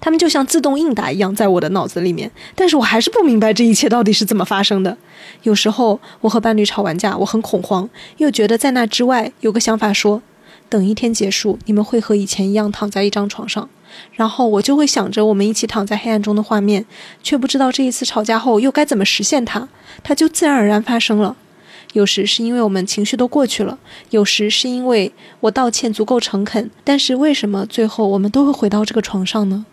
[0.04, 4.98] 他们就像自动应答一样，在我的脑子里面，但是我还是不明白这一切到底是怎么发生的。
[5.44, 10.20] 有时候我和伴侣吵完架，我很恐慌，又觉得在那之外有个想法说，
[10.68, 13.66] 等一天结束，你们会和以前一样躺在一张床上，
[14.12, 16.84] 然后我就会想着我们一起躺在黑暗中的画面，
[17.22, 19.66] 却不知道这一次吵架后又该怎么实现它，
[20.02, 21.34] 它就自然而然发生了。
[21.94, 23.78] 有时是因为我们情绪都过去了，
[24.10, 29.64] 有时是因为我道歉足够诚恳，但是为什么最后我们都会回到这个床上呢？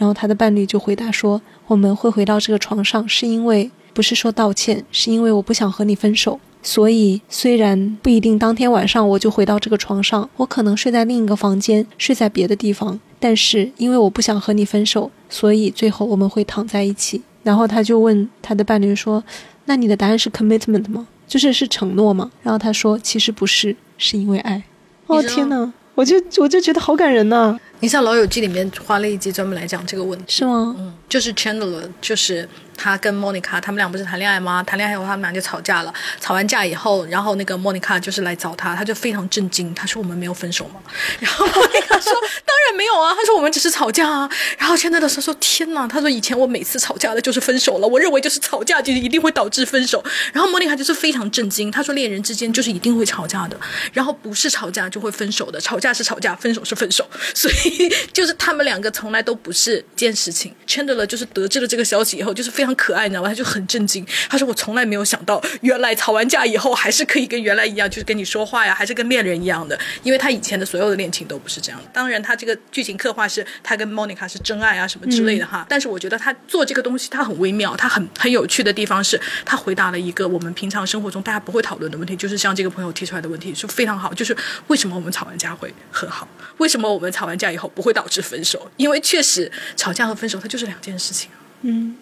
[0.00, 6.40] 然后他的伴侣就回答说：“我们会回到这个床上，是因为不是说道歉，是因为我不想和你分手。
[6.62, 17.20] 所以，虽然不一定当天晚上我就回到这个床上，我可能睡在另一个房间，睡在别的地方，但是因为我不想和你分手，所以最后我们会躺在一起。
[17.42, 19.22] 然后他就问他的伴侣说
[19.66, 21.06] ：“那你的答案是 commitment 吗？
[21.28, 24.62] 就是是承诺吗？”然后他说：“其实不是，是因为爱。”
[25.08, 27.58] 哦天哪，我就我就觉得好感人呐！
[27.80, 30.76] 你像《老友记》里面花了一集专门来讲这个问题，是吗？
[30.78, 32.48] 嗯，就是 Chandler，就是。
[32.82, 34.62] 他跟莫妮卡，他们俩不是谈恋爱吗？
[34.62, 35.92] 谈恋爱以后，他们俩就吵架了。
[36.18, 40.80] 吵完架以后，然后那个莫妮卡就是来找他，他就非常震惊，他说：“我们没有分手吗？”
[41.20, 42.10] 然后莫妮卡说
[42.46, 44.26] ：“当然没有啊。”他说：“我们只是吵架啊。”
[44.56, 53.60] 然后现在的时候说：“天哪！”他说：“以前我每次吵架的就是分手了，我认为就是吵架就一定会导致分手。”然后莫妮卡就是非常震惊，他说：“恋人之间就是一定会吵架的，
[53.92, 57.06] 然后不是吵架就会分手的，吵架是吵架，分手是分手。
[57.34, 60.54] 所以 就是他们两个从来都不是一件事情。
[60.66, 63.28] Chandler 就是得知了这个消息以后，就是非常可爱，你知道吗？
[63.28, 63.44] 他就。
[63.50, 69.76] 很震惊，他说：“我从来没有想到，原来吵完架以后还是可以跟原来一样，就是跟你说话呀，还是跟恋人一样的。
[70.04, 71.88] 因为他以前的所有的恋情都不是这样的。
[71.92, 75.66] 当然，他这个剧情刻画是他跟 Monica 是真爱啊什么之类的哈。
[75.68, 84.36] 但是我觉得他做这个东西，他很微妙，他很很有趣的地方是，他回答了一个我们平常生活中大家不会讨论的问题，就是像这个朋友提出来的问题是非常好，就是
[84.68, 86.28] 为什么我们吵完架会和好？
[86.58, 88.70] 为什么我们吵完架以后不会导致分手？
[88.76, 91.30] 因为确实吵架和分手它就是两件事情
[91.62, 91.94] 嗯。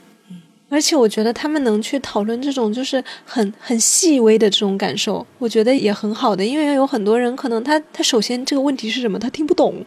[0.70, 9.82] 而且我觉得他们能去讨论这种就是很很细微的这种感受，我觉得也很好的，因为有很多人可能他他首先这个问题是什么，他听不懂。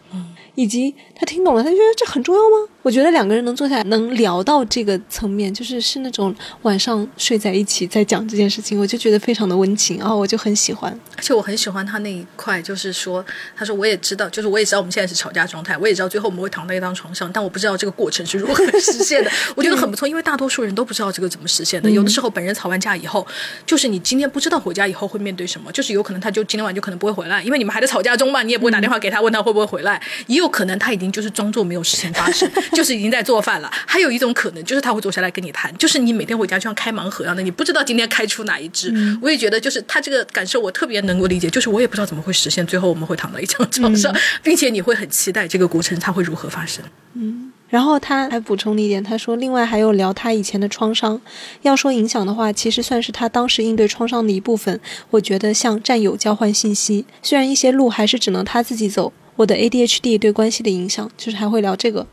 [0.54, 2.68] 以及他听懂了，他觉得这很重要吗？
[2.82, 10.92] 我觉得两个人能坐下来，能聊到这个层面，就是是那种晚上睡在一起在讲这件事情，我就觉得非常的温情啊，我就很喜欢。
[11.16, 13.24] 而且我很喜欢他那一块，就是说，
[13.56, 19.30] 他说我也知道，就是我也知道我们现在是吵架状态，我也知道最后我们会躺在一张床上，但我不知道这个过程是如何 实现的。
[19.54, 21.88] 我觉得很不错，因为大多数人都不知道这个怎么实现的。
[21.88, 23.24] 有的时候本人吵完架以后，
[23.64, 33.70] 就是你今天不知道回家以后会面对什么，就是有可能他就今天晚就可能不会回来，因为你们还在吵架中嘛，你也不会打电话给他问他会不会回来，也有可能他已经就是装作没有事情发生， 就是已经在做饭了。
[33.86, 38.92] 还有一种可能，就是他会坐下来跟你谈，就是你每天回家就像开盲盒一样的，你不知道今天开出哪一只。
[39.20, 41.48] 我也觉得，就是他这个感受，我特别能够理解。
[41.50, 46.82] 就是我也不知道怎么会实现，最后我们会躺在一张床上，并且你会很期待这个过程它会如何发生。
[47.14, 51.20] 嗯，然后他还补充了一点，他说，另外还有聊他以前的创伤。
[51.60, 54.80] 要说影响的话，其实算是他当时应对创伤的一部分。
[55.10, 59.12] 我觉得像战友交换信息，虽然一些路还是只能他自己走。
[59.36, 62.06] 我的 ADHD 对关系的影响，就是还会聊这个，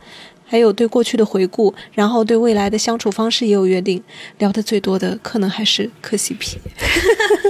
[0.46, 4.04] 还有对过去的回顾，然后对未来的相处方式也有约定。
[4.38, 6.58] 聊的最多的可能还是磕 CP，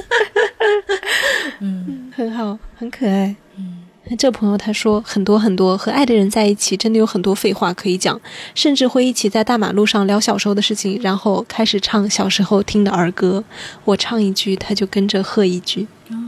[1.60, 3.36] 嗯，很好，很可爱。
[3.58, 3.79] 嗯，
[4.16, 8.20] 这朋友他说很多很多，和爱的人在一起真的有很多废话可以讲，
[8.56, 13.44] 甚至会一起在大马路上聊小时候的事情，然后开始唱小时候听的儿歌。
[13.86, 15.88] 我唱一句，他就跟着和一句。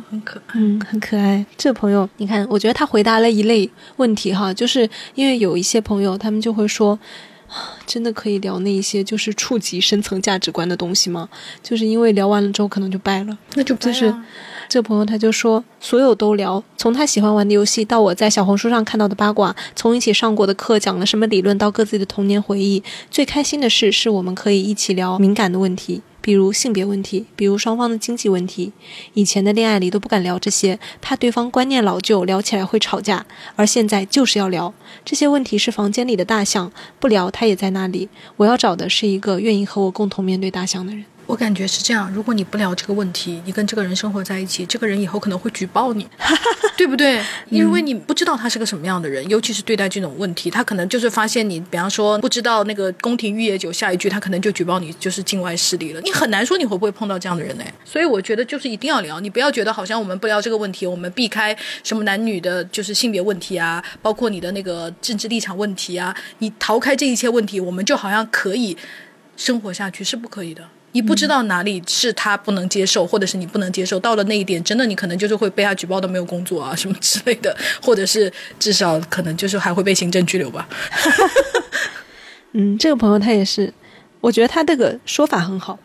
[0.10, 1.46] 很可爱，嗯，很可爱。
[1.58, 7.00] 这朋友，你看，我觉得他回答了一类问题哈，就是因为有一些朋友，他们就会说，
[7.88, 11.30] 真的可以聊那一些就是触及深层价值观的东西吗？
[11.64, 14.14] 就是因为聊完了之后可能就掰了，那就就是
[14.72, 26.02] 这朋友他就说，所有都聊，从他喜欢玩的游戏到我在小红书上看到的八卦，从一起上过的课讲了什么理论到各自的童年回忆，最开心的事是我们可以一起聊敏感的问题。
[26.22, 28.72] 比如性别问题，比如双方的经济问题，
[29.16, 33.26] 以前的恋爱里都不敢聊这些，怕对方观念老旧，聊起来会吵架。
[33.58, 34.74] 而现在就是要聊
[35.04, 38.08] 这些问题，是房间里的大象，不聊它也在那里。
[38.38, 41.04] 我要找的是一个愿意和我共同面对大象的人。
[41.28, 46.06] 我感觉是这样，如果你不聊这个问题，你跟这个人生活在一起，这个人以后可能会举报你，
[46.76, 47.24] 对不对？
[47.50, 56.02] 因为你不知道他是个什么样的人，尤其是对待这种问题，他可能就是发现你，比方说不知道那个宫廷玉液酒，下一句他可能就举报你就是境外势力了。
[56.02, 57.64] 你很难说你会不会碰到这样的人呢？
[57.86, 68.76] 所以我觉得就是一定要聊，你不要觉得好像我们不聊这个问题，我们避开什么男女的，就是性别问题啊，包括你的那个政治立场问题啊，你逃开这一切问题，我们就好像可以
[69.38, 70.68] 生活下去，是不可以的。
[70.94, 80.68] 你不知道哪里是他不能接受，或者是你不能接受，到了那一点，真的你可能就是会被他举报到没有工作啊什么之类的，或者是至少可能就是还会被行政拘留吧。
[82.54, 83.74] 嗯，这个朋友他也是，
[84.20, 85.80] 我觉得他这个说法很好。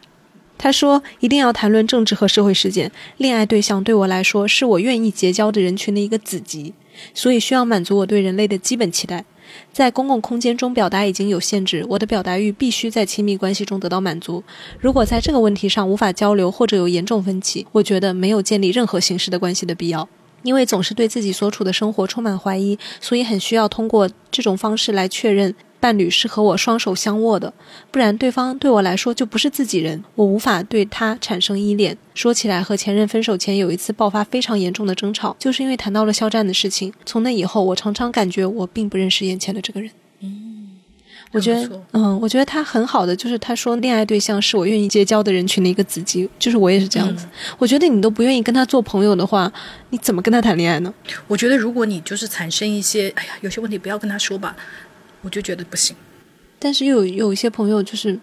[0.58, 6.72] 他说一定要谈论政治和社会事件，恋爱对象对我来说是我愿意结交的人群的一个子集，
[7.12, 9.24] 所以需要满足我对人类的基本期待。
[9.72, 14.42] 在公共空间中表达已经有限制，我的表达欲必须在亲密关系中得到满足。
[14.78, 20.08] 如果在这个问题上无法交流或者有严重分歧，我觉得没有建立任何形式的关系的必要。
[20.42, 27.52] 因为总是对自己所处的生活充满怀疑，所以很需要通过这种方式来确认伴侣是和我双手相握的，
[27.90, 31.96] 不然对方对我来说就不是自己人，我无法对他产生依恋。
[32.14, 36.92] 说起来，和前任分手前有一次爆发非常严重的争吵，就是因为谈到了肖战的事情。
[37.04, 39.90] 从那以后，我常常感觉我并不认识眼前的这个人。
[40.20, 40.68] 嗯，
[41.32, 47.26] 我觉得，嗯，我觉得他很好的，就是他说恋爱对象是我愿意结交的人群的一个子集，就是我也是这样子。
[47.58, 49.52] 我觉得你都不愿意跟他做朋友的话，
[49.90, 50.92] 你怎么跟他谈恋爱呢？
[51.28, 54.56] 我觉得如果你就是产生一些，哎呀，有些问题不要跟他说吧。
[55.26, 55.96] 我就觉得不行，
[56.60, 58.16] 但是又有有一些朋友就是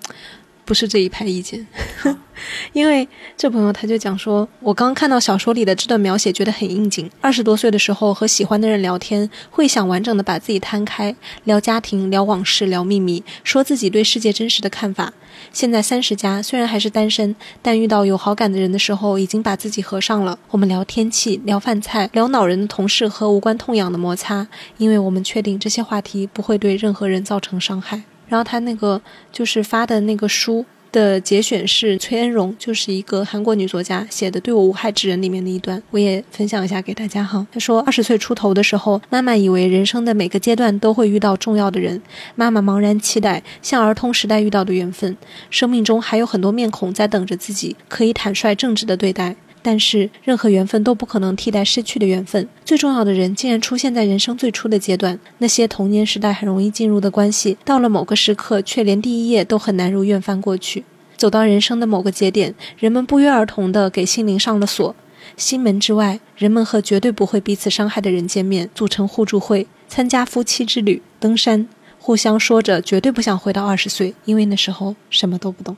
[0.66, 1.66] 不是这一派意见，
[2.72, 7.10] 因为这朋友他就讲说，我刚看到小说里的这段描写，觉得很应景。
[7.20, 15.14] 二十多岁的时候和喜欢的人聊天，会想完整的把自己摊开，聊家庭、聊往事、聊秘密，说自己对世界真实的看法。
[15.52, 20.40] 现在三十加，虽然还是单身，但遇到有好感的人的时候，已经把自己合上了。
[20.52, 28.04] 我们聊天气，聊饭菜，聊恼人的同事和无关痛痒的摩擦，因为我们确定这些话题不会对任何人造成伤害。
[28.28, 29.02] 然后他那个
[29.32, 30.66] 就是发的那个书。
[30.94, 37.48] 的节选是崔恩荣，就是一个韩国女作家写的《对我无害之人》里面的一段，我也分享一下给大家哈。
[37.52, 42.00] 她说，二十岁出头的时候，妈妈以为人生的每个阶段都会遇到重要的人，
[42.36, 45.18] 妈妈茫然期待像儿童时代遇到的缘分，
[45.50, 49.36] 生命中还有很多面孔在等着自己，可以坦率正直的对待。
[49.64, 52.48] 但是，任何缘分都不可能替代失去的缘分。
[52.64, 60.84] 最重要的人竟然出现在人生最初的阶段，那些童年时代很容易进入的关系，到了某个时刻，却连第一页都很难如愿翻过去。
[61.16, 64.94] 走到人生的某个节点，人们不约而同地给心灵上了锁。
[65.38, 71.68] 心门之外，人们和绝对不会彼此伤害的人见面，组成互助会，参加夫妻之旅，登山，
[71.98, 75.78] 互相说着绝对不想回到二十岁，因为那时候什么都不懂。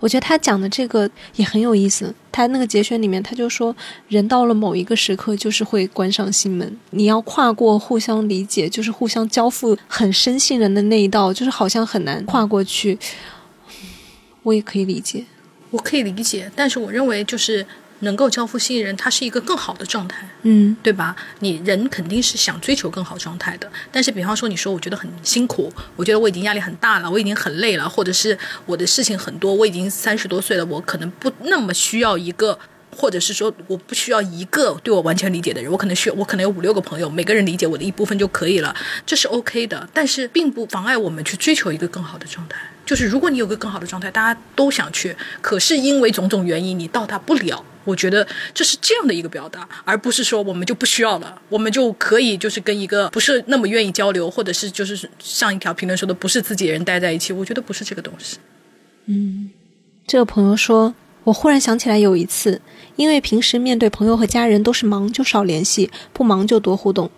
[0.00, 2.14] 我觉得他讲的这个也很有意思。
[2.30, 3.74] 他那个节选里面，他就说，
[4.08, 6.76] 人到了某一个时刻，就是会关上心门。
[6.90, 12.98] 你要跨过互相理解，就是互相交付很深信任的那一道，就是好像很难跨过去。
[14.42, 15.24] 我也可以理解，
[15.70, 17.66] 我可以理解，但是我认为就是。
[18.00, 21.16] 能够交付新人，他是一个更好的状态，嗯，对吧？
[21.40, 23.70] 你人肯定是想追求更好状态的。
[23.90, 32.58] 但是，比方说，你说我觉得很辛苦，我觉得我已经压力很大了，我已经很累了，或者是我的事情很多，我已经三十多岁了，我可能不那么需要一个，
[32.98, 38.74] 或者是说我不需要一个对我完全理解的人，我可能需要，我可能有五六个朋友，每个人理解我的一部分就可以了，
[39.06, 39.88] 这是 OK 的。
[39.94, 42.58] 但是，并不妨碍我们去追求一个更好的状态。
[42.84, 47.64] 就是如果你有个更好的状态，大家都想去，可是因为种种原因你到达不了。
[47.84, 57.32] 我觉得这是这样的一个表达，而不是说我们就不需要了，我们就可以就是跟一个不是那么愿意交流，或者是就是上一条评论说的不是自己人待在一起。
[57.32, 58.38] 我觉得不是这个东西。
[59.06, 59.50] 嗯，
[60.06, 60.94] 这个朋友说，
[61.24, 62.60] 我忽然想起来有一次，
[62.98, 67.08] 因为平时面对朋友和家人都是忙就少联系，不忙就多互动，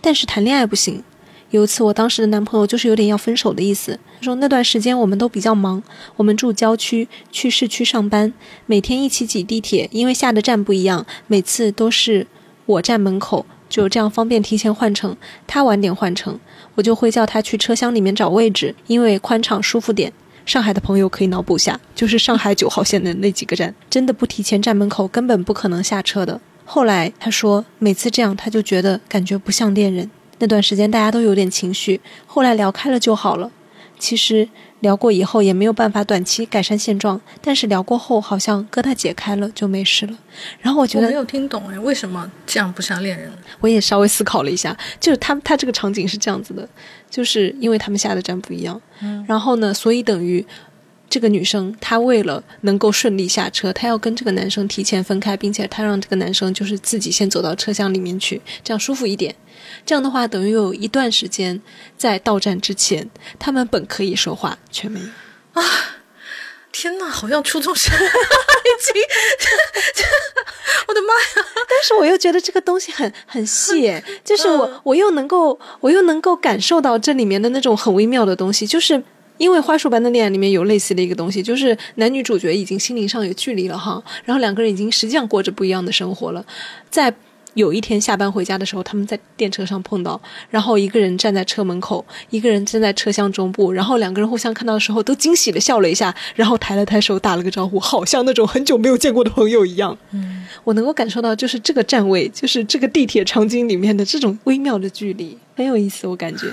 [0.00, 1.04] 但是谈恋爱不行。
[1.50, 4.00] 有一次，我当时的男朋友就是有点要分手的意思。
[4.18, 5.80] 他说那段时间我们都比较忙，
[6.16, 8.32] 我们住郊区，去市区上班，
[8.66, 12.26] 每天一起挤地铁，因为下的站不一样，每次都是
[12.66, 15.16] 我站门口，就这样方便提前换乘。
[15.46, 16.40] 他晚点换乘，
[16.74, 20.12] 我就会叫他去车厢里面找位置，因为宽敞舒服点。
[20.48, 26.40] 上海的朋友可以脑补下，就是上海九号线的那几个站，真的不提前站门口，根本不可能下车的。
[26.64, 30.10] 后来他说，每次这样他就觉得感觉不像恋人。
[30.38, 33.50] 那段时间大家都有点情绪，后来聊开了就好了。
[33.98, 34.48] 其实
[34.78, 40.16] 聊过以后也没有办法短期改善现状，但是聊过后好像疙瘩解开了就没事了。
[40.60, 43.30] 然后我觉得没有听懂哎，为什么这样不像恋人？
[43.58, 46.66] 我也稍微思考了一下，就是他他这个场景是这样子的，
[47.10, 50.44] 就是因为他们下的站不一样，嗯，然后呢，所以等于。
[51.10, 59.34] 这个女生，她为了能够顺利下车，她要跟这个男生提前分开，并且她让这个男生就是自己先走到车厢里面去，这样舒服一点。
[59.86, 61.58] 这样的话，等于有一段时间
[61.96, 63.08] 在到站之前，
[63.38, 65.06] 他们本可以说话，却没有。
[65.54, 65.64] 啊！
[66.80, 69.02] 天哪，好像初中生， 已经，
[70.86, 71.48] 我的妈呀！
[71.68, 79.02] 但是我又觉得这个东西很很细，就是我我又能够我又能够感受到这里面的那种很微妙的东西，就是。
[79.38, 86.44] 因为《花束般的恋爱》里面有类似的一个东西，就是男女主角已经心灵上有距离了哈，然后两个人已经实际上过着不一样的生活了。
[86.90, 87.14] 在
[87.54, 90.20] 有一天下班回家的时候，他们在电车上碰到，
[90.50, 99.96] 然后一个人站在车门口，一个人站在车厢中部，然后两个人互相看到的时候都惊喜的笑了一下，然后抬了抬手打了个招呼，好像那种很久没有见过的朋友一样。
[100.12, 106.46] 嗯，我能够感受到，就是这个站位，就是这个地铁场景里面的这种微妙的距离，很有意思，我感觉。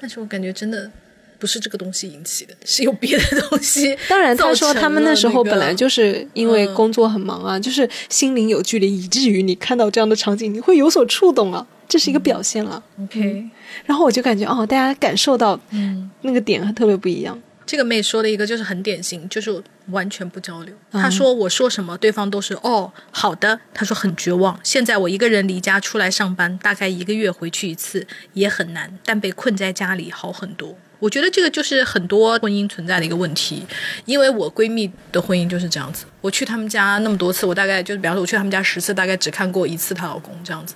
[0.00, 0.90] 但是我感觉真的。
[1.38, 3.96] 不是这个东西引起的， 是有别的东西。
[4.08, 11.66] 当然，他说他们那时候本来就是因为工作很忙啊，就是心灵有距离，以至于你看到这样的场景，你会有所触动啊。
[11.88, 12.82] 这是一个表现了。
[13.02, 13.48] OK，
[13.86, 17.40] 然后我就感觉哦，大家感受到嗯，那个点特别不一样。
[17.64, 20.74] 这个妹说的一个就是很典型，就是完全不交流。
[20.92, 23.58] 嗯她说我说什么，对方都是哦好的。
[23.72, 30.76] 她说很绝望，现在我一个人离家出来上班，大概一个月回去一次也很难，但被困在家里好很多。
[30.98, 33.64] 我觉得这个就是很多婚姻存在的一个问题，
[34.04, 36.04] 因为我闺蜜的婚姻就是这样子。
[36.20, 40.74] 我去他们家那么多次，我大概就是，比方说我去他们家十次，大概只看过一次她老公这样子，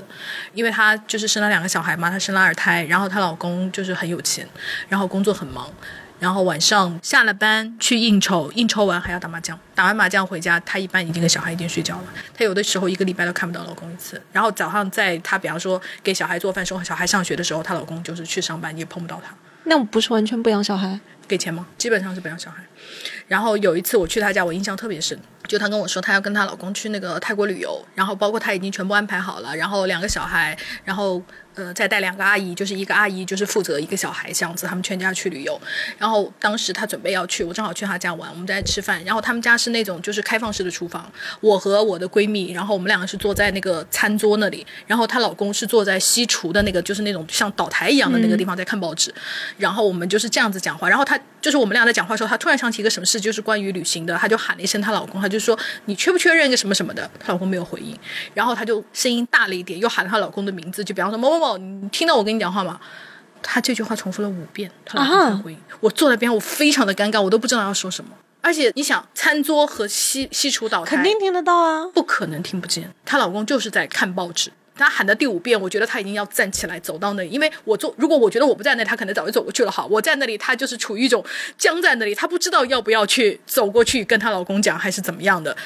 [0.54, 4.46] 因为她就是生了两个小孩嘛，她生了二胎，然后她老公就是很有钱，
[4.88, 5.68] 然后工作很忙，
[6.20, 12.04] 然后晚上下了班去应酬，应酬完还要打麻将，打完麻将回家，她一般已经跟小孩已经睡觉了。
[12.32, 14.22] 她有的时候一个礼拜都看不到老公一次。
[14.30, 19.34] 然后早上在她比方说给小孩做饭、时候小孩上学的时候，她老公就是去上班，也碰不到她。
[19.64, 21.00] 那不是完全不养小孩？
[21.28, 21.66] 给钱吗？
[21.78, 22.62] 基本上是不养小孩。
[23.26, 31.22] 然后有一次我去他家，我印象特别深，就她跟我说她要跟她老公去那个泰国旅游，然后包括他已经全部安排好了，然后两个小孩，然后
[31.54, 35.60] 呃再带两个阿姨，就是一个阿姨就是负责一个小孩这样子，他们全家去旅游。
[35.98, 41.10] 然后当时她准备要去，我正好去她家玩，我们在吃饭，然后他们家是那种就是开放式的厨房，
[41.40, 49.12] 我和我的闺蜜，然后我们两个是坐在那个餐桌那里，然后她老公是坐在西厨的那个就是那种像岛台一样的那个地方在看报纸，
[49.58, 57.98] 然后我们就是这样子讲话，然后她就是我们俩在讲话的时候，她突然想起一个什么事，就是关于旅行的，她就喊了一声她老公，她就说你确不确认一个什么什么的，她老公没有回应，
[58.34, 62.80] 然后她就声音大了一点，又喊了她老公的名字，就比方说某某某，你听到我跟你讲话吗？
[63.42, 65.58] 她这句话重复了五遍，她老公才回应。
[65.80, 68.10] 我坐在边上，我非常的尴尬，我都不知道要说什么。
[68.40, 71.86] 而且你想，餐桌和西西厨岛肯定听得到啊。
[71.92, 72.92] 不可能听不见。
[73.04, 74.52] 她老公就是在看报纸。
[74.74, 79.70] 她喊的第五遍，我觉得她已经要站起来走到那里，因为我坐，如果我觉得我不在那里，她可能早就走过去了。
[79.70, 81.24] 好，我在那里，她就是处于一种
[81.58, 85.56] 僵在那里，她不知道要不要去走过去跟她老公讲，还是怎么样的。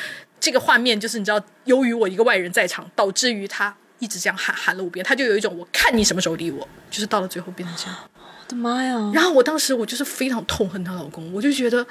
[0.40, 7.96] 这个画面就是你知道，由于我一个外人在场，导致于她一直这样喊喊了五遍，他就有一种我看你什么时候理我，就是到了最后变成这样。
[8.14, 9.10] 我的妈呀！
[9.14, 11.86] 然后我当时我就是非常痛恨她老公，我就觉得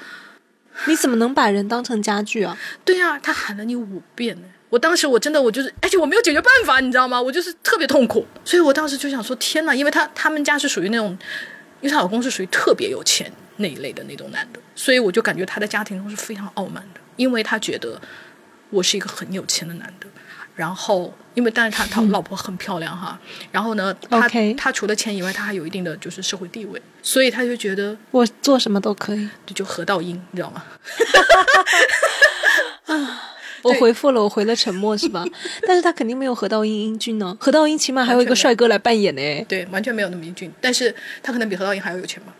[0.86, 2.56] 你怎么能把人当成家具啊？
[2.84, 4.46] 对呀、他喊了你五遍呢。
[4.68, 7.20] 我当时我真的我就是，而且我没有解决办法，你知道吗？
[7.20, 9.74] 我就是特别痛苦，所以我当时就想说，天呐！
[9.74, 11.10] 因为他他们家是属于那种，
[11.80, 18.00] 因为她老公是属于特别有钱那一类的那种男的，所以我就感觉他的家庭中是非常傲慢的，因为他觉得
[18.70, 20.06] 我是一个很有钱的男的。
[20.56, 23.18] 然后，因为但是他他老婆很漂亮哈，
[23.52, 29.28] 然后呢，他 OK 他除了钱以外，他还有一定的就是社会地位，所以他就觉得我做什么都可以。
[29.46, 30.64] 这就何道英，你知道吗？
[33.62, 35.24] 我回复了，我回了沉默是吧？
[35.66, 37.36] 但是他肯定没有何道英英俊呢。
[37.40, 39.44] 何道英起码还有一个帅哥来扮演呢。
[39.48, 42.32] 对，完全没有那么英俊，但是他可能比何道英还要有钱吧。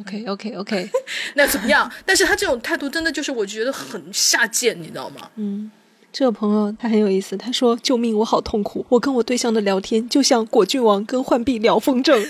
[0.00, 0.90] OK OK OK，
[1.34, 1.90] 那怎么样？
[2.06, 5.28] 但是他这种态度真的就是我觉得很下贱，你知道吗？
[5.36, 5.70] 嗯，
[6.12, 12.12] 这个朋友他很有意思，他说：“救命，我好痛苦，我跟我对象的聊天就像果郡王跟浣碧聊风筝。”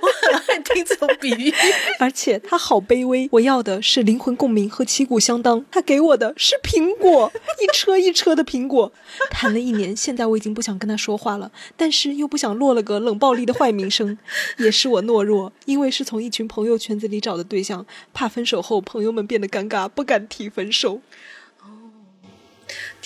[0.00, 1.52] 我很爱听这种比喻。
[2.00, 7.30] 而且他好卑微，我要的是灵魂共鸣和旗鼓相当，他给我的是苹果，
[7.62, 8.90] 一车一车的苹果。
[9.30, 14.16] 谈了一年，现在我已经不想跟他说话了，但是又不想落了个冷暴力的坏名声，
[14.56, 17.84] 也是我懦弱，因为是从一群朋友圈子里找的对象，
[18.14, 21.00] 怕分手后朋友们变得尴尬，不敢提分手。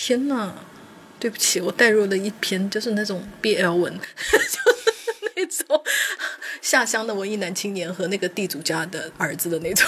[0.01, 0.53] 天哪，
[1.19, 5.83] 对不起，我带入了一篇就是那种 BL 文， 就是那种
[6.61, 9.85] 下乡的文艺男青年和那个地主家的儿子的那种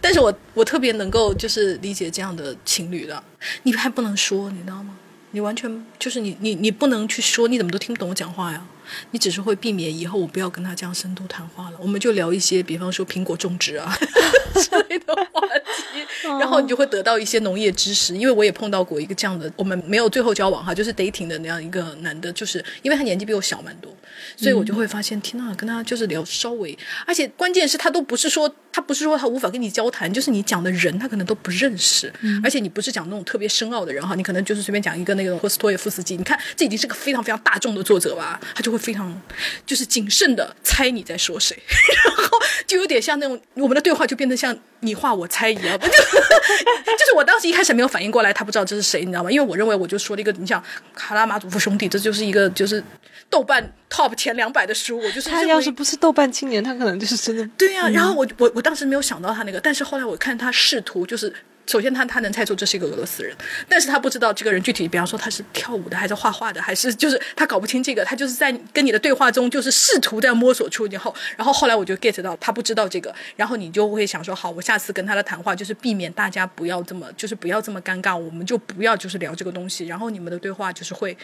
[0.00, 3.20] 但是我我特别能够就是理解这样的情侣的，
[3.64, 4.96] 你还不能说，你知道吗？
[5.32, 8.64] 你完全就是你你你不能去说，你怎么都听不懂我讲话呀？
[9.10, 13.96] 你只是会避免以后我不要跟他这样深度谈话了，我们就聊一些，比方说苹果种植啊
[14.54, 18.16] 之类的话题，然后你就会得到一些农业知识。
[18.16, 23.94] 因为我也碰到过一个这样的，我们没有最后交往哈，就是 dating 的那样一个男的，就是因为他年纪比我小蛮多，
[24.36, 32.12] 所以我就会发现，天呐，跟他就是聊稍微，而且关键是他都不是说他不是说他无法跟你交谈，就是你讲的人他可能都不认识，
[32.44, 39.18] 而且你不是讲那种特别深奥的人哈，你可能就是随便讲一个那个托斯托耶夫斯基，你看这已经是个非常非常大众的作者吧，他就会非常
[39.64, 41.56] 就是谨慎的猜你在说谁，
[42.04, 49.30] 然后就有点像那种我们的对话就变得像你画我猜一样， 就就是我当时一开始没有反应过来，他不知道这是谁，你知道吗？
[49.30, 50.62] 因为我认为我就说了一个，你像
[50.94, 52.82] 卡拉马祖夫兄弟，这就是一个就是
[53.30, 61.32] 豆瓣 top 前两百的书，我就是他要是不是豆瓣青年，他可能就是真的对呀、然后我我我当时没有想到他那个，但是后来我看他试图就是
[61.66, 63.34] 首先他他能猜出这是一个俄罗斯人，
[63.68, 81.16] 但是他不知道这个人具体，比方说他是跳舞的，还是画画的，还是就是他搞不清这个，他就是在跟你的对话中就是试图在摸索出以后，然后后来我就 get 到他不知道这个，然后你就会想说好，我下次跟他的谈话就是避免大家不要这么就是不要这么尴尬，我们就不要就是聊这个东西，然后你们的对话就是会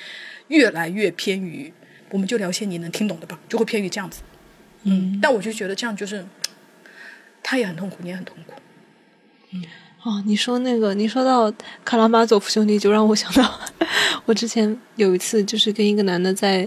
[0.47, 1.73] 越来越偏于，
[2.11, 4.23] 我们就聊些你能听懂的吧，就会偏于这样子，
[4.85, 6.25] 嗯，但我就觉得这样就是
[7.43, 8.55] 他也很痛苦，你也很痛苦，
[9.51, 9.65] 嗯。
[10.09, 11.53] 哦，你说那个，你说到
[11.85, 13.47] 卡拉马佐夫兄弟，就让我想到
[14.25, 16.67] 我之前有一次，就是跟一个男的在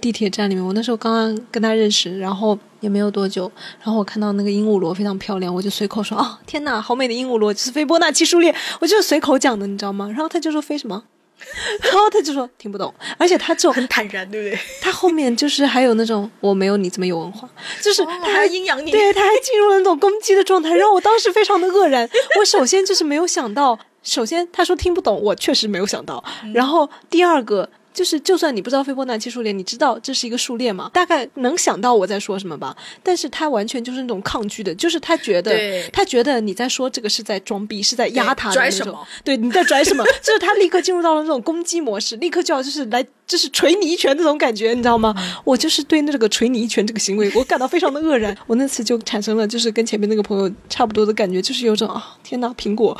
[0.00, 3.50] 地铁站里面，我那时候刚刚跟他认识，然后也没有多久，
[3.82, 10.06] 然后我看到那个鹦鹉螺非常漂亮，我就随口说哦，天呐，好美的鹦鹉螺，就是斐波那契数列，我就是随口讲的，你知道吗？
[10.06, 11.02] 然后他就说飞什么？
[11.82, 14.58] 然后他就说听不懂，而且他就很坦然，对不对？
[14.80, 17.48] 他后面就是还有那种我没有你这么有文化，
[17.80, 22.08] 就是他还阴阳你，对，他还进入了那种攻击的状态，让我当时非常的愕然。
[22.38, 26.22] 我首先就是没有想到，首先他说听不懂，我确实没有想到。
[26.54, 27.68] 然后第二个。
[27.92, 30.90] 就是，就算你不知道斐波那契数列，你知道这是一个数列吗？
[30.92, 32.76] 大概能想到我在说什么吧。
[33.02, 35.52] 但是他完全就是那种抗拒的，就是他觉得，
[35.92, 38.98] 他觉得你在说这个是在装逼，是在压他的那种。
[39.22, 40.04] 对，你在拽什么？
[40.22, 45.14] 就是他立刻进入到了那种攻击模式，立刻就要就是来就是捶你一拳那种感觉，你知道吗？
[45.44, 48.36] 我就是对那个捶你一拳这个行为，我感到非常的愕然。
[48.46, 52.98] 我那次就产生了就是跟前面那个朋友差不多的感觉，就是有种啊，天哪，苹果，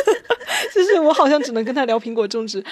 [0.74, 2.64] 就是我好像只能跟他聊苹果种植。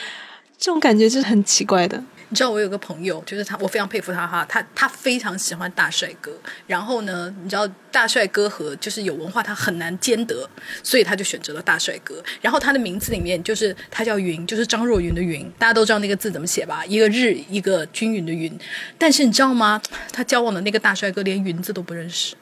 [0.61, 2.01] 这种感觉就是很奇怪的。
[2.29, 4.47] 你知道我有个朋友，就是他，我非常佩服他哈。
[4.49, 6.31] 他他非常喜欢大帅哥，
[6.69, 10.49] 然后呢，你知道大帅哥和就是有文化，他很难兼得，
[10.85, 12.23] 所以他就选择了大帅哥。
[12.41, 16.85] 然后他的名字里面就是他叫云，就是张若昀的云，大家都知道那个字怎么写吧？
[16.87, 18.57] 一个日，一个均匀的匀。
[18.97, 19.83] 但是你知道吗？
[20.13, 22.37] 他交往的那个大帅哥连云字都不认识。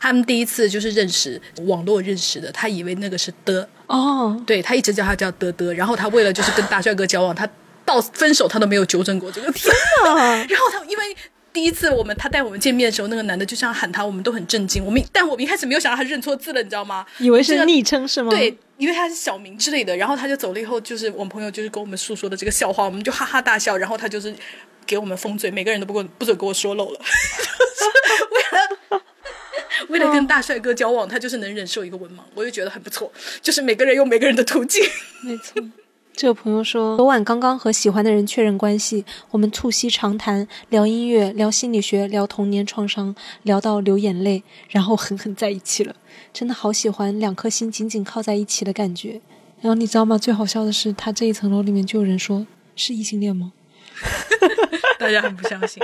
[0.00, 5.74] 他们第一次就是认识网络认识的，他以为那个是的哦，对他一直叫他叫的的。
[5.74, 7.48] 然后他为了就是跟大帅哥交往，他。
[7.88, 9.74] 到分手他都没有纠正过这个天
[10.04, 11.16] 然后他因为
[11.54, 14.84] 第一次我们他带我们见面的时候，那个男的就像喊他，我们都很震惊。
[14.84, 17.06] 我们但我们一开始没有想到他认错字了，你知道吗？
[17.18, 18.28] 以为是昵称是吗？
[18.28, 19.96] 对，因为他是小名之类的。
[19.96, 23.74] 然后他就走了以后，就是我们朋友就是跟我们诉说的这个笑话，我们就哈哈大笑。
[23.74, 24.34] 然后他就是
[24.84, 27.00] 给我们封嘴，每个人都不过不准给我说漏了。
[28.30, 28.77] 为了
[29.88, 33.12] 为了跟大帅哥交往，他就是能忍受一个文盲，我就觉得很不错。
[33.40, 34.82] 就是每个人有每个人的途径，
[35.22, 35.62] 没错。
[36.14, 43.14] 这个朋友说，昨晚刚刚和喜欢的人确认关系，我们促膝长谈，聊音乐，聊心理学，聊童年创伤，
[43.44, 45.94] 聊到流眼泪，然后狠狠在一起了。
[46.32, 49.20] 真的好喜欢两颗心紧紧靠在一起的感觉。
[49.60, 50.18] 然后你知道吗？
[50.18, 52.44] 最好笑的是，他这一层楼里面就有人说
[52.74, 53.52] 是异性恋吗？
[54.98, 55.80] 大家很不相信。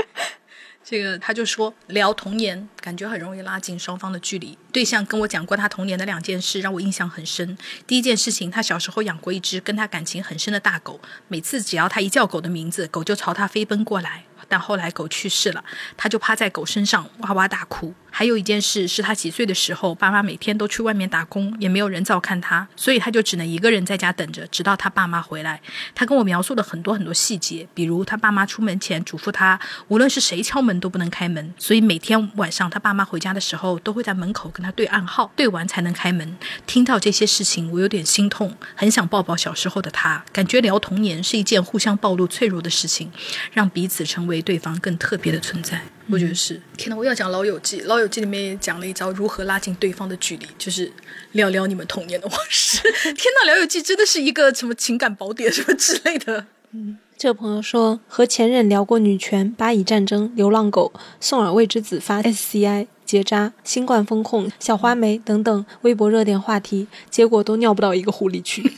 [0.84, 4.58] 这个他就说聊童年，感觉很容易拉近双方的距离。
[4.70, 7.56] 对象跟我讲过他童年的两件事，让我印象很深。
[7.86, 14.24] 第一件事情，他小时候养过一只跟他感情很深的大狗，每次只要他一叫狗的名字，狗就朝他飞奔过来。
[14.54, 15.64] 但后来狗去世了，
[15.96, 17.92] 他就趴在狗身上哇哇大哭。
[18.08, 25.60] 还有一件事是他几岁的时候，爸妈每天都去外面打工，也没有人照看他，所以他就只能一个人在家等着，直到他爸妈回来。
[25.96, 29.58] 他跟我描述了很多很多细节，比如他爸妈出门前嘱咐他，
[29.88, 36.38] 无论是谁敲门都不能开门，所以每天晚上他爸妈回家的时候，都会在门口跟他对暗号，对完才能开门。
[36.68, 43.10] 听到这些事情，我有点心痛，很想抱抱小时候的他，感觉聊童年是一件互相暴露脆弱的事情，
[43.50, 45.80] 让彼此成为对方更特别的存在。
[46.10, 46.60] 我觉得是。
[46.76, 50.92] 天呐，我要讲《老友记》，《老友记》里面也讲了一招如何拉近对方的距离，就是
[51.32, 52.78] 聊聊你们童年的往事。
[53.02, 56.46] 天呐，《老友记》真的是一个什么情感宝典什么之类的。
[56.72, 62.86] 嗯，这个朋友说和前任聊过女权、巴以战争、流浪狗、送尔未之子发 SCI。
[63.04, 68.72] 结扎、新冠风控、小花梅等等微博热点话题，结果都尿不到一个壶里去。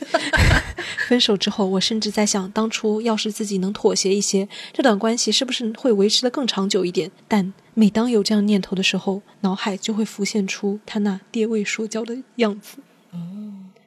[1.09, 7.11] 分手之后，我甚至在想，当初要是自己能妥协一些，这段关系是不是会维持的更长久一点？
[7.29, 12.79] 但每当有这样念头的时候，脑海就会浮现出他那爹味说教的样子。
[13.13, 13.19] 哦，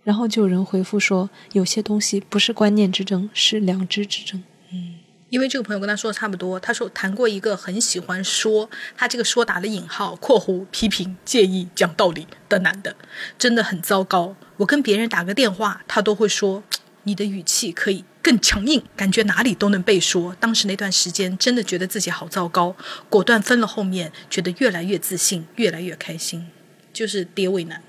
[0.03, 4.41] 然后就有人回复说，有些东西不是观念之争，是良知之争。
[5.29, 12.95] 因为这个朋友跟他说的差不多，他说谈过一个很喜欢说，他这个说打了引号（括弧批评、介意、讲道理）的男的，
[13.37, 14.35] 真的很糟糕。
[14.57, 16.63] 我跟别人打个电话，他都会说
[17.03, 20.35] 你的语气可以更强硬，感觉哪里都能被说。
[20.39, 22.75] 当时那段时间真的觉得自己好糟糕，
[23.09, 23.67] 果断分了。
[23.67, 26.47] 后面觉得越来越自信，越来越开心，
[26.91, 27.83] 就是爹味男。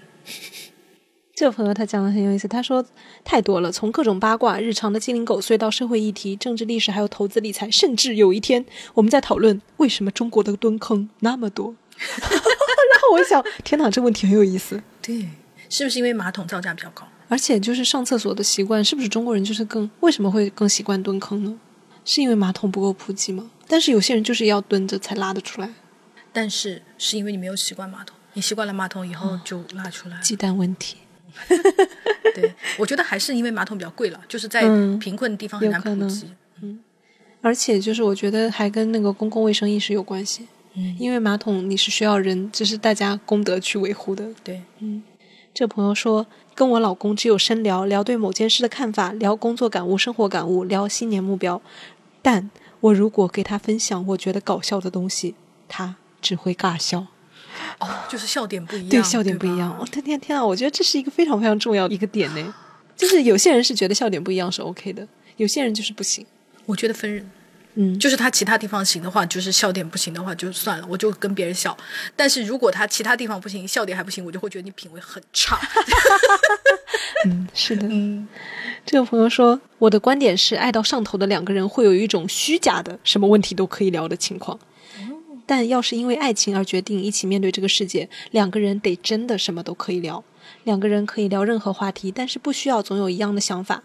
[1.41, 2.85] 这个朋友他讲的很有意思，他说
[3.25, 8.63] 太多了，从各种八卦、日常的鸡零狗碎到社会议题、政治历史，还有投资理财，甚至有一天
[8.93, 11.75] 我们在讨论为什么中国的蹲坑那么多。
[11.97, 14.83] 然后我想，天哪，这问题很有意思。
[15.01, 15.31] 对，
[15.71, 17.09] 是不是因为马桶造价比较高？
[17.29, 21.59] 而且就是上厕所的习惯，是不是中国人就是更为什么会更习惯蹲坑呢？
[22.05, 23.51] 是因为马桶不够普及吗？
[23.67, 25.71] 但是有些人就是要蹲着才拉得出来。
[26.35, 30.21] 但是是因为你没有习惯马桶，你习惯了马桶以后就拉出来。
[30.21, 30.99] 鸡蛋问题。
[32.35, 34.63] 对，我觉得还是因为马桶比较贵了，就是在
[34.99, 36.31] 贫困地方很难普及。
[36.63, 36.81] 嗯，
[37.41, 40.47] 而且就是我觉得还跟那个公共卫生意识有关系。
[40.75, 44.29] 嗯，因为马桶你是需要人，就是大家功德去维护的。
[44.45, 45.03] 对，嗯。
[45.53, 46.25] 这朋友说，
[46.55, 51.61] 跟我老公只有深聊，聊对某件事的看法，聊工作感悟、生活感悟，聊新年目标。
[52.23, 52.49] 但
[52.79, 55.35] 我如果给他分享我觉得搞笑的东西，
[55.67, 57.09] 他只会尬笑。
[57.79, 58.89] 哦，就是笑点不一样。
[58.89, 59.77] 对，笑点不一样。
[59.81, 62.55] 我的天天啊，我觉得这是一个非常非常重要的一个点呢。
[62.97, 65.07] 就是有些人是觉得笑点不一样是 OK 的，
[65.37, 66.27] 有些人就是不行。
[66.67, 67.31] 我觉得分人。
[67.75, 71.75] 嗯，就是他其他地方行的话，就是笑点不行的话就算了，我就跟别人笑。
[72.17, 75.57] 但是如果他其他地方不行，笑点还不行，我就会觉得你品味很差。
[77.27, 77.87] 嗯，是的。
[77.89, 78.27] 嗯，
[78.85, 84.59] 这个朋友说，我的观点是，爱到上头的两个人会有一种虚假的什么问题都可以聊的情况。
[85.51, 90.23] 但要是因为爱情而决定一起面对这个世界，两个人得真的什么都可以聊。
[90.63, 93.83] 两个人可以聊任何话题，但是不需要总有一样的想法。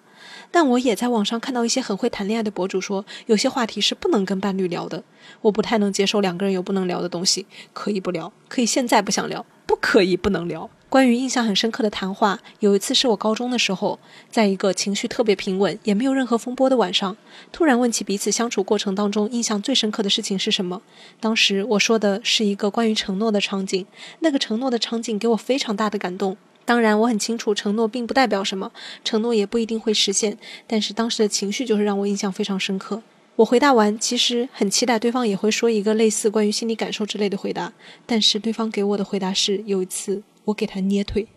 [0.51, 5.03] 但我也在网上看到一些很会谈恋爱的博主说，有些话题是不能跟伴侣聊的。
[5.41, 10.69] 我不太能接受两个人有不能聊的东西，可以不聊，可以现在不想聊，不可以不能聊。
[10.95, 13.99] 关于印象很深刻的谈话，有一次是我高中的时候，
[14.31, 17.17] 在一个情绪特别平稳，也没有任何风波的晚上，
[17.51, 20.81] 突然问起彼此相处过程当中印象最深刻的事情是什么。
[21.19, 23.85] 当时我说的是一个关于承诺的场景，
[24.21, 26.37] 那个承诺的场景给我非常大的感动。
[26.63, 28.71] 当然，我很清楚，承诺并不代表什么，
[29.03, 30.37] 承诺也不一定会实现。
[30.65, 33.03] 但是当时的情绪就是让我印象非常深刻。
[33.35, 37.73] 我回答完，其实很期待对方也会说一个类似关于心理感受之类的回答。
[38.05, 41.27] 但是对方给我的回答是：有一次我给他捏腿。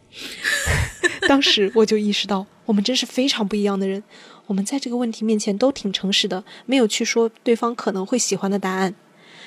[1.29, 4.03] 当时我就意识到，我们真是非常不一样的人。
[4.47, 8.95] 我们在这个问题面前都挺诚实的，没有去说对方可能会喜欢的答案。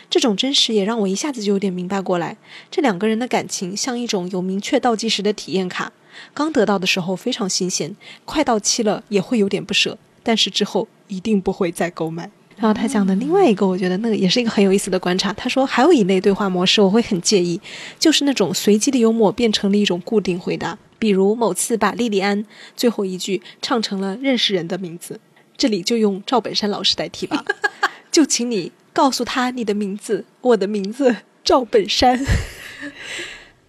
[0.10, 2.38] 这种真实也让我一下子就有点明白过来，
[2.70, 5.92] 这两个人的感情像一种有明确倒计时的体验卡，
[6.34, 12.30] 刚得到的时候非常新鲜，快到期了也会有点不舍，但是之后一定不会再购买。
[12.62, 15.34] 然后他讲的另外一个，我觉得那个也是一个很有意思的观察。
[15.34, 17.60] 他说还有一类对话模式我会很介意，
[17.98, 22.46] 就是那种随机的幽默变成了一种固定回答，比如某次把莉莉安
[22.78, 25.20] 最后一句唱成了认识人的名字，
[25.58, 27.44] 这里就用赵本山老师代替吧，
[28.12, 28.72] 就请你。
[28.94, 31.16] 告诉他你的名字，我的名字
[31.46, 32.20] 赵本山。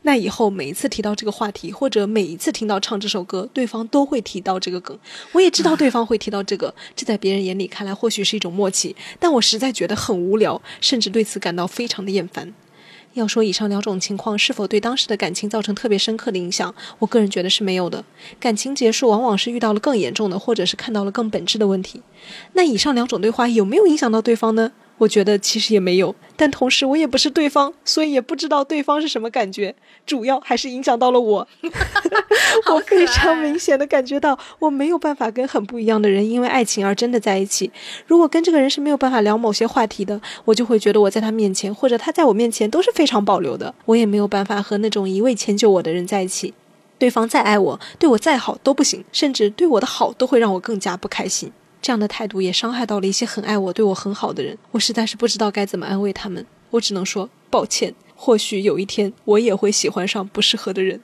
[0.02, 4.98] 那以后每一次提到这个话题，或者每一次听到唱这首歌，对方都会提到这个梗。
[5.32, 12.52] 我也知道对方会提到这个， 这在别人眼里看来或许是一种默契，但我实在觉得很无聊，甚至对此感到非常的厌烦。
[13.14, 18.02] 要说以上两种情况是否对当时的感情造成特别深刻的影响，我个人觉得是没有的。
[18.40, 22.00] 感情结束往往是遇到了更严重的，或者是看到了更本质的问题。
[22.54, 24.72] 那以上两种对话有没有影响到对方呢？
[24.98, 29.74] 我觉得其实也没有，但同时我也不是对方，所以也不知道对方是什么感觉。
[30.06, 31.46] 主要还是影响到了我，
[32.72, 37.70] 我非常明显的感觉到我没有办法跟很不一样的人因为爱情而真的在一起。
[38.06, 43.74] 如果跟这个人是没有办法聊某些话题的，我就会觉得我在他面前或者他在我面前都是非常保留的。
[43.84, 46.52] 我也没有办法和那种一味迁就我的人在一起。
[46.98, 51.50] 对方再爱我，对我再好都不行，甚至对我的好都会让我更加不开心。
[51.82, 56.46] 这样的态度也伤害到了一些很爱我、对我很好的人，我实在是不知道该怎么安慰他们。
[56.70, 57.92] 我只能说抱歉。
[58.14, 61.00] 或许有一天我也会喜欢上不适合的人。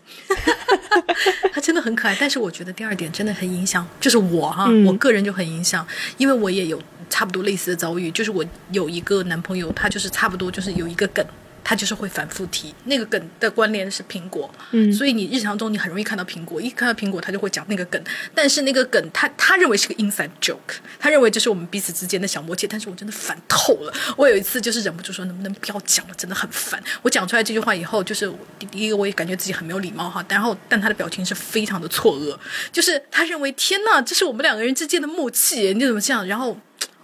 [1.52, 5.84] 他真的很可爱，但是我觉得第二点真的很影响，就是我哈，我个人就很影响，
[6.16, 6.80] 因为我也有
[7.10, 11.26] 差不多类似的遭遇，就是我有一个男朋友，他就是差不多就是有一个梗。
[11.68, 18.02] 他就是会反复提那个梗的关联是苹果，嗯，所以你日常中你很容易看到苹果，一看到苹果他就会讲那个梗，
[18.34, 23.92] 但是那个梗他他认为是个 inside joke，他认为这是我们彼此之间的小默契，但是我真的烦透了。
[24.16, 26.82] 我有一次就是忍不住说能不能不要讲了，真的很烦。
[27.02, 28.32] 我讲出来这句话以后，就是
[28.70, 32.34] 第一个我也感觉自己很没有礼貌哈，然后但他的表情是非常的错愕，
[32.72, 36.26] 就是他认为天呐，这是我们两个人之间的默契，你怎么这样？
[36.26, 36.58] 然后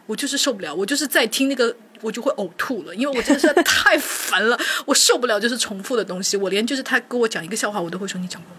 [0.07, 1.77] 我就是受不了，我就是在听那个。
[2.01, 6.37] 我就会呕吐了，因为我真的是太烦了， 我受不了就是重复的东西。
[6.37, 8.51] 我连就是他跟我讲一个笑话，我都会说你讲过。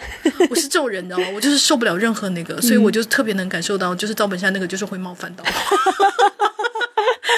[0.48, 1.26] 我是这种人，你知道吗？
[1.34, 5.44] 我就是受不了任何那个，所以我就特别能感受到，就是赵本山那个就是会冒犯到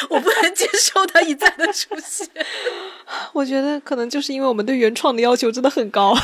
[0.09, 2.29] 我， 我不能接受他一再的出现。
[3.33, 6.17] 我觉得可能就是因为我们对原创的要求真的很高，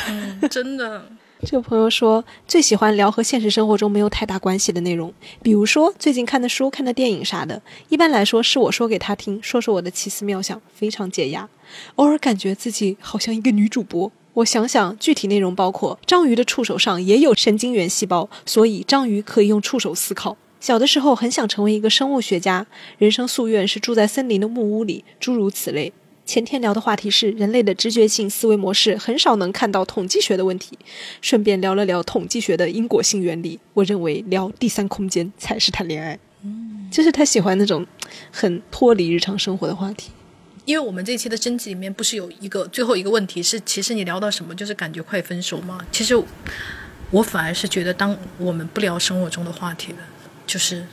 [0.49, 1.03] 真的。
[1.45, 7.61] 这个朋友说，最喜欢聊和现实生活中没有太大关系的内容，比如说最近看的书、看的电影啥的。
[7.87, 11.47] 一般来说，是我说给他听，说说我的奇思妙想，非常解压。
[11.95, 20.35] 偶尔感觉自己好像一个女主播，我想想，具体内容包括：章鱼的触手上也有神经元细胞，所以章鱼可以用触手思考。
[20.59, 22.67] 小的时候很想成为一个生物学家，
[22.97, 25.93] 人生夙愿是住在森林的木屋里，诸如此类。
[26.29, 30.77] 前天聊的话题是人类的直觉性思维模式，很少能看到统计学的问题。
[31.21, 33.59] 顺便聊了聊统计学的因果性原理。
[33.73, 37.83] 我认为聊第三空间才是谈恋爱，嗯，就是他喜欢那种
[38.31, 40.11] 很脱离日常生活的话题。
[40.65, 45.79] 因为我们这期的征集里面不是有一个最后一个问题是，其实你聊到什么就是感觉快分手吗？
[45.91, 46.15] 其实
[47.09, 49.97] 我反而是觉得，当我们不聊生活中的话题了，
[50.45, 50.85] 就是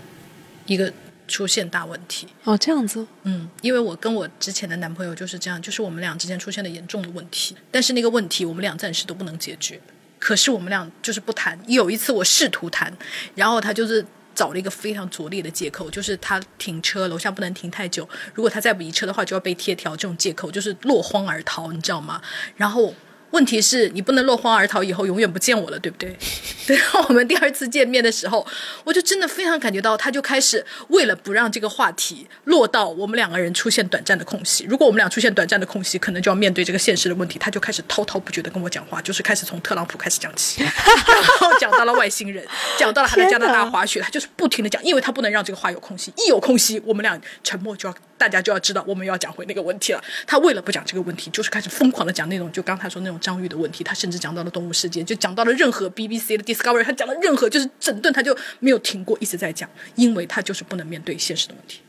[0.65, 0.91] 一个。
[1.29, 9.81] 出现大问题哦，这样子，嗯，因为我跟我之前的男朋友就是这样，就是我们俩之间出现了严重的问题，但是那个问题我们俩暂时都不能解决，
[10.19, 11.59] 可是我们俩就是不谈。
[11.67, 12.93] 有一次我试图谈，
[13.35, 14.05] 然后他就是
[14.35, 22.21] 找了一个非常拙劣的借口，就是他停车楼下不能停太久，如果他再不移车的话就要被贴条，这种借口就是落荒而逃，你知道吗？
[22.57, 22.95] 然后。
[23.37, 26.17] 问题是你不能落荒而逃，以后永远不见我了，对不对？
[26.67, 26.75] 对。
[26.75, 28.47] 然后我们第二次见面的时候，
[28.83, 42.43] 我就真的非常感觉到，他就开始为了不让这个话题落到我们两个人出现短暂的空隙，如果我们俩出现短暂的空隙，可能就要面对这个现实的问题，他就开始滔滔不绝的跟我讲话，就是开始从特朗普开始讲起， 然后讲到了外星人，
[42.79, 47.95] 讲到了他在加拿大滑雪，他就是不停的讲，因为他不能让这个话有空隙，一有空隙，我们俩沉默就要。
[48.19, 50.03] 大家就要知道，我们要讲回那个问题了。
[50.27, 53.85] 他为了不讲这个问题，就是开始疯狂的讲那种，就刚才说那种章鱼的问题。
[53.85, 61.81] 他甚至讲到了动物世界，就讲到了任何 BBC 的 Discovery，他讲了任何，就是整顿他就没有停过，一直在讲，因为他就是不能面对现实的问题。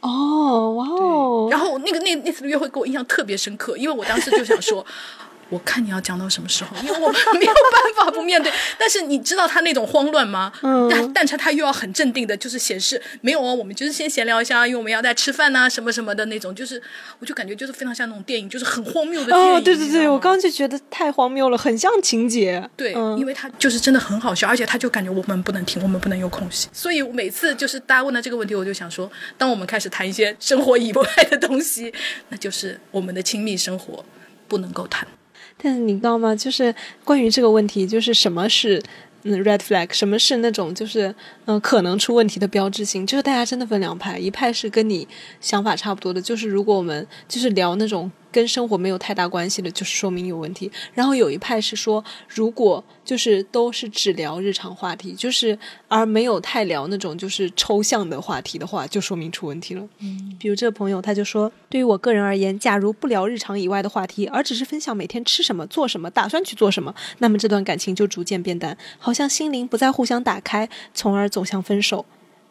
[0.00, 1.48] 哦，哇哦！
[1.50, 4.84] 然后那个那那次的约会给我印象特别深刻，因为我当时就想说。
[5.50, 8.50] 我看你要讲到什么时候，因为我们没有办法不面对。
[8.78, 10.52] 但是你知道他那种慌乱吗？
[10.62, 10.88] 嗯。
[10.88, 16.54] 但但是他又要很镇定的，就是显示没有哦，我们就是先闲聊一下，因为我们要在吃饭呐，什么什么的那种。
[16.54, 16.80] 就是
[17.18, 19.54] 我就感觉就是非常像那种电影，就是很荒谬的电影。
[19.54, 22.68] 哦，对对对，我刚刚就觉得太荒谬了，很像情节。
[22.76, 26.68] 对，因为他就是真的很好笑，而且他就感觉我们不能停，我们不能有空隙。
[26.72, 31.92] 所以每次就是大家问到这个问题，我就想说，当我们开始谈一些生活以外的东西，
[32.28, 34.04] 那就是我们的亲密生活
[34.48, 35.06] 不能够谈。
[35.62, 36.34] 但是你知道吗？
[36.34, 36.74] 就是
[37.04, 38.82] 关于这个问题，就是什么是
[39.22, 41.14] 嗯 red flag，什么是那种就是
[41.44, 43.06] 嗯可能出问题的标志性？
[43.06, 45.06] 就是大家真的分两派，一派是跟你
[45.40, 48.10] 想法差不多的，就是如果我们就是聊那种。
[48.30, 50.70] 跟生活没有太大关系的，就是说明有问题。
[50.94, 55.58] 然后有一派是说，如果就是都是只聊日常话题，就是
[55.88, 59.88] 而没有太聊那种就是抽象的话题的话，就说明出问题了。
[59.98, 72.06] 嗯，比如这个朋友他就说，对于我个人而言，假如不聊日常以外的话题，而只是分享每天吃什么、做什么、打算去做什么，那么这段感情就逐渐变淡，好像心灵不再互相打开，从而走向分手。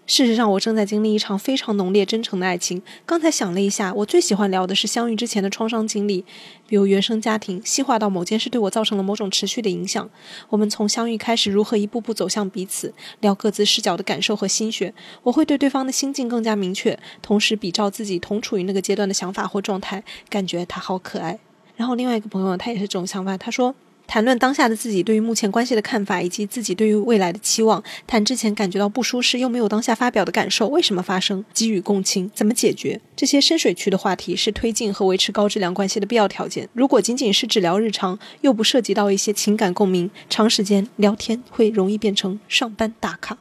[0.09, 2.81] 事实上，我正在经历一场非常浓烈、真诚的爱情。
[3.05, 6.25] 刚才想了一下，我最喜欢聊的是相遇之前的创伤经历，
[6.65, 10.09] 比如原生家庭，细化到某件事对我造成了某种持续的影响。
[10.49, 14.91] 我们从相遇开始，如何一步步走向彼此，聊各自视角的感受和心血。
[15.21, 21.37] 我会对对方的心境更加明确，同时比照自己同处于那个阶段的想法或状态，感觉他好可爱。
[21.75, 23.75] 然后另外一个朋友，他也是这种想法，他说。
[24.09, 27.83] 谈论当下的自己对于目前关系的看法，以及自己对于未来的期望。
[28.07, 31.45] 谈之前感觉到不舒适又没有当下发表的感受，为什么发生？
[31.53, 32.99] 给予共情，怎么解决？
[33.15, 36.67] 这些深水区的话题是推进和维持高质量关系的必要条件。
[36.73, 43.37] 如果仅仅是只聊日常，又不涉及到一些情感共鸣，长时间聊天会容易变成上班打卡。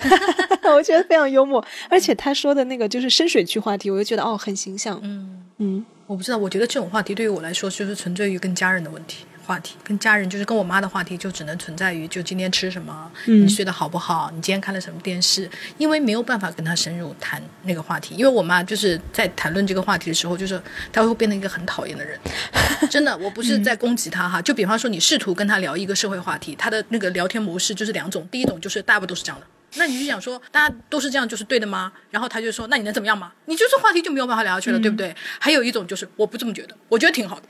[0.76, 5.00] 我觉得非常幽默，而且他说的那个就是深水区话题，我就觉得哦很形象。
[5.02, 9.24] 嗯嗯，我不知道，我觉得这种话题对于我来说就是纯粹于跟家人的问题。
[9.50, 18.14] 话题跟家人就是跟我妈的话题，就只能存在于就今天吃什么，你睡得好不好，你今天看了什么电视，因为没有办法跟她深入谈那个话题。
[18.14, 20.62] 因为我妈就是在谈论这个话题的时候，就是
[20.92, 22.16] 她会变成一个很讨厌的人。
[22.88, 29.46] 真的，我不是在攻击她哈，就比方说你试图跟她聊一个社会话题，她的那个聊天模式就是两种，第一种就是大部分都是这样的。
[29.74, 31.92] 那你就想说，大家都是这样，就是对的吗？
[32.10, 33.32] 然后他就说，那你能怎么样吗？
[33.46, 35.14] 你就这话题就没有办法聊下去了，对不对？
[35.38, 37.46] 还有一种就是，我不这么觉得，我觉得挺好的。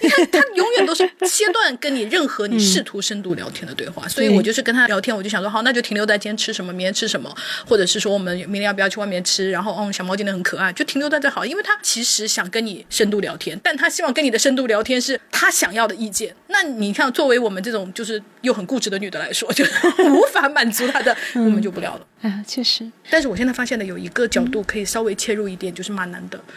[0.00, 7.34] 你看，他永远都是切断跟你任何你试图深度聊天的对话，所以我就是跟他聊天，我就想说，好，那就停留在今天吃什么，明天吃什么，
[7.66, 9.50] 或者是说我们明天要不要去外面吃？
[9.50, 16.34] 然后，嗯，小猫今天很可爱，就停留在这好，因为他其实想跟你深度聊天，但他希望跟你的深度聊天是他想要的意见。
[16.48, 19.64] 那你看，作为我们这种就是又很固执的女的来说，就
[20.10, 22.06] 无法满足他的，我们就不聊了。
[22.22, 22.90] 哎呀，确实。
[23.10, 26.40] 但是我现在发现了有一个角度可以稍微切入一点，就是蛮难的。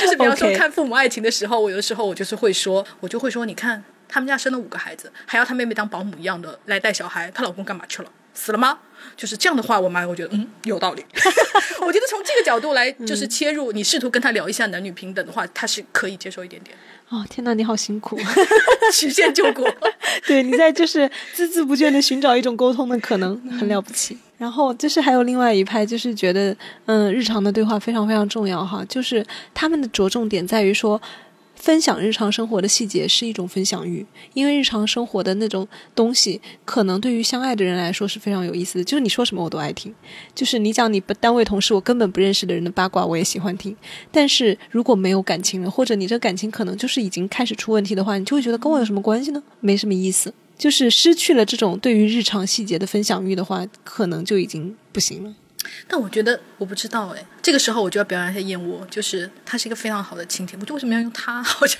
[0.00, 8.10] 就是比方说看《父母爱情》的时候，我有的时候我就是会说，我就会说，你看他们家生了五个孩子，还要他妹妹当保姆一样的来带小孩，她老公干嘛去了？
[8.34, 8.80] 死了吗？
[9.16, 11.04] 就是这样的话，我妈我觉得嗯有道理。
[11.86, 16.76] 我觉得从这个角度来就是切入，你试图跟他聊一下男女平等的话，他是可以接受一点点。
[17.14, 18.18] 哦，天哪，你好辛苦，
[18.92, 19.64] 曲线救国。
[20.26, 24.18] 对，你在就是孜孜不倦的寻找一种沟通的可能，很了不起。
[24.36, 26.54] 然后就是还有另外一派，就是觉得
[26.86, 29.24] 嗯，日常的对话非常非常重要哈，就是
[29.54, 31.00] 他们的着重点在于说。
[31.64, 34.04] 分享日常生活的细节是一种分享欲，
[34.34, 38.84] 因为日常生活的那种东西，可能对于相爱的人来说是非常有意思的。
[38.84, 39.90] 就是你说什么我都爱听，
[40.34, 43.74] 就是你讲你单位同事我根本不认识的人的八卦我也喜欢听。
[44.12, 49.42] 但是如果没有感情了，或者你这感情可能就是已经开始出问题的话，你就会觉得跟我有什么关系呢？
[49.60, 50.34] 没什么意思。
[50.58, 55.34] 就是失去了这种对于日常细节的分享欲的话，可能就已经不行了。
[55.88, 60.58] 但我觉得我不知道哎，这个时候我就要表扬一下燕窝，就是它是一个非常好的倾听。
[60.60, 61.42] 我就为什么要用它？
[61.44, 61.78] 好像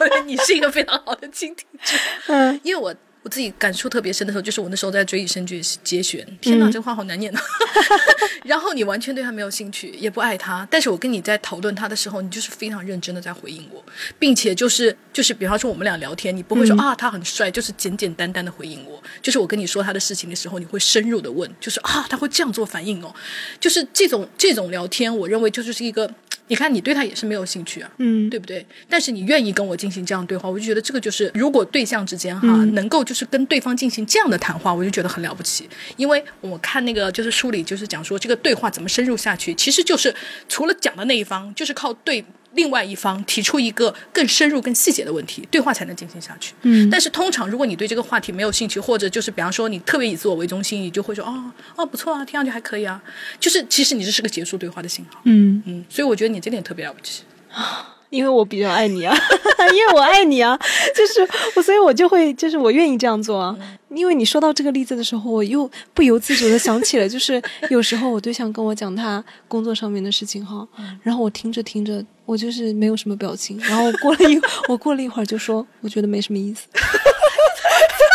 [0.00, 1.96] 我觉得你是一个非常好的倾听者，
[2.28, 2.94] 嗯，因为我。
[3.22, 7.40] 我自己感触特别深的时候，就是我那时候在追《以生剧节选》，天哪，这话好难念啊！
[8.44, 13.84] 然后你完全对他没有兴趣，也不爱他，但是我跟你在讨论他的时候，你就是非常认真的在回应我，
[14.18, 23.14] 并且就是就是，比方说我们俩聊天，你不会说啊他很帅，就是简简单单的回应我，就是我跟你说他的事情的时候，你会深入的问，就是啊他会这样做反应哦，
[23.60, 26.10] 就是这种这种聊天，我认为就是一个。
[26.46, 28.66] 你看，你对他也是没有兴趣啊，嗯，对不对？
[28.88, 35.68] 但是你愿意跟我进行这样对话，我就觉得这个就是，如果对象之间哈，能够就是跟对方进行这样的谈话，我就觉得很了不起。
[35.96, 40.14] 因为我看那个就是书里就是讲说，这个对话怎么深入下去，其实就是
[40.48, 42.24] 除了讲的那一方，就是靠对。
[42.54, 46.52] 另外一方提出一个更深入、更细节的问题，对话才能进行下去。
[46.62, 53.00] 嗯，但是通常如果你对这个话题没有兴趣，或者就是比方说你特别以自我为中心，你就会说哦哦不错啊，听上去还可以啊。
[53.38, 55.20] 就是其实你这是个结束对话的信号。
[55.26, 57.22] 嗯嗯，所以我觉得你这点特别了不起
[57.52, 57.99] 啊。
[58.10, 59.16] 因为我比较爱你啊，
[59.72, 60.58] 因为我爱你啊，
[60.94, 61.26] 就是
[61.56, 63.56] 我，所以我就会，就是我愿意这样做啊。
[63.88, 70.66] 因为你说到这个例子的时候，我又不由自主的想起了， 就是有时候我对象跟我讲他工作上面的事情哈，
[71.02, 76.66] 然后我听着听着，我就是没有什么表情，然后过了一我过了一会儿就说，我觉得没什么意思。
[76.72, 78.06] 你怎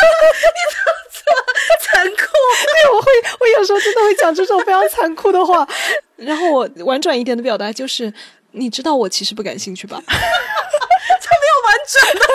[0.85, 1.37] 么这么
[1.81, 2.17] 残酷？
[2.65, 3.07] 对，我会，
[3.41, 5.67] 我有时候真的会讲这种非常残酷的话，
[6.17, 8.13] 然后我婉转一点的表达就是。
[8.55, 10.01] 你知道我其实不感兴趣吧？
[10.07, 12.25] 这没有完整的，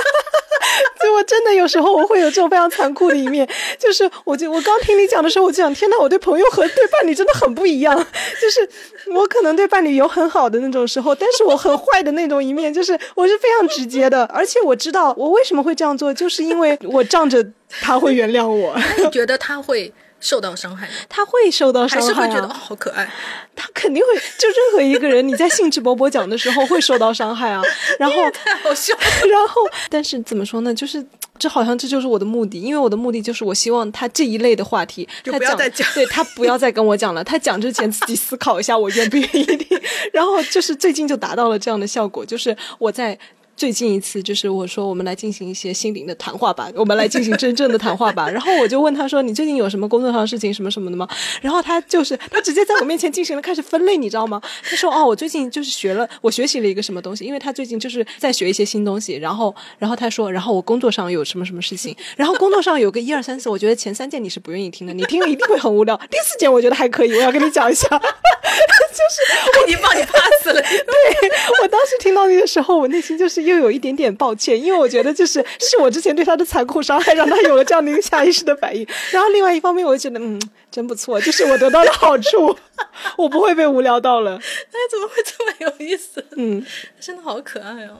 [1.03, 3.49] 就我真的有时候我会有这种非常残酷的一面，
[3.79, 7.97] 就是我就我刚听你讲的时候，我就想，天呐，我对朋友和对伴侣真的很不一样。
[8.41, 8.69] 就是
[9.13, 17.45] 我可能对伴侣有很好的那种时候，但是我很坏的那种一面，就是我是非常直接的，而且我知道我为什么会这样做，就是因为我仗着
[17.81, 18.75] 他会原谅我。
[18.97, 19.93] 那你觉得他会？
[20.21, 23.11] 受到伤害，他会受到伤害，还是会觉得好可爱？
[23.57, 27.63] 他肯定会，就任何一个人，你在兴致勃勃讲的时候会受到伤害啊。
[27.99, 28.95] 然后太好笑，
[29.29, 30.75] 然后但是怎么说呢？
[30.75, 31.05] 就是
[31.39, 37.25] 这好像这就是我的目的，因为我的目的就是我希望他这一类的话题，他不要再讲，对他不要再跟我讲了。
[37.25, 39.81] 他讲之前自己思考一下，我愿不愿意听。
[40.13, 43.19] 然后就是最近就达到了这样的效果，就是我在。
[43.61, 48.27] 最近一次就是我说我们来进行一些心灵的谈话吧，我们来进行真正的谈话吧。
[48.33, 51.07] 然后我就问他说：“你最近有什么工作上的事情什么什么的吗？”
[51.43, 54.41] 然后他就是他直接在我面前进行了开始分类，你知道吗？
[54.65, 61.95] 他说：“哦，我最近就是学了，我学习了一个什么东西，因为他最近就是在学一些新东西。”然后，然后他说：“然后我工作上有什么什么事情？
[62.17, 65.95] 然后工作上有个一二三四，我觉得前三件你是不愿意听的，你听了一定会很无聊。
[66.11, 70.63] 第四件我觉得还可以，我要跟你讲一下， 就是我已经帮你 pass 了。
[70.63, 71.31] 对
[71.63, 74.35] 我当时听到那个时候，我内心就是又有一点点抱。
[74.35, 78.87] 歉，因为我觉得就是 是我之前对他的残酷伤害，让他有了这样的一个下意识的反应。
[79.11, 80.41] 然后另外一方面，我就觉得嗯，
[80.71, 82.57] 真不错，就是我得到了好处，
[83.19, 84.37] 我不会被无聊到了。
[84.37, 86.25] 哎，怎么会这么有意思？
[86.37, 86.65] 嗯，
[87.01, 87.99] 真的好可爱哦。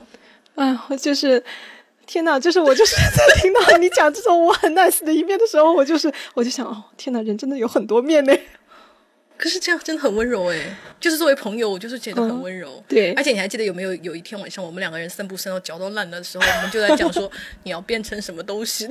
[0.55, 1.43] 哎，我就是
[2.07, 8.33] 天哪，就是我就是在听到你讲这种我很 nice 的一面的时候，我就是我就想哦，天哪，人真的有很多面呢。
[9.41, 12.83] 可是这样真的很温柔哎，就是作为朋友，我就是觉得很温柔。
[12.87, 17.29] 对，而且你还记得有没有有一天晚上，我们两个人散步散到脚都烂的时候，我们就在讲说
[17.63, 18.87] 你要变成什么东西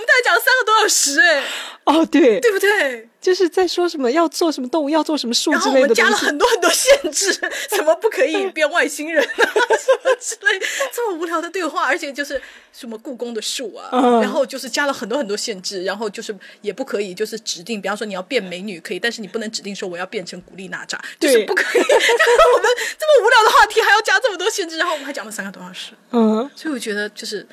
[0.00, 1.44] 们大概讲了三个多小时哎。
[1.84, 3.08] 哦，对，对不对？
[3.20, 7.32] 就是在说什么要做什么动物，要做什么树之类的我们加了很多很多限制，
[7.74, 9.28] 什么不可以变外星人啊，
[9.76, 10.58] 什么之类
[10.92, 12.40] 这么无聊的对话，而且就是
[12.72, 13.90] 什么故宫的树啊，
[14.22, 21.82] 然后就是加了很多很多限制，然后就是也不可以就是指定，比方说你要变美女可以，但是你不能指定说我要变成古力娜扎，就是不可以。
[21.82, 27.46] 我们这么无聊的话题还要加这么多限制，然后我们还讲了三个多小时，嗯，所以我觉得就是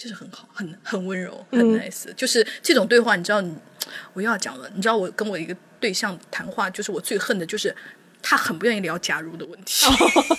[0.00, 3.54] 就是很好，很很温柔，很 nice，就是这种对话，你知道你。
[4.12, 7.74] 我又要讲了，你知道我跟我一个对象谈话，就是我最恨的就是
[8.22, 9.86] 他很不愿意聊假如的问题。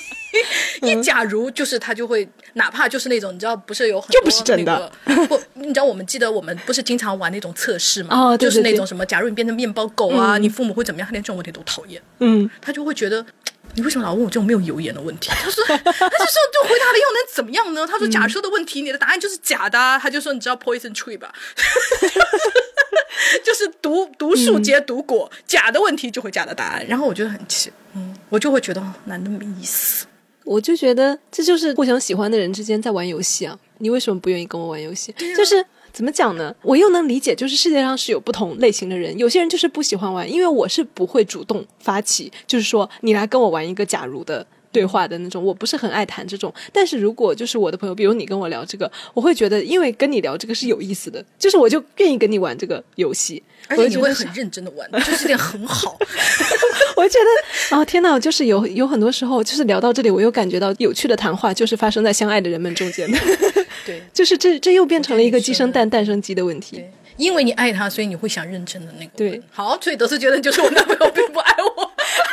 [0.81, 8.15] 一假如就是他就会，哪怕就是那种你知道，不是有很多就不是真的那个不，你知道我们记得我们不是经常玩那种测试嘛？
[8.15, 11.05] 哦对就是那种什么，假如你变成面包狗啊，你父母会怎么样？
[11.05, 13.25] 他连这种问题都讨厌，嗯，他就会觉得。
[13.75, 15.29] 你为什么老问我这种没有油盐的问题？
[15.31, 17.87] 他说，他就说就回答了又能怎么样呢？
[17.87, 19.97] 他说，假设的问题，你的答案就是假的啊。
[19.97, 21.33] 他就说，你知道 poison tree 吧？
[23.43, 26.85] 就是毒毒树结毒果，假的问题就会假的答案。
[26.87, 30.05] 然后我觉得很气，嗯，我就会觉得哦男的没意思。
[30.43, 33.57] 我就觉得这就是互相喜欢的人之间在玩游戏啊！
[33.77, 35.13] 你为什么不愿意跟我玩游戏？
[35.37, 36.55] 就是怎么讲呢？
[36.61, 44.45] 我又能理解，就是世界上是有不同类型的人，有些人就是不喜欢玩，因为我是不会主动发起，就是说你来跟我玩一个假如的。
[44.73, 46.53] 对话的那种，我不是很爱谈这种。
[46.71, 55.97] 但是如果就是我的朋友，比如你跟我聊这个，我会觉得，因为跟你聊这个是有意思的，就是我就愿意跟你玩这个游戏，而且你会很认真的玩，就是点很好。
[56.95, 57.19] 我觉
[57.69, 63.19] 得，哦天呐，就是有有很多时候，就是聊到这里，我又感觉到有趣的谈话就是发生在相爱的人们中间的，
[63.85, 66.77] 对就是这这又变成了一个鸡生蛋，蛋生鸡的问题。
[66.77, 69.11] 对，因为你爱他，所以你会想认真的那个。
[69.15, 71.91] 对，好，所以得出结论就是我男朋友并不爱我，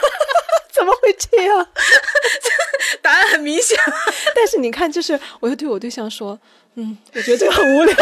[0.73, 1.67] 怎么会这样？
[3.03, 3.77] 答案很明显。
[4.35, 6.39] 但是你看，就是我又对我对象说，
[6.75, 7.95] 嗯，我觉得这个很无聊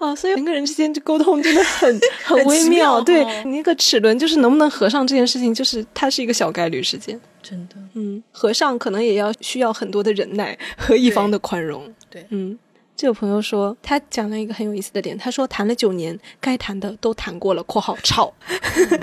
[0.00, 3.00] 啊，所以人跟人之间就沟通真的很很微奇妙妙。
[3.00, 7.20] 对哦你那个齿轮就是能不能合上这件事情，就是它是一个小概率事件。
[7.42, 11.92] 真的，嗯，和尚可能也要需要很多的忍耐和一方的宽容。
[12.08, 12.58] 对嗯，
[12.96, 18.32] 这个朋友说他讲了一个很有意思的点，他说谈了九年，该谈的都谈过了（括号吵）。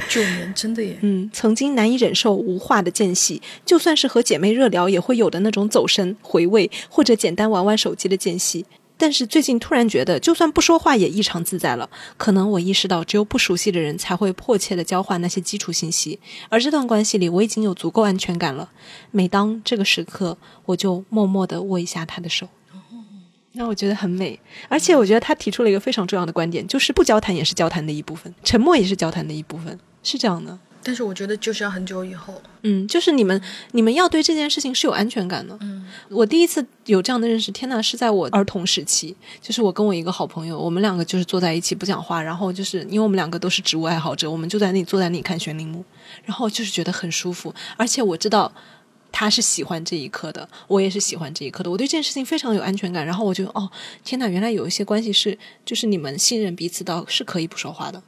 [0.10, 0.98] 九年真的耶。
[1.02, 8.66] 嗯，曾经难以忍受无话的间隙，就算是和姐妹热聊，也会有的那种走神、回味或者简单玩玩手机的间隙。
[9.00, 11.90] 但是最近突然觉得，就算不说话也异常自在了。
[12.18, 16.20] 可能我意识到，只有不熟悉的人才会迫切的交换那些基础信息，
[16.50, 18.70] 而这段关系里，我已经有足够安全感了。
[19.12, 22.48] 每当这个时刻，我就默默的握一下他的手。
[23.54, 30.58] 那我觉得很美，而且我觉得他提出了一个非常重要的观点，就是不交谈也是交谈的一部分，沉默也是交谈的一部分，是这样的。
[30.84, 32.42] 但是我觉得就是要很久以后。
[32.64, 33.42] 嗯，就是你们
[33.72, 35.58] 你们要对这件事情是有安全感的。
[35.62, 45.84] 嗯，我第一次有这样的认识，天呐，是在我儿童时期，就是我跟我一个好朋友，我们两个就是坐在一起不讲话，然后就是因为我们两个都是植物爱好者，我们就在那里坐在那里看悬铃木，
[46.24, 48.52] 然后就是觉得很舒服，而且我知道。
[49.12, 51.72] 他是喜欢这一刻的，我也是喜欢这一刻的。
[51.72, 53.68] 我对这件事情非常有安全感，然后我就哦，
[54.04, 55.36] 天呐，原来有一些关系是，
[55.66, 58.04] 就是你们信任彼此到是可以不说话的。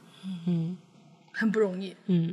[0.46, 0.76] 嗯
[1.32, 1.96] 很不容易。
[2.06, 2.32] 嗯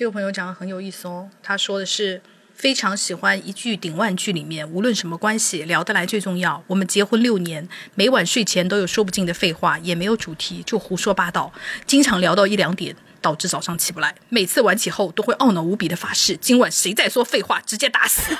[0.00, 2.22] 这个朋友讲的很有意思哦，他说的是
[2.54, 6.64] 非常喜欢一句顶万句里面，无论什么关系，聊得来最重要。
[6.68, 11.52] 我们结婚六年，每晚睡前都有说不尽的废话，也没有主题，就胡说八道，
[11.84, 12.96] 经常聊到一两点。
[13.22, 18.34] 导致早上起不来，每次晚起后都会懊恼无比的发誓，今晚谁再说废话，直接打死。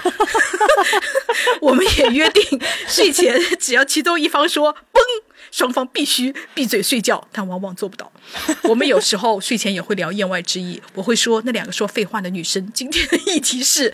[1.61, 2.59] 我们也约定，
[2.89, 5.03] 睡前只要其中一方说“崩”，
[5.51, 8.11] 双方必须闭嘴睡觉，但往往做不到。
[8.65, 13.93] 我们有时候睡前也会聊言外之意，我会说那两个说废话的女生，今天的议题是。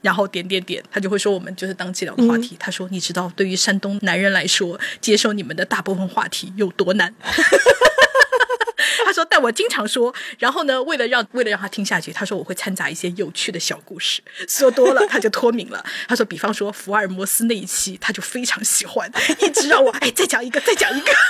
[0.00, 2.56] 然后点点点，他就会说我们就是当即聊的话题。
[2.56, 7.12] 他说：“你知道，对于山东男人来说，接受你们的大部分话题有多难？”
[9.04, 15.84] 他说：“但我经常说，然后呢，为了让为了让他听下去，他说我会掺杂一些有趣的小故事，说多了他就脱敏了。
[16.08, 19.10] 他说，比方说福尔摩斯那一期，他就非常喜欢，
[19.40, 21.12] 一直让我哎再讲一个，再讲一个。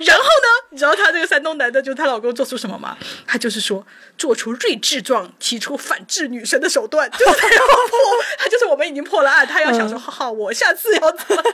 [0.00, 2.96] 然后呢，你知道他这个山东男的，就是她老公做出什么吗？
[3.26, 3.84] 他就是说
[4.16, 7.76] 做出睿智状，提出反制女神的手段，就是他要破，
[8.38, 11.42] 他就是我们已经破了案，他要想说，哈哈，我下次要怎么。”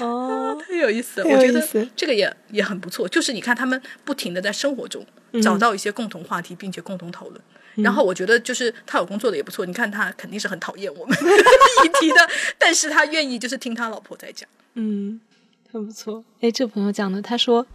[0.00, 3.08] 哦， 太有意思了，我觉得这个也也很不错。
[3.08, 5.04] 就是你看他们不停的在生活中
[5.42, 7.40] 找到一些共同话题，并且共同讨论。
[7.76, 9.64] 然后我觉得就是她老公做的也不错。
[9.64, 11.16] 你看他肯定是很讨厌我们
[11.84, 12.28] 议题的，
[12.58, 14.46] 但是他愿意就是听他老婆在讲。
[14.74, 15.18] 嗯，
[15.72, 16.22] 很不错。
[16.42, 17.66] 哎，这朋友讲的，他说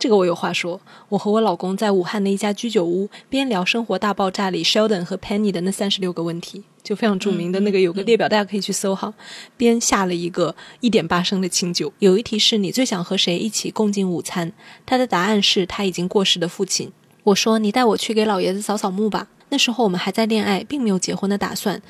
[0.00, 0.80] 这个我有话说。
[1.10, 9.12] 我和我老公在武汉的一家居酒屋，边聊《生活大爆炸》里 Sheldon 和 Penny 的那三十六个问题，就非常著名的那个有个列表，大家可以去搜哈。
[9.58, 11.92] 边下了一个一点八升的清酒。
[11.98, 14.50] 有一题是你最想和谁一起共进午餐？
[14.86, 16.90] 他的答案是他已经过世的父亲。
[17.24, 19.28] 我说你带我去给老爷子扫扫墓吧。
[19.50, 21.82] 那时候我们还在恋爱，并没有结婚的打算，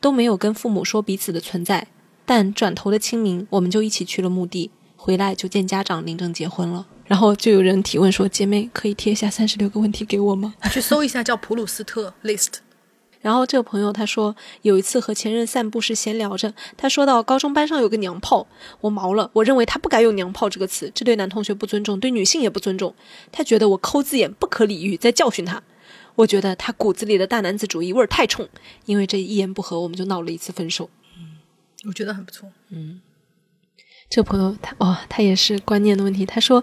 [0.00, 1.88] 都没有跟父母说彼此的存在。
[2.24, 6.86] 但转头的清明，我们就一起去了墓地，回来就见家长领证结婚了。
[7.04, 12.54] 然后就有人提问说：“姐妹，可以贴下三十六个问题给我吗你去搜一下叫普鲁斯特 list。？”
[13.22, 18.46] 然后这个朋友他说，有一次和前任散步时闲聊着，他说到高中班上有个娘炮，
[18.80, 22.94] 我毛了，我认为他不该用娘炮这个词，这对男同学不尊重，对女性也不尊重。
[23.32, 25.62] 他觉得我抠字眼不可理喻，在教训他。
[26.14, 28.48] 我觉得他骨子里的大男子主义味儿太冲，
[28.84, 30.88] 因为这一言不合我们就闹了一次分手。
[31.18, 31.38] 嗯，
[31.88, 32.48] 我觉得很不错。
[32.70, 33.00] 嗯，
[34.08, 36.24] 这朋友他哦，他也是观念的问题。
[36.26, 36.62] 他说。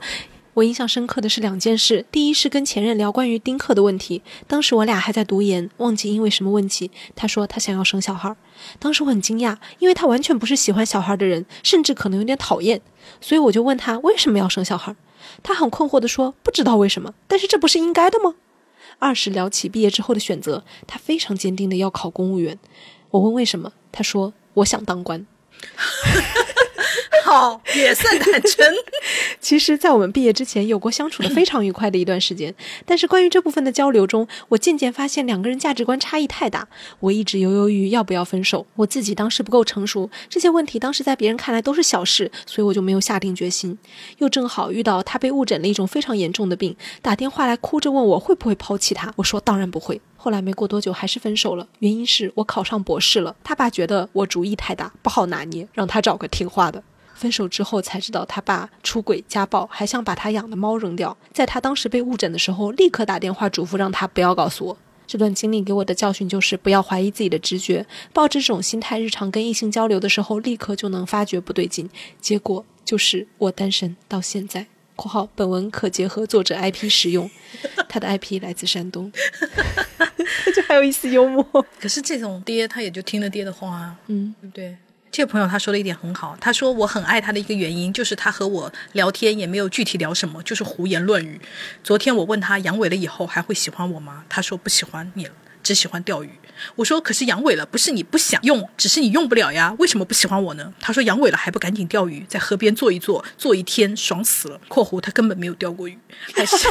[0.56, 8.36] 我印象深刻的是两件事，第一是跟前任聊关于丁克的问题，当时我俩还在读研，忘记因为什么问题，他说他想要生小孩，
[8.78, 12.80] 当时我很惊讶，因为他完全不是喜欢小孩的人，甚至可能有点讨厌，
[13.20, 14.96] 所以我就问他为什么要生小孩，
[15.42, 18.36] 他很困惑的说不知道为什么，但是这不是应该的吗？
[19.00, 22.60] 二是聊起毕业之后的选择，他非常坚定的要考公务员，
[23.10, 25.26] 我问为什么，他说我想当官。
[27.24, 28.66] 好，也算坦诚。
[29.40, 32.54] 其实，在我们毕业之前，有过相处的非常愉快的一段时间。
[32.86, 36.68] 但是，关于这部分的交流中，我渐渐发现两个人价值观差异太大。
[37.00, 38.66] 我一直犹犹豫豫要不要分手。
[38.76, 43.78] 我自己当时不够成熟，这些问题当时在别人看来都是小事，所以我就没有下定决心。
[44.18, 49.14] 又正好遇到他被误诊了一种非常严重的病，打电话来哭着问我会不会抛弃他。
[49.18, 50.02] 我说当然不会。
[50.16, 53.36] 后来没过多久还是分手了，原因是我考上博士了。
[53.44, 56.82] 他爸觉得我主意太大，不好拿捏，让他找个听话的。
[57.14, 61.16] 分手之后才知道他爸出轨家暴，还想把他养的猫扔掉。
[61.32, 64.78] 在他当时被误诊的时候，立刻打电话嘱咐让他不要告诉我。
[65.06, 71.90] 这段经历给我的教训就是不要怀疑自己的直觉，抱着这种心态，日常跟异性交流的时候，立刻就能发觉不对劲。
[72.22, 74.68] 结果就是我单身到现在。
[74.96, 77.30] （括号本文可结合作者 IP 使用，
[77.90, 79.12] 他的 IP 来自山东。
[80.46, 81.44] ）他 就还有一丝幽默。
[81.80, 84.78] 可是这种爹，他也就听了爹的话，嗯，对不对？
[85.14, 91.40] 这个朋友他说的一点很好，他说我很爱他的一个原因就是他和我聊天也没有具体聊什么，就是胡言乱语。
[91.84, 94.24] 昨天我问他阳痿了以后还会喜欢我吗？
[94.28, 96.32] 他说不喜欢你了，只喜欢钓鱼。
[96.78, 100.74] 我说可是阳痿了不是你不想用，只是你用不了呀，为什么不喜欢我呢？
[100.80, 104.60] 他说阳痿了还不赶紧钓鱼，在河边坐一坐，坐一天爽死了。
[104.68, 105.96] （括弧他根本没有钓过鱼，
[106.34, 106.56] 还是。）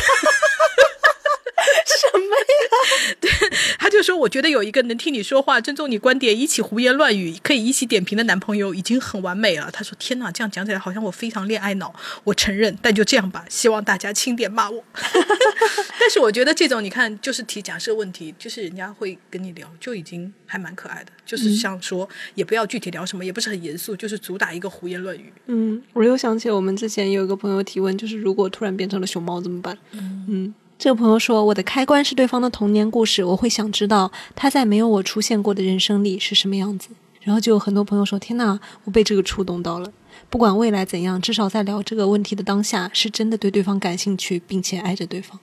[1.87, 3.17] 什么呀？
[3.21, 3.31] 对，
[3.79, 9.71] 他就说，我觉得有一个能听你说话、尊重你观点、一起胡言乱语、可以一起点评的男朋友，已经很完美了。
[9.73, 11.95] 他说：“天哪，这样讲起来好像我非常恋爱脑。”
[12.25, 14.85] 我承认，但就这样吧，希望大家轻点骂我。
[15.99, 21.13] 但是我觉得这种，你看，就是提假设问题，就是人家会跟你聊，就已经还蛮可爱的。
[21.25, 25.33] 就是像说，也不要具体聊什么，也不是很严肃，就是主打一个胡言乱语。
[25.47, 29.79] 嗯，我又想起我们之前有一个朋友提问，就是如果突然变成了熊猫怎么办？
[29.93, 30.55] 嗯嗯。
[30.83, 36.89] 这个朋友说：“我的开关是对方的童年故事，我会想知道他在没有我出现过的人生里是什么样子。”
[37.23, 39.93] 然后就有很多朋友说：“天呐，我被这个触动到了。
[40.29, 45.39] 不管未来怎样，至少在聊这个问题的当下，是真的对对方感兴趣，并且爱着对方，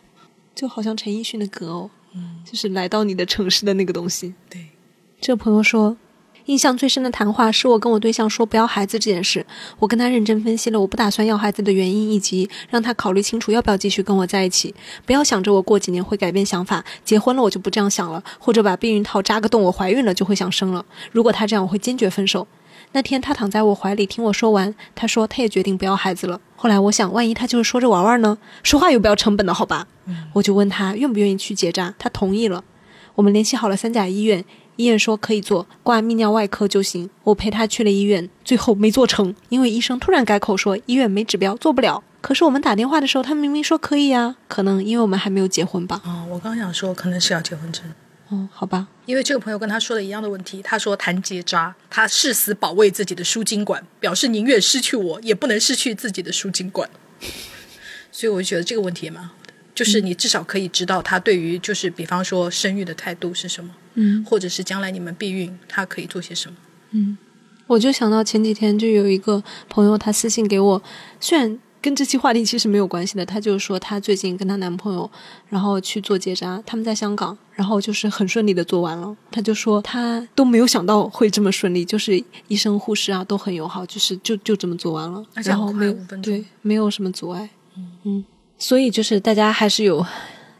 [0.53, 4.68] 就好像陈奕迅的歌哦，嗯，就是来到你的城市的那个东西。”对，
[5.22, 5.95] 这个朋友说。
[6.50, 9.46] 印象最深的谈话是我跟我对象说不要孩子这件事，
[9.78, 14.74] 我跟他认真分析了我不打算要孩子的原因，以及让他考虑清楚要不要继续跟我在一起。
[15.06, 20.84] 不要想着我过几年会改变想法，结婚了我就不这样想了，或者把避孕套扎个洞，我怀孕了就会想生了。
[21.12, 22.48] 如果他这样，我会坚决分手。
[22.94, 26.42] 那天他躺在我怀里听我说完，他说他也决定不要孩子了。
[26.56, 28.40] 后来我想，万一他就是说着玩玩呢？
[28.64, 29.86] 说话又不要成本的好吧？
[30.34, 32.64] 我就问他愿不愿意去结扎，他同意了。
[33.14, 34.44] 我们联系好了三甲医院。
[34.80, 37.10] 医院说可以做，挂泌尿外科就行。
[37.26, 42.01] 我陪他去了医院，最后没做成，因为医生突然改口说医院没指标，做不了。
[42.22, 46.01] 可是我们打电话的时候，他明明说可以啊，可能因为我们还没有结婚吧。
[46.06, 47.84] 哦，我刚想说，可能是要结婚证。
[48.30, 48.88] 哦，好吧。
[49.06, 56.89] 因为这个朋友跟他说的一样的问题，他说谈结扎，他誓死保卫自己的输精管，表示宁愿失去我，也不能失去自己的输精管。
[58.14, 63.76] 所以我就觉得这个问题也蛮好的，就是你至少可以知道他对于就是比方说生育的态度是什么。
[63.89, 63.89] 嗯，
[64.26, 66.56] 或者是将来你们避孕，他可以做些什么？
[66.92, 67.18] 嗯，
[67.68, 70.82] 我就想到前几天就有一个朋友，他私信给我，
[71.20, 75.10] 虽然跟这期话题其实没有关系的，他就说他最近跟她男朋友，
[75.48, 79.16] 然后去做结扎，他们在香港，然后就是很顺利的做完了。
[79.32, 87.50] 他就说他都没有想到会这么顺利，就是医生护士啊都很友好，就是就就这么做完了，然后没有对没有什么阻碍。
[87.78, 88.26] 嗯嗯，
[88.58, 90.06] 所以就是大家还是有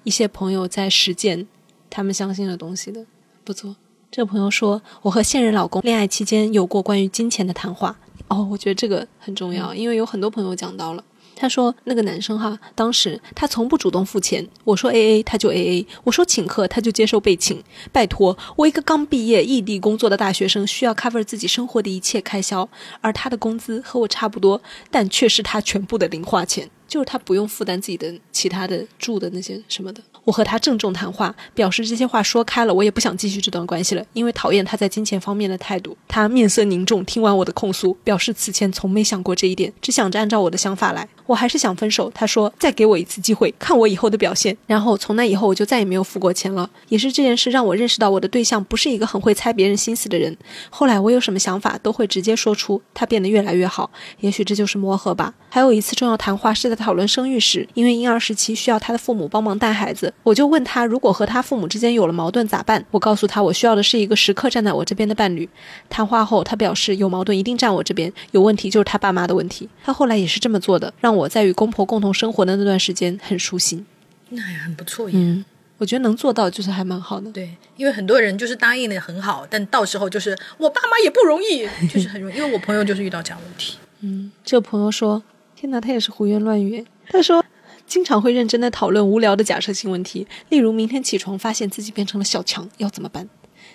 [0.04, 1.46] 一些朋友在实践
[1.90, 3.06] 他们相信的东西的。
[3.50, 3.76] 不错，
[4.12, 7.98] 这个朋友说，我和现任老公恋爱期间有过关于金钱的谈话。
[8.28, 11.04] 哦，我觉得这个很重要，因为有很多朋友讲到了。
[11.36, 17.64] 他说那个男生哈，当时他从不主动付钱，我说 A A 他就 A A，我说请客他就接受被请。
[17.92, 22.70] 拜托，我一个刚毕业异地工作的大学生，需要 cover 自己生活的一切开销，
[23.02, 24.62] 而他的工资和我差不多，
[24.92, 26.70] 但却是他全部的零花钱。
[26.88, 30.02] 就是他不用负担自己的其他的住的那些什么的。
[30.30, 35.98] 我和他郑重谈话，表示这些话说开了，我也不想继续这段关系了，因为讨厌他在金钱方面的态度。
[36.08, 41.10] 他面色凝重，听完我的控诉，表示此前从没想过这一点，只想着按照我的想法来。
[41.30, 42.12] 我还是想分手。
[42.16, 44.58] 他说再给我一次机会，看我以后的表现。
[44.66, 46.68] 然后从那以后我就再也没有付过钱了。
[46.88, 50.36] 也是这件事让我认识到我的对象不是一个很会猜别人心思的人。
[50.72, 53.92] 后来我有什么想法都会直接说出，他变得越来越好。
[54.22, 55.36] 也许这就是磨合吧。
[55.50, 62.84] 还有一次重要谈话是在讨论生育时，因为婴儿时期需要他的父母帮忙带孩子，我就问他如果和他父母之间有了矛盾咋办？
[62.90, 65.48] 我告诉他我需要的是一个时刻站在我这边的伴侣。
[65.90, 69.68] 谈话后他表示有矛盾一定站我这边，有问题就是他爸妈的问题。
[69.84, 73.86] 他后来也是这么做的，让我在与公婆共同生活的那段时间很舒心。
[74.30, 75.16] 那也很不错耶。
[75.18, 75.44] 嗯，
[75.78, 77.32] 我觉得能做到就是还蛮好的。
[77.32, 82.36] 对，因为很多人就是答应的很好，但到时候就是我爸妈也不容易， 就是很容易。
[82.38, 83.78] 因为我朋友就是遇到这样的问题。
[84.02, 85.22] 嗯，这个朋友说
[85.56, 87.44] ：“天哪，他也是胡言乱语。”他说
[87.88, 93.28] ：“经常会认真的讨论无聊的假设性问题，例如明天起床发现自己变成了小强，要怎么办？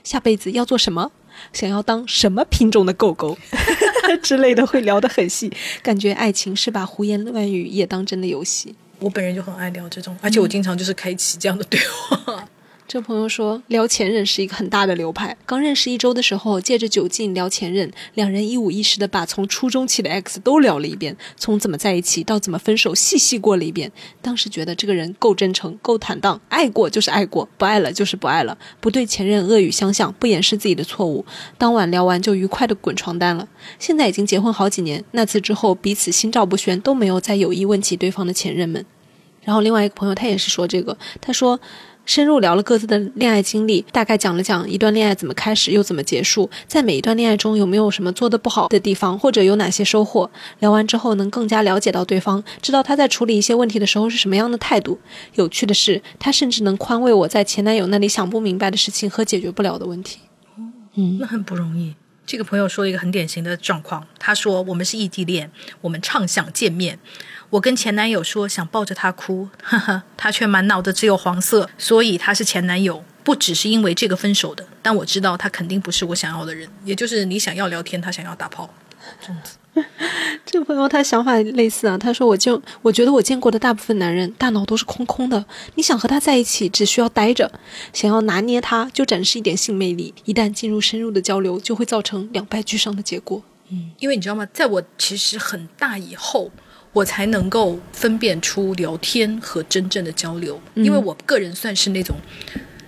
[0.03, 1.11] 下辈子要做什么？
[1.53, 3.37] 想要当什么品种的狗狗
[4.23, 5.53] 之类的，会聊得很细。
[5.83, 8.75] 感觉爱情是把胡言乱语也当真的游戏。
[9.01, 12.49] 我本人就很爱聊这种，而且我经常就是开启这样的对话。
[12.87, 15.35] 这朋友说，聊前任是一个很大的流派。
[15.47, 23.91] 刚认识一周的时候，借着酒劲聊前任，两人一五一十的把从初中起的 X 都聊了一遍，从怎么在一起到怎么分手，细细过了一遍。
[24.21, 31.25] 当时觉得这个人够真诚，够坦荡，爱过就是爱过，不爱了就是不爱了，不对前任恶语相向，不掩饰自己的错误。
[31.57, 33.49] 当晚聊完就愉快的滚床单了。
[33.79, 38.85] 现在已经结婚好几年，那次之后彼此心照不宣，都没有再有意问起对方的前任们。
[39.43, 41.59] 然后另外一个朋友他也是说这个，他说。
[42.07, 50.31] 深入聊了各自的恋爱经历，大概讲了讲一段恋爱怎么开始又怎么结束，在每一段恋爱中有没有什么做得不好的地方，或者有哪些收获。
[50.59, 54.99] 聊完之后能更加了解到对方，知道他在处理一些问题的时候是什么样的态度。
[55.35, 60.19] 有趣的是，他甚至能宽慰我在前男友那里想不明白的事情和解决不了的问题。
[60.97, 61.95] 嗯，那很不容易。
[62.27, 65.51] 这个朋友说了一个很典型的状况，他说我们是异地恋，
[65.83, 66.99] 我们畅想见面。
[67.55, 74.67] 我跟前男友说想抱着他哭，呵呵，他却满脑子只有黄色，所以他是前男友，不只是因为这个分手的。
[74.83, 78.69] 但我知道他肯定不是我想要的人，也就是你想要聊天，他想要打炮，
[79.21, 79.57] 这样子。
[80.45, 85.45] 这个朋友他想法类似啊，他说我就我觉得我见过的大部分男人大脑都是空空的，
[85.77, 87.53] 你想和他在一起只需要待着，
[87.93, 93.41] 想要拿捏他就展示一点性魅力，一旦进入深入的交流，就会造成两败俱伤的结果。
[93.69, 96.51] 嗯，因为你知道吗，在我其实很大以后。
[96.95, 102.17] 我才能够分辨出聊天和真正的交流，因为我个人算是那种，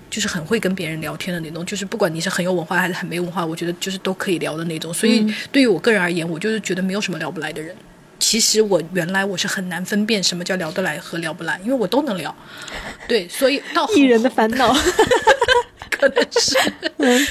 [0.09, 4.95] 就是很会跟别人聊天的那种，就是不管你是很有文化还是很没文化，我觉得就是都可以聊的那种。
[4.95, 7.77] 所以对于我个人而言，我就是觉得没有什么聊不来的人。
[8.19, 12.35] 其实我原来我是很难分辨什么叫聊得来和聊不来，因为我都能聊。
[13.07, 14.75] 对，所以到艺人的烦恼。
[15.91, 16.57] 可能是，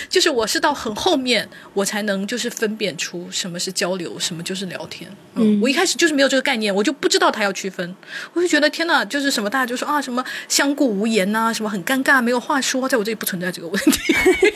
[0.09, 5.09] 就是我是到很后面，我才能就是分辨出什么是交流，什么就是聊天。
[5.35, 7.95] 嗯，我一开始就是没有这个概念，我就不知道他要区分，
[8.33, 14.15] 我就觉得天哪，就是什么大家就说啊，什么相顾无言呐，什么很尴尬，没有话说，在我这里不存在这个问题。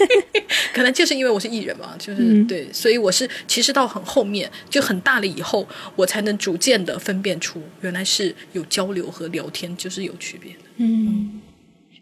[0.74, 10.60] 可能就是因为我是艺人嘛，就是对，所以我是其实到很后面就很大了以后，我才能逐渐的分辨出原来是有交流和聊天就是有区别的。
[10.78, 11.42] 嗯。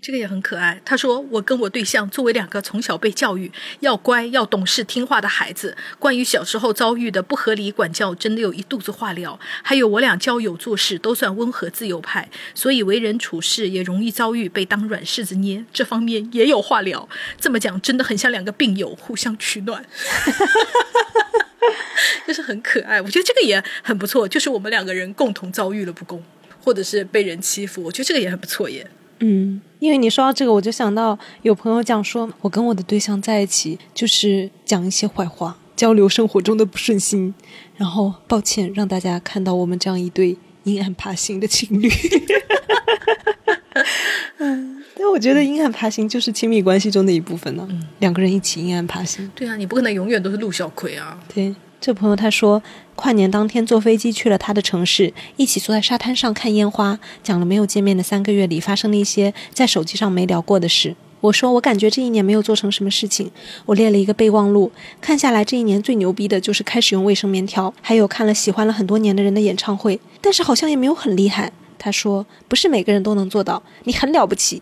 [0.07, 0.81] 这个也很可爱。
[0.85, 3.51] 他说：“我跟我对象作为两个从小被教育
[3.81, 9.37] 要乖、要懂事、听话的孩子，关于小时候遭遇的不合理管教，真的有一肚子话聊。
[9.61, 17.09] 还有我俩交友做事都算温和自由派，所以为人处事也容易遭遇被当软柿子捏，这方面也有话聊。
[17.37, 19.85] 这么讲，真的很像两个病友互相取暖，
[22.25, 23.01] 就是很可爱。
[23.01, 26.23] 我觉得这个也很不错，就是我们两个人共同遭遇了不公，
[26.63, 37.33] 或者是被人欺负，我觉得这个也很不错耶。”嗯，因为你说到这个，我就想到有朋友讲说，我跟我的对象在一起，就是讲一些坏话，交流生活中的不顺心，
[37.75, 41.89] 然后抱歉让大家看到我们这样一对阴暗爬行的情侣。
[44.39, 47.67] 嗯，但我觉得阴暗爬行就是亲密关系中的一部分呢，
[47.99, 49.29] 两个人一起阴暗爬行。
[49.35, 51.19] 对啊，你不可能永远都是陆小葵啊。
[51.33, 51.55] 对。
[51.79, 52.61] 这朋友他说，
[52.95, 60.95] 跨年当天坐飞机去了他的城市，一起坐在沙滩上看烟花，讲了没有见面的三个月里发生了一些在手机上没聊过的事。
[61.21, 63.31] 我说我感觉这一年没有做成什么事情，
[63.65, 71.51] 我列了一个备忘录，看下来这一年最牛逼的就是开始用卫生棉条，还有看了喜欢了很多年的人的演唱会，但是好像也没有很厉害。
[71.79, 74.61] 他说不是每个人都能做到，你很了不起。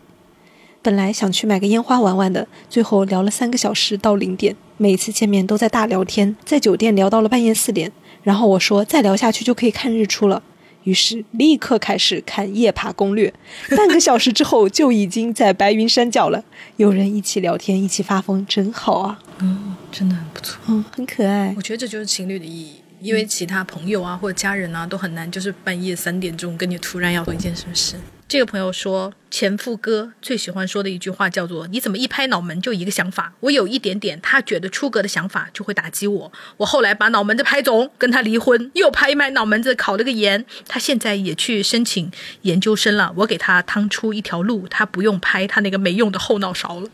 [0.82, 7.90] 本来想去买个烟花玩玩的，最后聊了三个小时到零点，每次见面都在大聊天，在酒店聊到了半夜四点。
[8.22, 10.42] 然后我说再聊下去就可以看日出了，
[10.82, 13.32] 于是立刻开始看夜爬攻略。
[13.76, 16.42] 半个小时之后就已经在白云山脚了。
[16.76, 19.18] 有人一起聊天，一起发疯，真好啊！
[19.38, 21.54] 嗯，真的很不错，嗯，很可爱。
[21.56, 22.82] 我觉得这就是情侣的意义。
[23.00, 27.94] 因为其他朋友啊或者家人啊都很难，就是半夜三点钟跟你突然要做一件什么事。
[28.28, 33.32] 这个朋友说，前夫哥最喜欢说的一句话叫做：“你怎么一拍脑门就一个想法？
[33.38, 36.32] 我有一点点他觉得出格的想法就会打击我。
[36.56, 40.44] 我后来把脑门子拍肿，跟他离婚，又拍一拍脑门子，考了个研。
[40.66, 42.10] 他现在也去申请
[42.42, 43.12] 研究生了。
[43.18, 46.90] 我给他趟出一条路，他不用拍他那个没用的后脑勺了。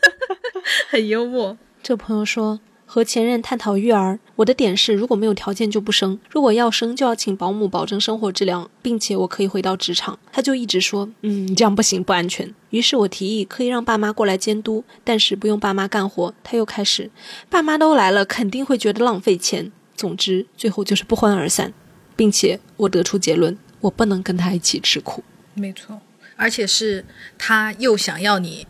[0.88, 1.58] 很幽默。
[1.82, 2.60] 这朋友说。
[2.90, 10.18] 和前任探讨育儿，我的点是，如果没有条件就不生，如果要生就要请保姆保证生活质量，并且我可以回到职场。
[10.32, 12.54] 他就一直说，嗯，这样不行，不安全。
[12.70, 16.32] 于是我提议可以让爸妈过来监督，但是不用爸妈干活。
[16.42, 17.10] 他又开始，
[17.50, 19.70] 爸妈都来了，肯定会觉得浪费钱。
[19.94, 21.74] 总之，最后就是不欢而散，
[22.16, 25.22] 并且我得出结论，我不能跟他一起吃苦。
[25.52, 26.00] 没错，
[26.36, 27.04] 而且是
[27.36, 28.66] 他又想要你。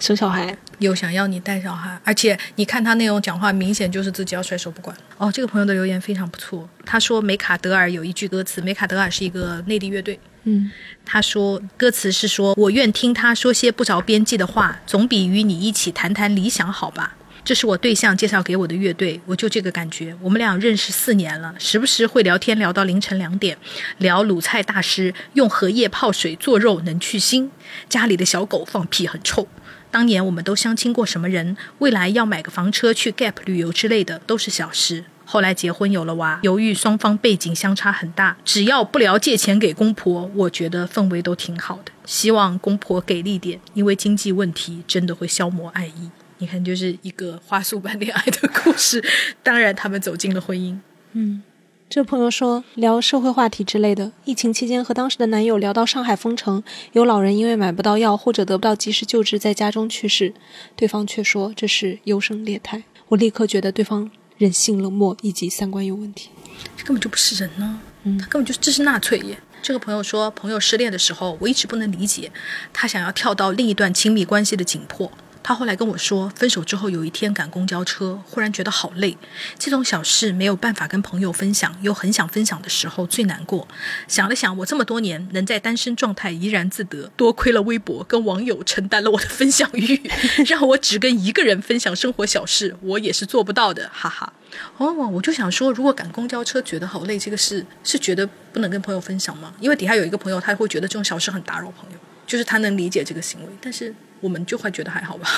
[0.00, 4.96] 生小孩又想要你带小孩，而且你看他那种讲话，明显就是自己要甩手不管。
[5.16, 6.68] 哦，这个朋友的留言非常不错。
[6.84, 10.18] 他说梅卡德尔有一句歌词，梅卡德尔是一个内地乐队。
[10.44, 10.70] 嗯，
[11.06, 20.16] 他说歌词是说：“我愿听他说些不着边际的话，总比与你一起谈谈理想好吧。”这是我对象介绍给我的乐队，我就这个感觉。
[20.22, 23.56] 我们俩认识四年了，时不时会聊天聊到凌晨两点，
[23.98, 27.50] 聊鲁菜大师用荷叶泡水做肉能去腥，
[27.88, 29.46] 家里的小狗放屁很臭。
[29.94, 31.56] 当年我们都相亲过什么人？
[31.78, 35.04] 未来要买个房车去 Gap 旅游之类的都是小事。
[35.24, 41.92] 后来结婚有了娃，由于双方背景相差很大，只要不聊借钱给公婆，我觉得氛围都挺好的。
[42.04, 46.10] 希望公婆给力点，因为经济问题真的会消磨爱意。
[46.38, 49.00] 你看，就是一个花束般恋爱的故事。
[49.44, 50.76] 当然，他们走进了婚姻。
[51.12, 51.40] 嗯。
[51.90, 60.34] 这朋友说聊社会话题之类的，疫情期间和当时的男友聊到上海封城，有老人因为买不到药或者得不到及时救治，在家中去世，
[60.74, 62.82] 对方却说这是优胜劣汰。
[63.08, 66.30] 我立刻觉得对方人性冷漠以及三观有问题，
[66.76, 69.38] 这根本就不是人呢，嗯，他根本就这是纳粹耶。
[69.62, 72.32] 这个朋友说，朋友失恋的时候，我一直不能理解
[72.72, 75.10] 他想要跳到另一段亲密关系的紧迫。
[75.44, 79.14] 他后来跟我说，分手之后有一天赶公交车，忽然觉得好累。
[79.58, 83.68] 这种小事没有办法跟朋友分享，又很想分享的时候最难过。
[84.08, 90.00] 想了想，我这么多年能在单身状态怡然自得，多亏了微博跟网友承担了我的分享欲，
[90.48, 94.32] 让我只跟一个人分享生活小事，我也是做不到的，哈哈。
[94.78, 99.52] 哦，我就想说，如果赶公交车觉得好累，这个事是觉得不能跟朋友分享吗？
[99.60, 103.94] 因为底下有一个朋友，他会觉得这种小事很打扰朋友，就是他能理解这个行为，但是。
[104.24, 105.28] 我们就会觉得还好吧，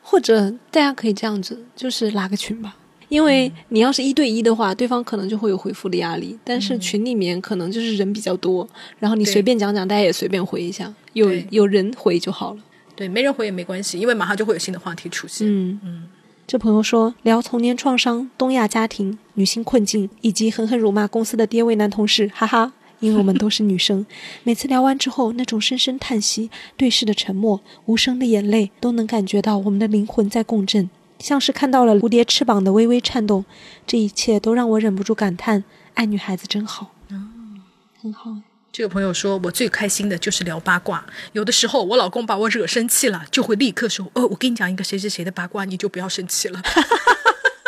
[0.00, 2.74] 或者大家可以这样子，就是拉个群吧。
[3.08, 6.36] 因为你要是一对一的话，对方可能就会有回复的压力。
[6.42, 8.66] 但是群里面可能就是人比较多，
[8.98, 12.60] 然后你随便讲讲，大家也随便回一下，有有人回就好了。
[12.96, 15.46] 对，没人回也没关系，因为马上就会有新的话题出现。
[15.46, 16.08] 嗯嗯。
[16.46, 22.72] 这朋友说聊童年创伤、东亚家庭、女性困境，以及狠狠辱骂公司的爹位男同事，哈哈。
[23.00, 24.06] 因为我们都是女生，
[24.42, 33.44] 每次聊完之后，那种深深叹息、对视的沉默、无声的眼泪，都能感觉到我们的灵魂在共振，像是看到了蝴蝶翅膀的微微颤动。
[33.86, 35.64] 这一切都让我忍不住感叹：
[35.94, 36.92] 爱女孩子真好。
[37.08, 37.62] 嗯，
[38.00, 38.36] 很好。
[38.72, 41.06] 这个朋友说，我最开心的就是聊八卦。
[41.32, 46.60] 有的时候，我老公把我惹生气了，就会立刻说：“哦，我跟你讲一个谁谁谁的八卦，你就不要生气了。”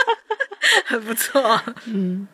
[0.85, 1.63] 很不错。
[1.87, 2.29] 嗯。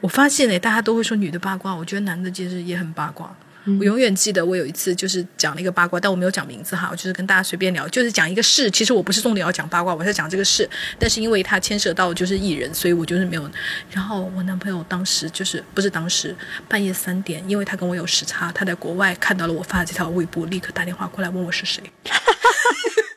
[0.00, 3.34] 我发现呢，大家都会说女的八卦，我觉得男的其实也很八卦。
[3.78, 8.70] 我永远记得我有一次就是讲了一个八卦，但我没有讲名字哈，我就是跟大家随便聊，就是讲一个事。
[8.70, 10.68] 其实我不是重点要讲八卦，我是讲这个事，
[10.98, 13.48] 但是因为它牵涉到就是艺人，所以我就是没有。
[13.90, 16.34] 然后我男朋友当时就是不是当时
[16.66, 21.82] 半夜三点，因为他跟我有时差，他在国外看到了我发的这条微博，立刻打电话过来问我是谁。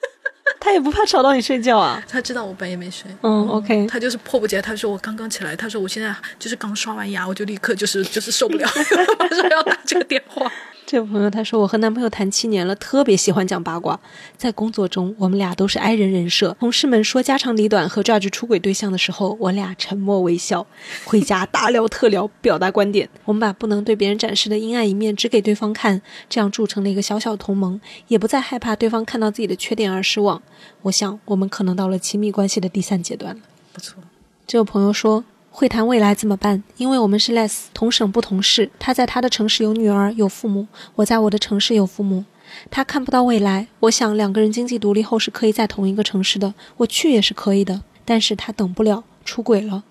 [0.64, 2.02] 他也不怕吵到你睡觉啊？
[2.08, 3.12] 他知道我半夜没睡。
[3.22, 3.86] 嗯，OK。
[3.88, 8.66] 他就是迫不及待，他说我刚刚起来，他说我现在就是刚刷完牙，我就立刻就是就是受不了，
[9.20, 10.50] 马上要打这个电话。
[10.94, 14.00] 这位朋友他说我和男朋友谈七年了，特别喜欢讲八卦。
[14.38, 16.56] 在工作中，我们俩都是 I 人人设。
[16.60, 20.68] 同事们说家长里短和 judge 出轨对象的时候，我俩沉默微笑。
[21.04, 23.10] 回家大聊特聊，表达观点。
[23.26, 26.00] 我们把不能对别人展示的阴暗一面只给对方看，
[26.30, 30.44] 这样铸成了一个小小同盟，也不再害怕对方看到自己的缺点而失望。
[30.84, 33.42] 我想，我们可能到了亲密关系的第三阶段了。
[33.72, 34.04] 不错。
[34.46, 35.24] 这位朋友说。
[35.56, 36.64] 会谈未来怎么办？
[36.78, 42.26] 因为我们是 less 同省不同市，他在他的城市有女儿有父母，我在我的城市有父母。
[42.72, 43.68] 他看不到未来。
[43.82, 47.84] 我想两个人经济独立后是可以在同一个城市的，我去也是可以的。
[48.04, 49.84] 但是他等不了，出轨了，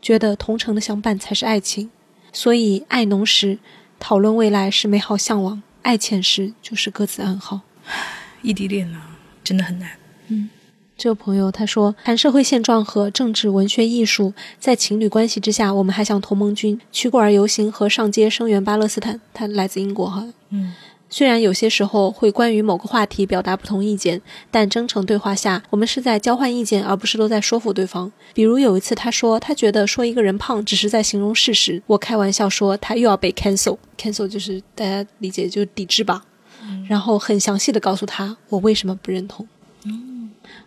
[0.00, 1.90] 觉得同城的相伴才是爱情。
[2.32, 3.58] 所以爱浓时
[3.98, 7.62] 讨论未来是美好向往，爱浅时就是各自安好。
[8.42, 9.90] 异地恋啊，真的很难。
[11.00, 11.02] 嗯。
[11.02, 19.20] 这位朋友他说，谈社会现状和政治、文学、艺术，在情侣关系之下，我们还想同盟军驱过儿游行和上街声援巴勒斯坦。
[19.32, 20.74] 他来自英国哈，嗯。
[21.12, 28.12] 虽然有些时候会关于某个话题表达不同意见，但真诚对话下，我们是在交换意见，而不是都在说服对方。
[28.32, 36.22] 比如有一次，他说他觉得说一个人胖只是在形容事实，我开玩笑说他又要被 cancel，cancel 就是大家理解就是抵制吧。
[36.88, 39.44] 然后很详细的告诉他我为什么不认同。
[39.84, 40.09] 嗯，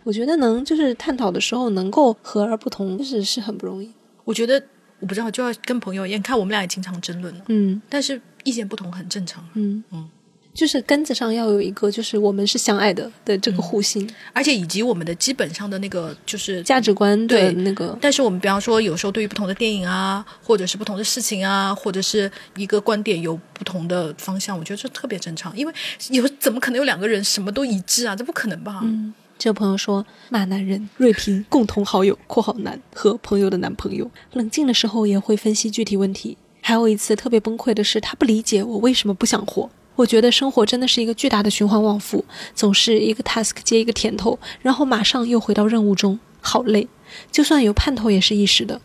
[0.04, 3.90] 我觉得能就是探讨的时候能够和而不同，就是是很不容易。
[4.24, 4.62] 我觉得
[5.00, 9.44] 我不知道就要跟朋友一样，看我们俩也经常争论嗯，但是意见不同很正常。
[9.54, 10.08] 嗯嗯。
[10.54, 17.98] 就是根子上要有一个，就是我们是相爱的的这个互信，而且以及我们的基本上的那个就是价值观对那个。
[18.00, 25.52] 但是我们比方说，有时候对于不同的电影啊，或者是不同的事情啊，或者是一个观点有不同的方向，我觉得这特别正常。
[25.58, 25.74] 因为
[26.10, 28.14] 有怎么可能有两个人什么都一致啊？
[28.14, 28.78] 这不可能吧？
[28.84, 36.38] 嗯，这朋友说骂男人，瑞平共同好友（括号男和朋友的男朋友），冷静的时候也会分析具体问题。
[36.62, 39.68] 还有一次特别崩溃的是，他不理解我为什么不想活。
[39.96, 42.24] 我觉得生活真的是一个巨大的循环往复，
[42.54, 46.88] 总是一个 task 接一个甜头，然后马上又回到任务中，好累。
[47.30, 48.80] 就算有盼头，也是一时的。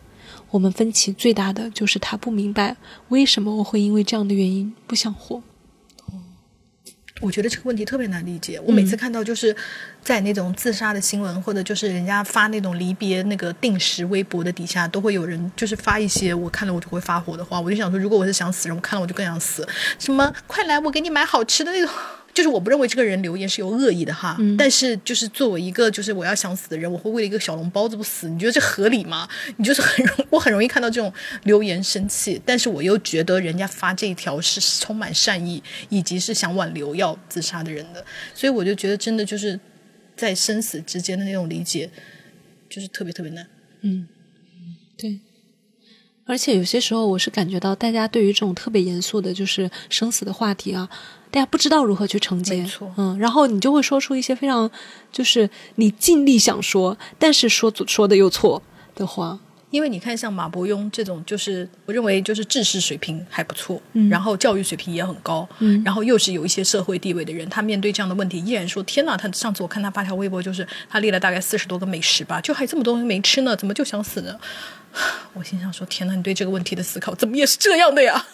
[0.50, 2.76] 我们分歧最大的就是他不明白
[3.08, 5.42] 为什么我会因为这样的原因不想活。
[7.20, 8.58] 我觉得这个问题特别难理解。
[8.64, 9.54] 我每次看到就是
[10.02, 17.60] 在那种自杀的新闻，或者就是人家发那种离别那个定时微博的底下，都会有人就是发一些我看了我就会发火的话。
[17.60, 19.66] 我就想说，如果我是想死人，我看了我就更想死。
[19.98, 21.90] 什么快来，我给你买好吃的那种。
[22.32, 29.28] 就是我不认为这个人留言是有恶意的哈，但是就是作为一个就是我要想死的人，我会为了一个小笼包子不死，你觉得这合理吗？
[29.58, 31.12] 你就是很容我很容易看到这种
[31.44, 38.04] 留言生气，但是我又觉得人家发这一条是充满善意，以及是想挽留要自杀的人的，
[38.34, 39.58] 所以我就觉得真的就是
[40.16, 41.90] 在生死之间的那种理解，
[42.68, 43.46] 就是特别特别难。
[43.82, 44.06] 嗯，
[44.96, 45.20] 对。
[46.26, 50.88] 而且有些时候，我是感觉到大家对于这种特别严肃的，就是生死的话题啊。
[51.30, 52.64] 大家不知道如何去承接，
[52.96, 54.70] 嗯，然后你就会说出一些非常，
[55.12, 58.62] 就是你尽力想说，但是说说的又错
[58.94, 59.38] 的话。
[59.70, 74.34] 因为你看，像马伯庸这种，就是我认为就是知识水平还不错，嗯，然后教育水平也很高，嗯，然后又是有一些社会地位的人，他面对这样的问题，依然说：“天哪！”他上次我看他发条微博，就是他列了大概四十多个美食吧，就还这么多东西没吃呢，怎么就想死呢？
[75.34, 76.16] 我心想说：“天哪！
[76.16, 78.26] 你对这个问题的思考怎么也是这样的呀？”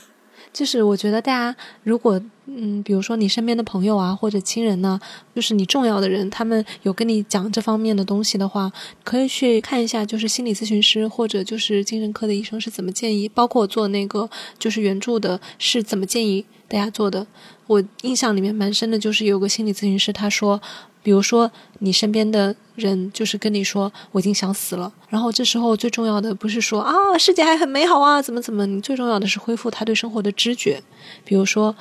[0.57, 4.99] 就是我觉得大家如果嗯，比如说你身边的朋友啊或者亲人呢，
[5.35, 8.73] 就是你重要的人，他们有跟你讲这方面的东西的话，
[9.05, 17.27] 可以去看一下，就是心理咨询师或者就是精神科的医生是怎么建议，包括做那个就是援助的是怎么建议大家做的。
[17.67, 20.63] 我印象里面蛮深的，就是有个心理咨询师他说。
[21.07, 30.83] 比如说，你身边的人就是跟你说我已经想死了，然后这时候最重要的不是说啊世界还很美好啊怎么怎么，你最重要的是恢复他对生活的知觉。
[31.25, 31.73] 比如说，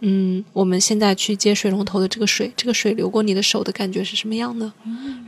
[0.00, 4.70] 嗯，我们现在去接水龙头的这个水，这个水流过你的手的感觉是什么样的？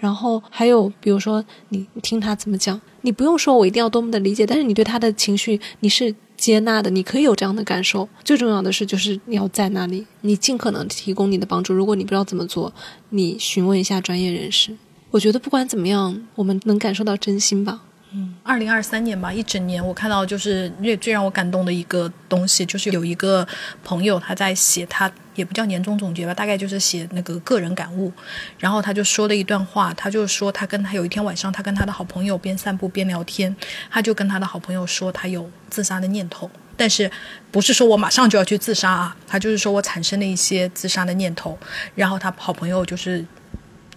[0.01, 6.15] 然后还有比如说，你听他怎么讲，你不用说我一定要多么的理解，但是你对他的情绪你是。
[6.37, 8.09] 接纳的，你可以有这样的感受。
[8.23, 11.73] 最重要的是，就是你要在那里，你尽可能提供你的帮助。
[11.73, 12.73] 如果你不知道怎么做，
[13.11, 14.77] 你询问一下专业人士。
[15.11, 17.83] 我觉得不管怎么样，我们能感受到真心吧。
[18.13, 23.47] 嗯，二零二三年吧，一整年我看到就是最最让我感动的一个东西，就是有一个
[23.83, 28.13] 朋友他在写，他也不叫年终总结吧，大概就是写那个个人感悟。
[28.59, 33.55] 然后他就说了一段话，他就说他跟他有一天晚上，他跟他的好朋友边散步边聊天，
[33.91, 37.11] 他就跟他的好朋友说他有自杀的念头，但是
[37.51, 41.59] 不是说我马上就要去自杀啊，他就是说我产生了一些自杀的念头。
[41.97, 43.27] 然后他好朋友就是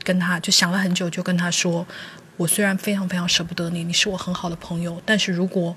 [0.03, 1.85] 跟他就想了很久，就跟他说。
[2.39, 5.75] 我虽然非常非常舍不得你，你是我很好的朋友，但是如果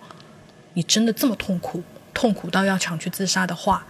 [0.74, 1.82] 你真的这么痛苦，
[2.14, 3.84] 痛苦到要想去自杀的话，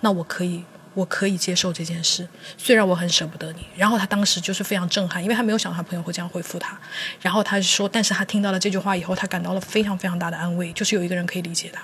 [0.00, 2.28] 那我可以，我可以接受这件事。
[2.58, 3.64] 虽然我很舍不得你。
[3.74, 6.78] 然后他当时就是非常震撼，因为他没有想到他朋友会这样回复他。
[7.22, 11.80] 然后他说，但是他听到了这句话以后，他感到了非常非常大的安慰，就是有一个人可以理解他，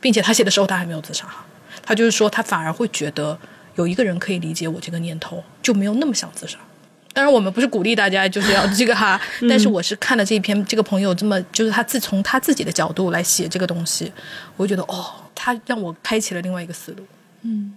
[0.00, 1.28] 并且他写的时候他还没有自杀。
[1.84, 3.38] 他就是说，他反而会觉得
[3.74, 6.58] 有一个人可以理解我这个念头，就没有那么想自杀。
[7.14, 9.18] 当然，我们不是鼓励大家就是要这个哈，
[9.48, 14.12] 但是我是看了这一篇，这个朋友这么就是他自从他自己的角度来写这个东西，
[14.56, 17.04] 我觉得哦，他让我开启了另外一个思路。
[17.42, 17.76] 嗯，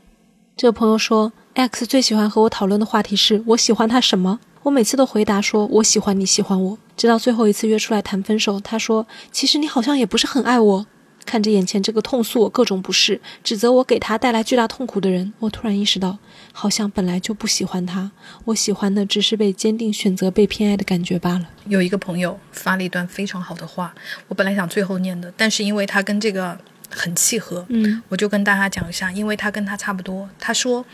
[0.58, 10.86] 这个朋友说，X 最喜欢和我讨论的话题是我喜欢他什么，我每次都回答说我喜欢你喜欢我，直到最后一次约出来谈分手，他说其实你好像也不是很爱我。
[11.28, 16.18] 看着眼前这个痛诉我各种不适、指责我给他带来巨大痛苦的人，我突然意识到，
[16.54, 18.10] 好像本来就不喜欢他，
[18.46, 21.50] 我喜欢的只是被坚定选择、被偏爱的感觉罢了。
[21.68, 23.94] 有一个朋友发了一段非常好的话，
[24.30, 26.58] 我本来想最后念的，但是因为他跟这个。
[26.90, 30.30] 很契合，嗯，我就跟大家讲一下，因为他跟他差不多。
[30.40, 30.86] 他说，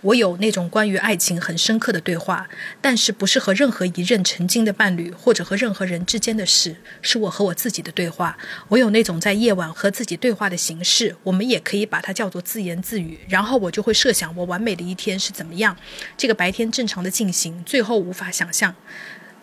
[0.00, 2.48] 我有那种关于爱情很深刻的对话，
[2.80, 8.36] 但是不是和任何一任曾经的伴侣或者和任何人之间的事，是我和我自己的对话。
[8.68, 13.18] 我有那种在夜晚和自己对话的形式，我们也可以把它叫做自言自语。
[13.28, 15.76] 然后我就会设想我完美的一天是怎么样，
[16.16, 18.74] 这个白天正常的进行，最后无法想象，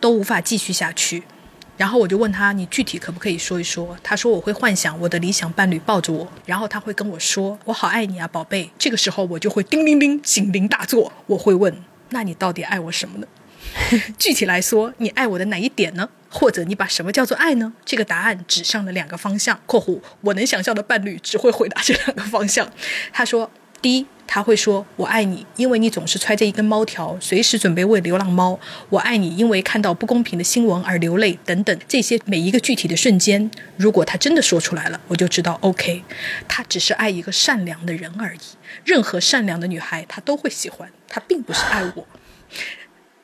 [0.00, 1.22] 都无法继续下去。
[1.80, 3.96] 然后我就问他，你具体可不可以说一说？
[4.02, 8.70] 他说我会幻想我的理想伴侣抱着我，然后他会跟我说我好爱你啊，宝贝。
[8.78, 11.10] 这个时候我就会叮铃铃，警铃大作。
[11.24, 11.74] 我会问，
[12.10, 13.26] 那你到底爱我什么呢？
[14.18, 16.06] 具体来说，你爱我的哪一点呢？
[16.28, 17.72] 或者你把什么叫做爱呢？
[17.86, 19.58] 这个答案指向了两个方向。
[19.64, 22.70] （括弧我能想象的伴侣只会回答这两个方向。）
[23.10, 23.50] 他说，
[23.82, 24.06] 第一。
[24.32, 28.60] 他会说：“我爱你，因为你总是揣着一根猫条，随时准备喂流浪猫。
[28.88, 31.76] 我爱你，因为看到不公平的新闻而流泪，等等。
[31.88, 36.04] 这些每一个具体的瞬间，如果他真的说出来了，我就知道，OK，
[36.46, 38.38] 他只是爱一个善良的人而已。
[38.84, 40.88] 任何善良的女孩，他都会喜欢。
[41.08, 42.06] 他并不是爱我。”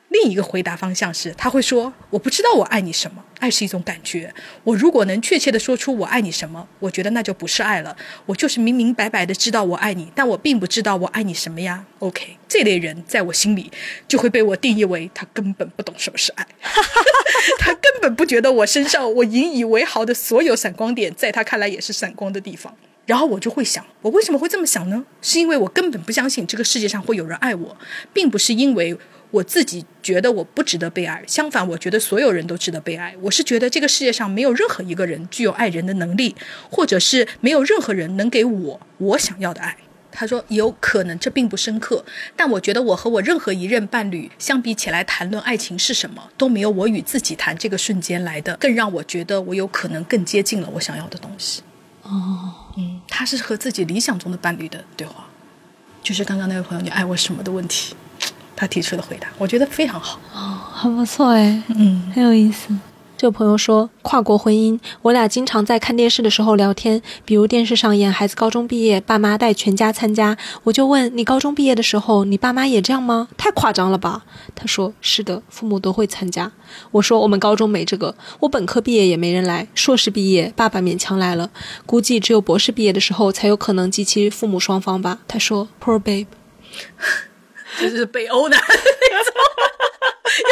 [0.09, 4.33] 另一个回答方向是，他会说：“我不知道我爱你什么，爱是一种感觉。
[4.63, 7.95] 我如果能确切的说出我爱你什么，我觉得那就不是爱了。
[8.25, 11.85] 我就是明明白白的知道我爱你，但我并不知道我爱你什么呀。
[11.99, 13.69] ”OK，这类人在我心里
[14.07, 16.47] 就会被我定义为他根本不懂什么是爱，
[17.59, 22.73] 他根本不觉得我身上我引以为豪的所有闪光点，在他看来也是闪光的地方。
[23.05, 25.05] 然后我就会想，我为什么会这么想呢？
[25.21, 27.77] 是因为我根本不相信这个世界上会有人爱我，
[28.13, 28.97] 并不是因为。
[29.31, 33.15] 我自己觉得我不值得被爱，相反，我觉得所有人都值得被爱。
[33.21, 36.35] 我是觉得这个世界上没有任何一个人具有爱人的能力，
[36.71, 39.77] 或者是没有任何人能给我我想要的爱。
[40.09, 42.03] 他说有可能这并不深刻，
[42.35, 51.61] 但我觉得我和我任何一任伴侣相比起来，谈论爱情是什么都没有我与自己谈这个瞬间来的更让我觉得我有可能更接近了我想要的东西。
[52.01, 55.27] 哦，嗯，他是和自己理想中的伴侣的对话，
[56.01, 57.93] 就是刚刚那位朋友你爱我什么的问题。
[58.57, 62.75] 他提出的回答，我觉得非常好哦，很不错哎，嗯，很有意思。
[63.15, 73.27] 这个朋友说，跨国婚姻，我俩经常在看电视的时候聊天，比如电视上演孩子高中毕业，爸妈带全家参加，我就问你高中毕业的时候，你爸妈也这样吗？
[73.35, 74.23] 太夸张了吧？
[74.53, 76.51] 他说是的，父母都会参加。
[76.91, 81.49] 我说我们高中没这个，我本科毕业也没人来，硕士毕业爸爸勉强来了，
[81.87, 85.17] 估计只有博士毕业的时候才有可能及其父母双方吧。
[85.27, 86.27] 他说，Poor babe。
[87.79, 89.33] 就是北欧男那种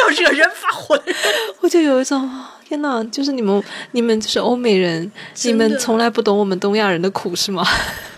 [0.02, 1.16] 要惹人发火的人，
[1.60, 2.28] 我就有一种
[2.64, 3.62] 天哪，就是你们，
[3.92, 5.10] 你们就是欧美人，
[5.44, 7.64] 你们从来不懂我们东亚人的苦是吗？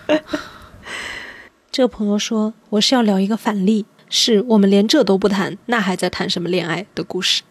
[1.71, 7.43] 这个朋友说，我是要聊一个反例，是我们连这都不谈，那还在谈什么恋爱的故事？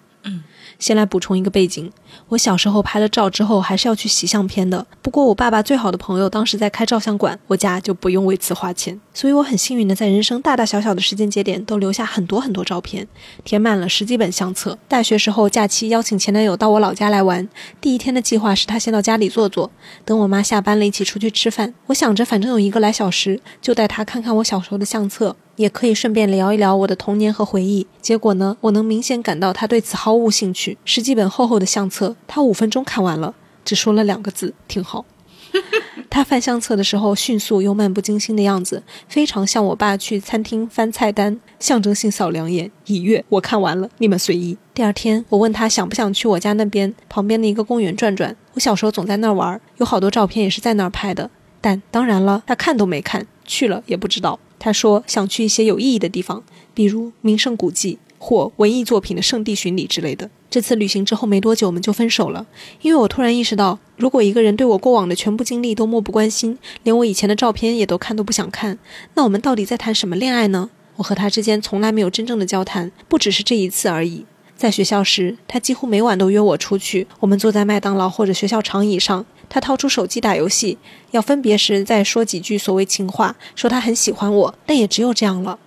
[0.78, 1.90] 先来补充一个背景，
[2.28, 4.86] 我小时候拍了照之后还是要去洗相片的。
[5.02, 13.08] 不过我爸爸最好的朋友当时在开照相馆，我家就不用为此花钱，所以我很幸运的在人生大大小小的时间节点都留下很多很多照片，
[13.44, 14.78] 填满了十几本相册。
[14.86, 17.48] 大学时候假期邀请前男友到我老家来玩，
[17.80, 19.70] 第一天的计划是他先到家里坐坐，
[20.04, 21.74] 等我妈下班了一起出去吃饭。
[21.86, 25.34] 我想着反正有一个来小时，就带他看看我小时候的相册。
[25.58, 27.86] 也可以顺便聊一聊我的童年和回忆。
[28.00, 30.78] 结果呢，我能明显感到他对此毫无兴趣。
[30.84, 35.04] 十几本厚厚的相册，他五分钟看完了，只说了两个字：挺好。
[36.10, 43.24] 他翻相册的时候，迅速又漫不经心的样子，非常像我爸去餐厅翻菜单，象征性扫两眼，已阅。
[43.30, 44.56] 我看完了，你们随意。
[44.74, 48.34] 第二天，我问他想不想去我家那边旁边的一个公园转转。
[48.54, 51.30] 我小时候总在那儿玩，有好多照片也是在那儿拍的。
[51.60, 54.38] 但当然了，他看都没看，去了也不知道。
[54.58, 56.42] 他说想去一些有意义的地方，
[56.74, 60.28] 比如名胜古迹或文艺作品的圣地巡礼之类的。
[60.50, 62.46] 这次旅行之后没多久，我们就分手了，
[62.80, 68.78] 因为我突然意识到，如果一个人对我过往的全部经历都漠不关心，连我以前的照片也都看都不想看，
[69.14, 70.70] 那我们到底在谈什么恋爱呢？
[70.96, 74.24] 我和他之间从来没有真正的交谈，不只是这一次而已。
[74.56, 79.24] 在学校时，他几乎每晚都约我出去，我们坐在麦当劳或者学校长椅上。
[79.48, 80.78] 他掏出手机打游戏，
[81.10, 85.58] 要分别时再说几句所谓情话，说他很喜欢我，但也只有这样了。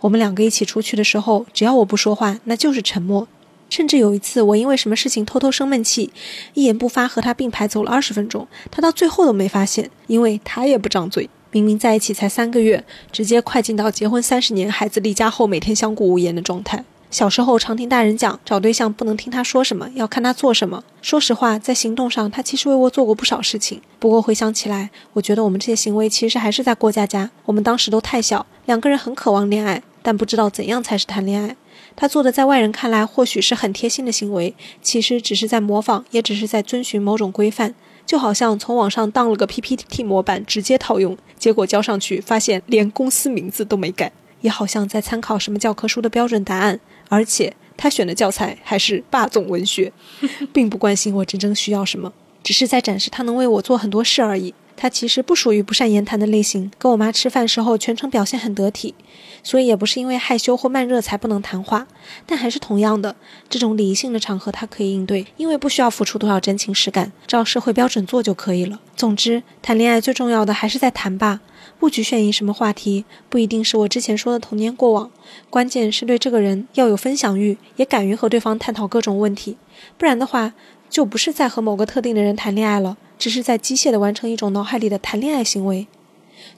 [0.00, 3.28] 我们两个一起出去的时候，只要我不说话，那就是沉默。
[3.68, 6.10] 甚至有一次，我因为什么事情偷偷生闷气，
[6.54, 11.30] 一言不发和他并排走了二十分钟，他到最后都没发现，因为他也不张嘴。
[11.52, 16.84] 明明在一起才三个月，直接快进到结婚三十年、孩子离家后每天相顾无言的状态。
[17.10, 20.84] 小时候常听大人讲，找对象不能听他说什么，要看他做什么。
[21.02, 23.82] 说实话，在行动上，他其实为我做过不少事情。
[23.98, 27.28] 不过回想起来，我觉得我们这些行为其实还是在过家家。
[27.46, 31.56] 我们当时都太小，两个人很渴望恋爱，但不知道怎样才是谈恋爱。
[31.96, 37.74] 他做的在外人看来或许是很贴心的行为，其实只是在模仿，也只是在遵循某种规范。
[38.06, 44.12] 就好像从网上当了个 PPT 模板，直接套用，结果交上去发现连公司名字都没改。
[44.40, 46.80] 也好像在参考什么教科书的标准答案。
[47.10, 49.92] 而且他选的教材还是霸总文学，
[50.54, 52.10] 并不关心我真正需要什么，
[52.42, 54.54] 只是在展示他能为我做很多事而已。
[54.76, 58.94] 他其实不属于不善言谈的类型，跟我妈吃饭时候全程表现很得体，
[59.42, 61.86] 所以也不是因为害羞或慢热才不能谈话。
[62.26, 63.16] 但还是同样的，
[63.48, 68.80] 这种礼仪性的场合他可以应对，因为不需要付出多少真情实感，照社会标准做就可以了。
[68.96, 71.40] 总之，谈恋爱最重要的还是在谈吧。
[71.78, 75.10] 不局限于什么话题，不一定是我之前说的童年过往，
[75.48, 79.56] 关键是对这个人要有分享欲，也敢于和对方探讨各种问题。
[79.96, 80.52] 不然的话，
[80.90, 85.86] 就不是在和某个特定的人谈恋爱了，只是在机械的完成一种脑海里的谈恋爱行为。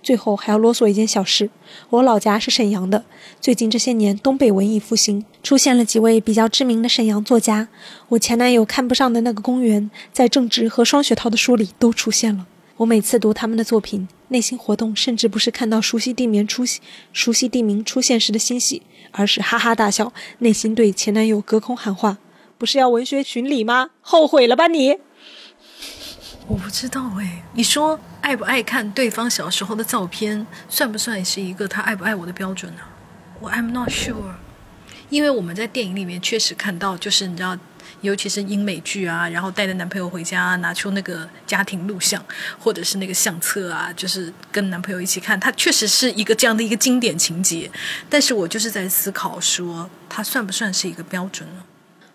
[0.02, 1.48] 最后还要啰嗦一件小事：
[1.90, 3.04] 我老家是沈阳的，
[3.40, 7.68] 最近这些年东北文艺复兴，出现了几位比较知名的沈阳作家。
[8.08, 12.46] 我前男友看不上的那个公园，在郑执和双雪涛的书里都出现了。
[12.78, 14.08] 我每次读他们的作品。
[14.28, 16.64] 内心活动甚至不是看到熟悉地名出
[17.12, 22.16] 熟悉地名出现时的欣喜，而是哈哈大笑，内心对前男友隔空喊话
[22.56, 23.90] ：“不是要文学巡礼吗？
[24.00, 24.96] 后悔了吧你？”
[26.46, 32.82] 我不知道哎，你说爱不爱看对方小时候的照片，算不算是一个他爱不爱我的标准呢？
[33.40, 34.34] 我 I'm not sure，
[35.08, 37.58] 因为我们在电影里面确实看到，就是你知道。
[38.00, 42.20] 尤其是英美剧啊，然后带着男朋友回家，拿出那个家庭录像
[42.58, 47.70] 或者是那个相册啊，就是跟男朋友一起看，它确实是一个这样的一个经典情节。
[48.10, 51.62] 但是我就是在思考说，它算不算是一个标准呢？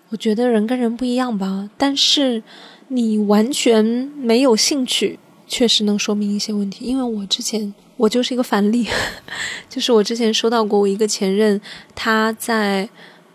[0.09, 2.43] 我觉得人跟人不一样吧，但是
[2.89, 6.85] 你完全没有兴趣，确实能说明一些问题。
[6.85, 8.87] 因为我之前我就是一个反例，
[9.69, 11.59] 就是我之前收到过我一个前任，
[11.95, 12.89] 他在。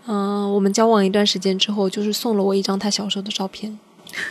[0.05, 3.79] 嗯，我们交往一段时间之后，就是送了我一张他小时候的照片，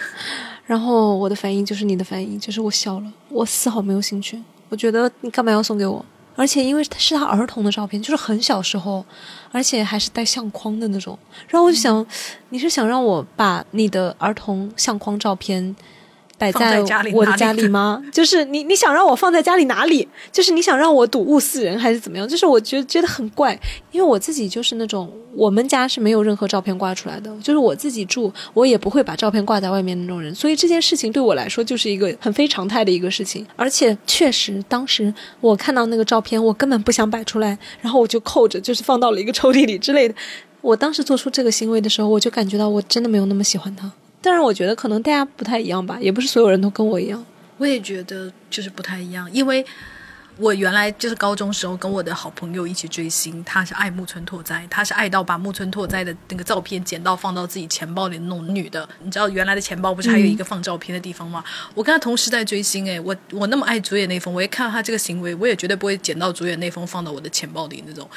[0.68, 4.38] 然后我的反应就是你的反应，就是我笑了，我丝毫没有兴趣。
[4.68, 6.06] 我觉得你干嘛要送给我？
[6.36, 9.06] 而且因为是他儿童的照片，就是很小时候，
[9.52, 11.18] 而且还是带相框的那种。
[11.48, 12.06] 然后我就想，
[12.50, 15.76] 你是想让我把你的儿童相框照片？
[16.42, 16.80] 摆在
[17.14, 18.04] 我的家里吗？
[18.12, 20.08] 就是你，你想让我放在家里哪里？
[20.32, 22.28] 就是你想让我睹物思人，还是怎么样？
[22.28, 23.58] 就是我觉得觉得很怪，
[23.92, 33.46] 因为我自己就是那种，我们家是没有任何照片挂出来的，就是我自己住，我也不会把照片挂在外面那种人，所以这件事情对我来说就是一个很非常态的一个事情。
[33.56, 40.16] 而且确实，当时我看到那个照片，我根本不想摆出来，然后我就扣着，就是放到了一个抽屉里之类的。
[40.62, 43.92] 我当时做出这个行为的时候，我就感觉到我真的没有那么喜欢他。
[44.22, 47.26] 但是我觉得可能大家不太一样吧，也不是所有人都跟我一样。
[47.58, 49.66] 我也觉得就是不太一样，因为
[50.38, 58.88] 我原来就是高中时候跟我的好朋友一起追星，他是爱木村拓哉，他是爱到把木村拓哉的那个照片剪到放到自己钱包里的那种女的。
[59.04, 61.44] 你知道原来的钱包不是还有一个放照片的地方吗？
[61.76, 68.10] 我跟他同时在追星，诶，我我那么爱主演那封，我一看到他这个行为，我也绝对不会剪到主演那封放到我的钱包里那种。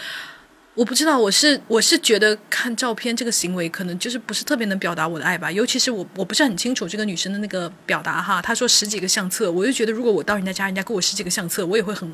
[0.74, 8.42] 我不知道，我是我是觉得看照片这个行为可能就是不是特别能表达我的爱吧，尤其是我我不是很清楚这个女生的那个表达哈。
[8.42, 12.12] 她说十几个相册，我就觉得如果我到人家家，人家给我十几个相册，我也会很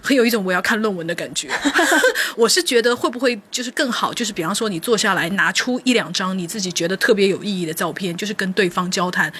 [0.00, 1.48] 很有一种我要看论文的感觉。
[2.36, 9.32] 我是觉得会不会就是更好，就是比方说你坐下来拿出一两张你自己觉得特别有意义的照片，就是跟对方交谈。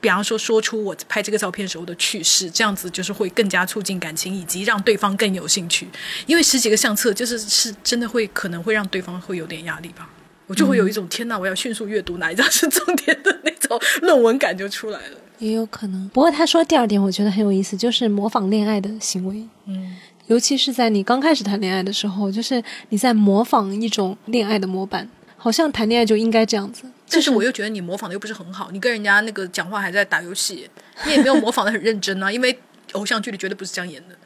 [0.00, 5.88] 比方说，说出我拍这个照片时候的趣事，这样子就是会更加促进感情，以及让对方更有兴趣。
[6.26, 10.08] 因为十几个相册，就是是真的会可能会让对方会有点压力吧。
[10.46, 15.18] 我就会有一种天哪，我要迅速阅读哪一张是重点的那种论文感就出来了。
[15.38, 16.08] 也有可能。
[16.08, 19.46] 不过他说第二点，我觉得很有意思，就是模仿恋爱的行为。
[19.66, 19.96] 嗯，
[20.26, 25.08] 尤其是在你刚开始谈恋爱的时候，就是你在模仿一种恋爱的模板。
[25.40, 30.68] 好像谈恋爱就应该这样子，但是我又觉得你模仿的又不是很好，你跟人家那个讲话还在打游戏，
[31.06, 32.58] 你也没有模仿的很认真啊，因为
[32.92, 34.16] 偶像剧里绝对不是这样演的。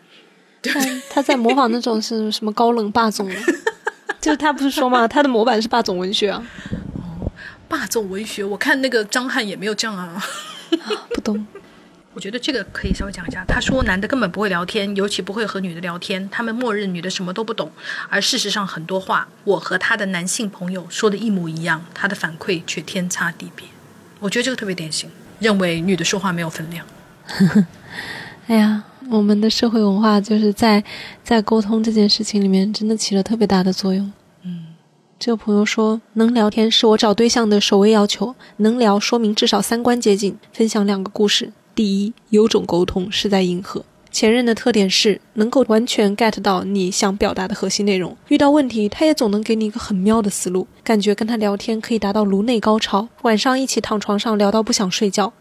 [0.60, 0.72] 对，
[1.10, 3.28] 他在模仿那种是什么高冷霸总，
[4.20, 6.44] 就是他不是说嘛，他的模板是霸总文学啊。
[6.94, 7.30] 哦，
[7.68, 10.22] 霸总文学，我看那个张翰也没有这样啊，
[11.14, 11.46] 不懂。
[12.14, 13.44] 我觉得这个可以稍微讲一下。
[13.46, 16.28] 他说，男的根本不会聊天，尤其不会和女的聊天。
[16.30, 17.70] 他们默认女的什么都不懂，
[18.08, 23.66] 而事实上很多话，我和他的男性朋友说的一模一样，他的反馈却天差地别。
[24.20, 26.86] 我觉得这个特别典型，认为女的说话没有分量。
[28.46, 30.84] 哎呀，我们的社会文化就是在
[31.24, 34.12] 在沟通这件事情里面，真的起了特别大的作用。
[34.42, 34.66] 嗯，
[35.18, 40.36] 这个朋友说，能聊天是我找对象的首位要求，能聊说明至少三观接近。
[40.52, 43.84] 分享两个故事：第一，有种沟通是在迎合。
[44.10, 55.32] 前任的特点是能够完全 get 到你想表达的核心内容，遇到问题他也总能给你一个很妙的思路，感觉跟他聊天可以达到颅内高潮，晚上一起躺床上聊到不想睡觉。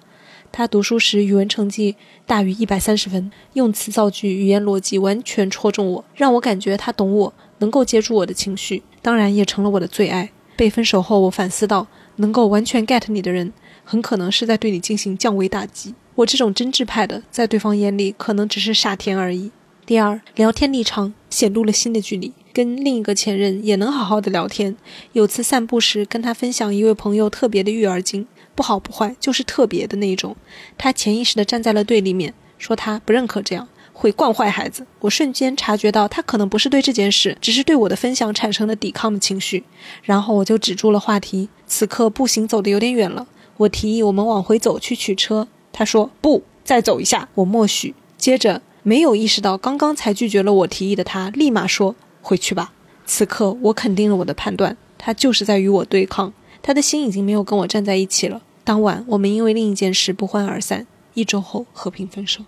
[0.54, 8.84] 他读书时语文成绩大于一百三十分，用词造句、语言逻辑完全戳中我，让我感觉他懂我，能够接住我的情绪。
[9.02, 10.32] 当然也成了我的最爱。
[10.56, 11.88] 被分手后，我反思到，
[12.18, 13.52] 能够完全 get 你的人，
[13.84, 15.96] 很可能是在对你进行降维打击。
[16.16, 19.52] 我这种真挚派的，在对方眼里可能只是傻甜而已。
[19.86, 22.34] 第二，聊天立场显露了新的距离。
[22.54, 24.76] 跟另一个前任也能好好的聊天。
[25.14, 30.36] 有次散步时，跟他分享一位朋友特别的育儿经，不好不坏，就是特别的那种。
[30.78, 33.68] 他潜意识的站在了对立面，说他不认可这样。
[33.94, 39.64] 会惯坏孩子，我瞬间察觉到他可能不是对这件事，只是对我的分享产生了抵抗的情绪，
[40.04, 41.48] 然后我就止住了话题。
[41.68, 47.30] 此刻步行走得有点远了，我提议我们往回走去取车，他说不，再走一下。
[47.36, 52.74] 我默许，接着没有意识到刚刚才拒绝了我提议的他，立马说回去吧。
[53.06, 58.42] 此刻我肯定了我的判断，他就是在与我对抗，他的心已经没有跟我站在一起了。
[58.64, 62.44] 当晚我们因为另一件事不欢而散，一周后和平分手。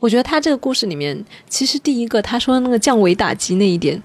[0.00, 4.00] 我觉得他这个故事里面，其实第一个他说那个降维打击那一点，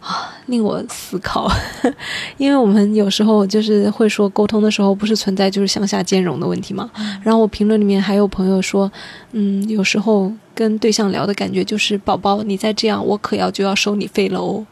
[0.00, 1.48] 啊，令我思考。
[2.36, 6.90] 因为我们有时候就是会说沟通的时候，不是存在就是向下兼容的问题嘛。
[7.22, 8.90] 然后我评论里面还有朋友说，
[9.32, 14.66] 嗯，有时候跟对象聊的感觉就是宝宝，你再这样，我可要就要收你费了哦。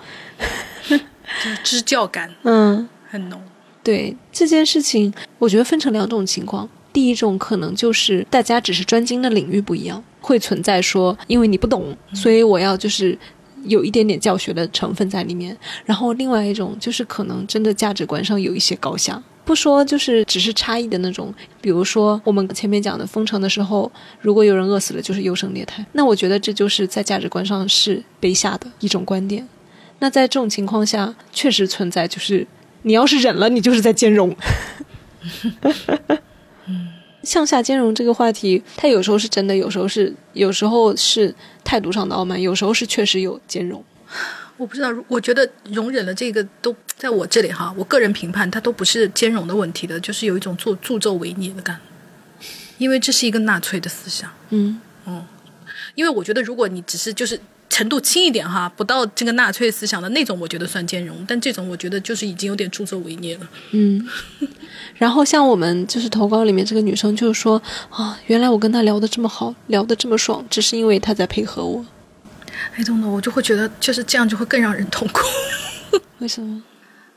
[1.63, 3.41] 支教感，嗯，很浓。
[3.83, 6.69] 对这件事情，我觉得分成两种情况。
[6.93, 10.03] 第一种可能就是大家只是专精的领域不一样。
[10.25, 13.17] 会存在说，因为你不懂，所以我要就是
[13.65, 15.55] 有一点点教学的成分在里面。
[15.85, 21.33] 然后另外一种就是可能真的价值观上有一些高下，不说就是只是差异的那种。
[21.61, 25.85] 比如说我们前面讲的封城的时候，如果有人饿死了，就是优胜劣汰。
[25.93, 29.47] 那我觉得这就是在价值观上是卑下的一种观点。
[29.99, 32.47] 那在这种情况下，确实存在就是
[32.83, 34.35] 你要是忍了，你就是在兼容。
[37.25, 43.83] 向下兼容这个话题，它有时候是真的，有时候是有时候是态度上的傲慢，有时候是确实有兼容。
[44.57, 51.81] 我不知道，我觉得容忍了这个都在我这里哈，我个人评判它都不是兼容的问题的，就是有一种做助纣为虐的感，
[52.79, 54.31] 因为这是一个纳粹的思想。
[54.51, 55.27] 嗯嗯，
[55.97, 57.41] 因为我觉得如果你只是就是
[57.75, 63.49] 程度轻一点哈，不到这个纳粹思想的那种，我觉得算兼容，但这种我觉得就是已经有点助纣为虐了。
[63.73, 64.09] 嗯。
[64.95, 71.85] 然后像我们就是投稿里面这个女生就是说啊，原来我跟他聊得这么好，聊得这么爽，只是因为他在配合我。
[72.77, 75.23] 哎，懂的，我就会觉得就是这样就会更让人痛苦。
[76.21, 76.63] 为什么？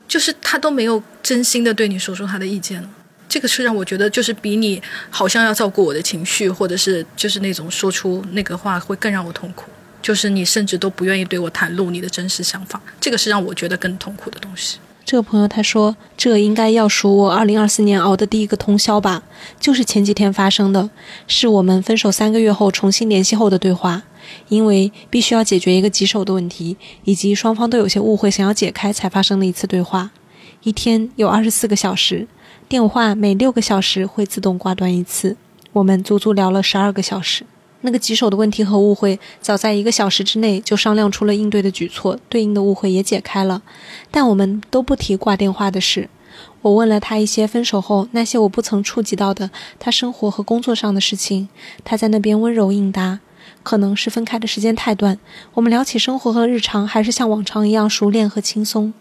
[0.08, 2.90] 就是他都没有真心的对你说出他的意见了，
[3.28, 9.70] 这个是让我觉得就是比你好像要照顾我的情绪，或者是就是那种说出那个话会更让我痛苦。
[10.08, 14.78] 就是你甚至都不愿意对我袒露你的真实想法，这个是让我觉得更痛苦的东西。
[15.04, 19.22] 这个朋友他说：“这应该要数我二零二四年熬的第一个通宵吧，
[19.60, 20.88] 就是前几天发生的，
[21.26, 24.04] 是我们分手三个月后重新联系后的对话。
[24.48, 30.10] 因为必须要解决一个棘手的问题，以及双方都有些误会，想要解开才发生的一次对话。
[30.62, 32.26] 一天有二十四个小时，
[32.66, 35.36] 电话每六个小时会自动挂断一次。
[35.74, 37.44] 我们足足聊了十二个小时。”
[37.82, 43.62] 那个棘手的问题和误会，早在一个小时之内就商量出了应对的举措，对应的误会也解开了，
[44.10, 46.08] 但我们都不提挂电话的事。
[46.62, 51.48] 我问了他一些分手后那些我不曾触及到的他生活和工作上的事情，
[51.84, 53.20] 他在那边温柔应答。
[53.62, 55.18] 可能是分开的时间太短，
[55.54, 58.92] 我们聊起生活和日常还是像往常一样熟练和轻松。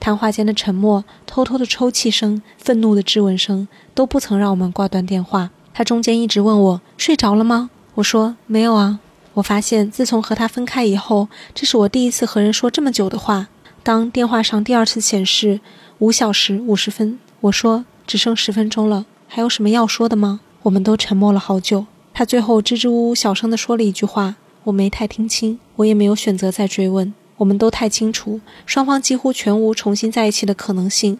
[0.00, 5.50] 谈话间的沉默、偷偷的抽泣声、愤怒的质问声，都不曾让我们挂断电话。
[5.74, 7.70] 他中间一直问我睡着了吗？
[7.96, 9.00] 我说没有啊，
[9.32, 13.48] 我发现自从和他分开以后，这是我第一次和人说这么久的话。
[13.82, 15.60] 当电话上第二次显示
[16.00, 20.40] 五小时五十分，我说只剩十分钟了，还有什么要说的吗？
[20.64, 21.86] 我们都沉默了好久。
[22.12, 24.34] 他最后支支吾吾小声地说了一句话，
[24.64, 27.14] 我没太听清，我也没有选择再追问。
[27.38, 31.18] 我们都太清楚，双方几乎全无重新在一起的可能性。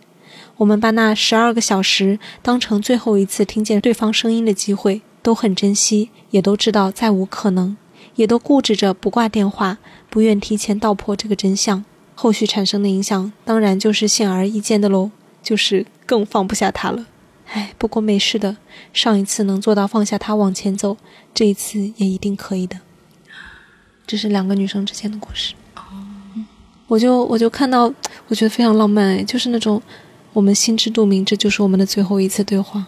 [0.58, 5.00] 我们把那十二个小时当成最后一次听见对方声音的机会。
[5.26, 7.76] 都很珍惜，也都知道再无可能，
[8.14, 11.84] 也都固执着不挂电话，不愿提前道破这个真相。
[12.14, 15.10] 后续产生的影响，当然就是显而易见的喽，
[15.42, 17.06] 就是更放不下他了。
[17.48, 18.56] 唉，不过没事的，
[18.92, 20.96] 上一次能做到放下他往前走，
[21.34, 22.78] 这一次也一定可以的。
[24.06, 25.54] 这是两个女生之间的故事。
[25.74, 25.82] 哦，
[26.86, 27.92] 我就我就看到，
[28.28, 29.82] 我觉得非常浪漫哎，就是那种
[30.32, 32.86] 我们心知肚明，这就是我们的最后一次对话，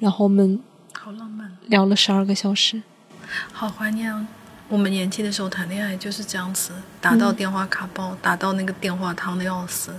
[0.00, 0.60] 然后我们
[1.68, 2.82] 聊了十二个小时，
[3.52, 4.26] 好怀念啊！
[4.68, 9.94] 我们年轻的时候谈恋爱就是这样子，打到电话卡爆，打到那个电话烫的要死。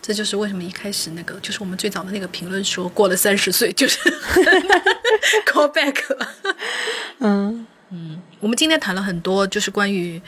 [0.00, 3.98] 这就是为什么一开始那个，就是我们最早的那个评论说，过了三十岁就是
[5.44, 6.28] call back 了。
[7.18, 10.20] 嗯嗯，我们今天谈了很多，就是关于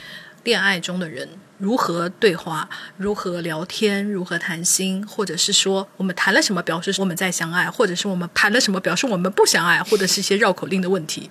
[0.45, 1.29] 恋爱中的人。
[1.61, 11.29] 如何对话，如何聊天，如何谈心，或者是说我们谈了什么表示我们在相爱，或者是我们谈了什么表示我们不相爱，或者是一些绕口令的问题。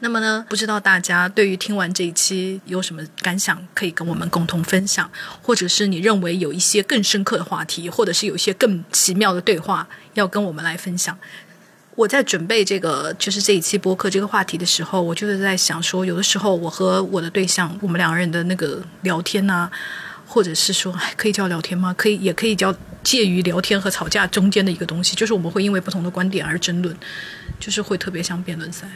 [0.00, 5.10] 那么呢，不知道大家对于听完这一期有什么感想，可以跟我们共同分享，
[5.42, 11.18] 或者是你认为有一些更深刻的话题，或者是有一些更奇妙的对话要跟我们来分享。
[12.00, 19.68] 我在准备这个就是这一期播客这个话题的时候，我就是在想说，有的时候我和我的对象，我们两个人的那个聊天呐，
[20.26, 21.94] 或者是说，可以叫聊天吗？
[21.98, 26.96] 可以，也可以叫介于聊天和吵架中间的一个东西，就是我们会因为不同的观点而争论。
[27.58, 28.88] 就是会特别像辩论赛，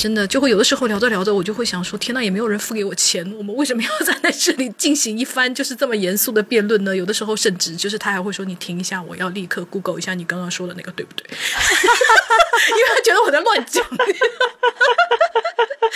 [0.00, 6.94] 真的就会有的时候聊着聊着，我就会想说：天呐，也没有人付给我钱，我们为什么要站在这里进行一番就是这么严肃的辩论呢？
[6.94, 11.26] 有的时候甚至就是他还会说：你停一下，我要立刻 Google 一下你刚刚说的那个对不对？
[11.26, 13.84] 因为他觉得我在乱讲。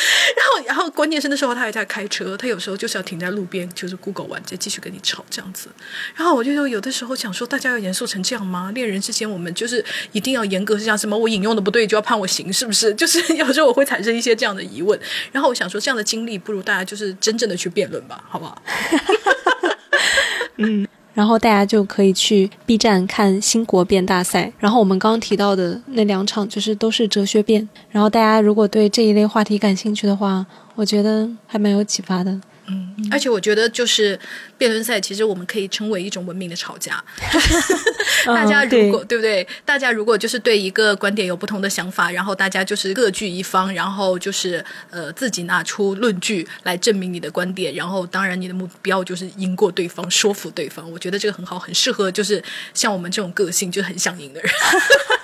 [0.36, 5.68] 然后，然后关键是那时候他还在开车，他有时候就是要停在路边，就是 Google 完再继续跟你吵这样子。
[6.14, 8.70] 然后我就有的时候想说，大家要严肃成这样吗？
[8.74, 10.96] 恋人之间我们就是一定要严格是这样？
[10.96, 12.92] 什么我引用的不对就要判我刑，是不是？
[12.96, 14.98] 就是有时候我会产生一些这样的疑问。
[15.32, 18.62] 然后我想说，这样的经历不如大家就是真正的去辩论吧，好不好？
[20.56, 20.86] 嗯。
[21.12, 24.52] 然后大家就可以去 B 站看新国辩大赛。
[24.58, 27.68] 然后我们刚刚提到的那两场，就是都是哲学辩。
[27.90, 32.40] 然后大家如果对这一类话题感兴趣的话，我觉得还蛮有启发的。
[32.70, 34.18] 嗯，而且我觉得就是
[34.56, 37.02] 辩论赛，其实我们可以称为一种文明的吵架。
[38.26, 39.46] 大家如果对不对？
[39.64, 50.90] 大家如果就是对一个观点有不同的想法，然后大家就是各据一方，然后就是呃自己拿出论据来证明你的观点，然后当然你的目标就是赢过对方，说服对方。
[50.92, 52.42] 我觉得这个很好，很适合就是
[52.74, 54.50] 像我们这种个性就很想赢的人。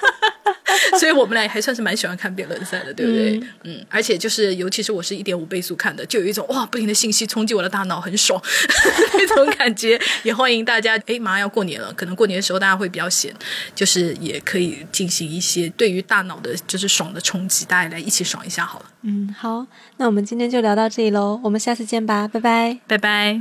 [0.98, 3.40] 所以我们俩还算是蛮喜欢看辩论赛的，对不对？
[3.64, 8.40] 嗯，而且就是，尤其是我是一点五倍速看的，就有一种哇，不停的信息冲击我的大脑，很爽
[9.14, 10.00] 那种感觉。
[10.22, 13.34] 也欢迎大家，哎，马上要过年了，可能过年的时候大家会比较闲，
[13.74, 18.86] 就是也可以进行一些对于大脑的就是爽的冲击，大家来一起爽一下好了。
[19.02, 19.66] 嗯，好，
[19.98, 23.34] 那我们今天就聊到这里喽，我们下次见吧，拜拜，拜拜。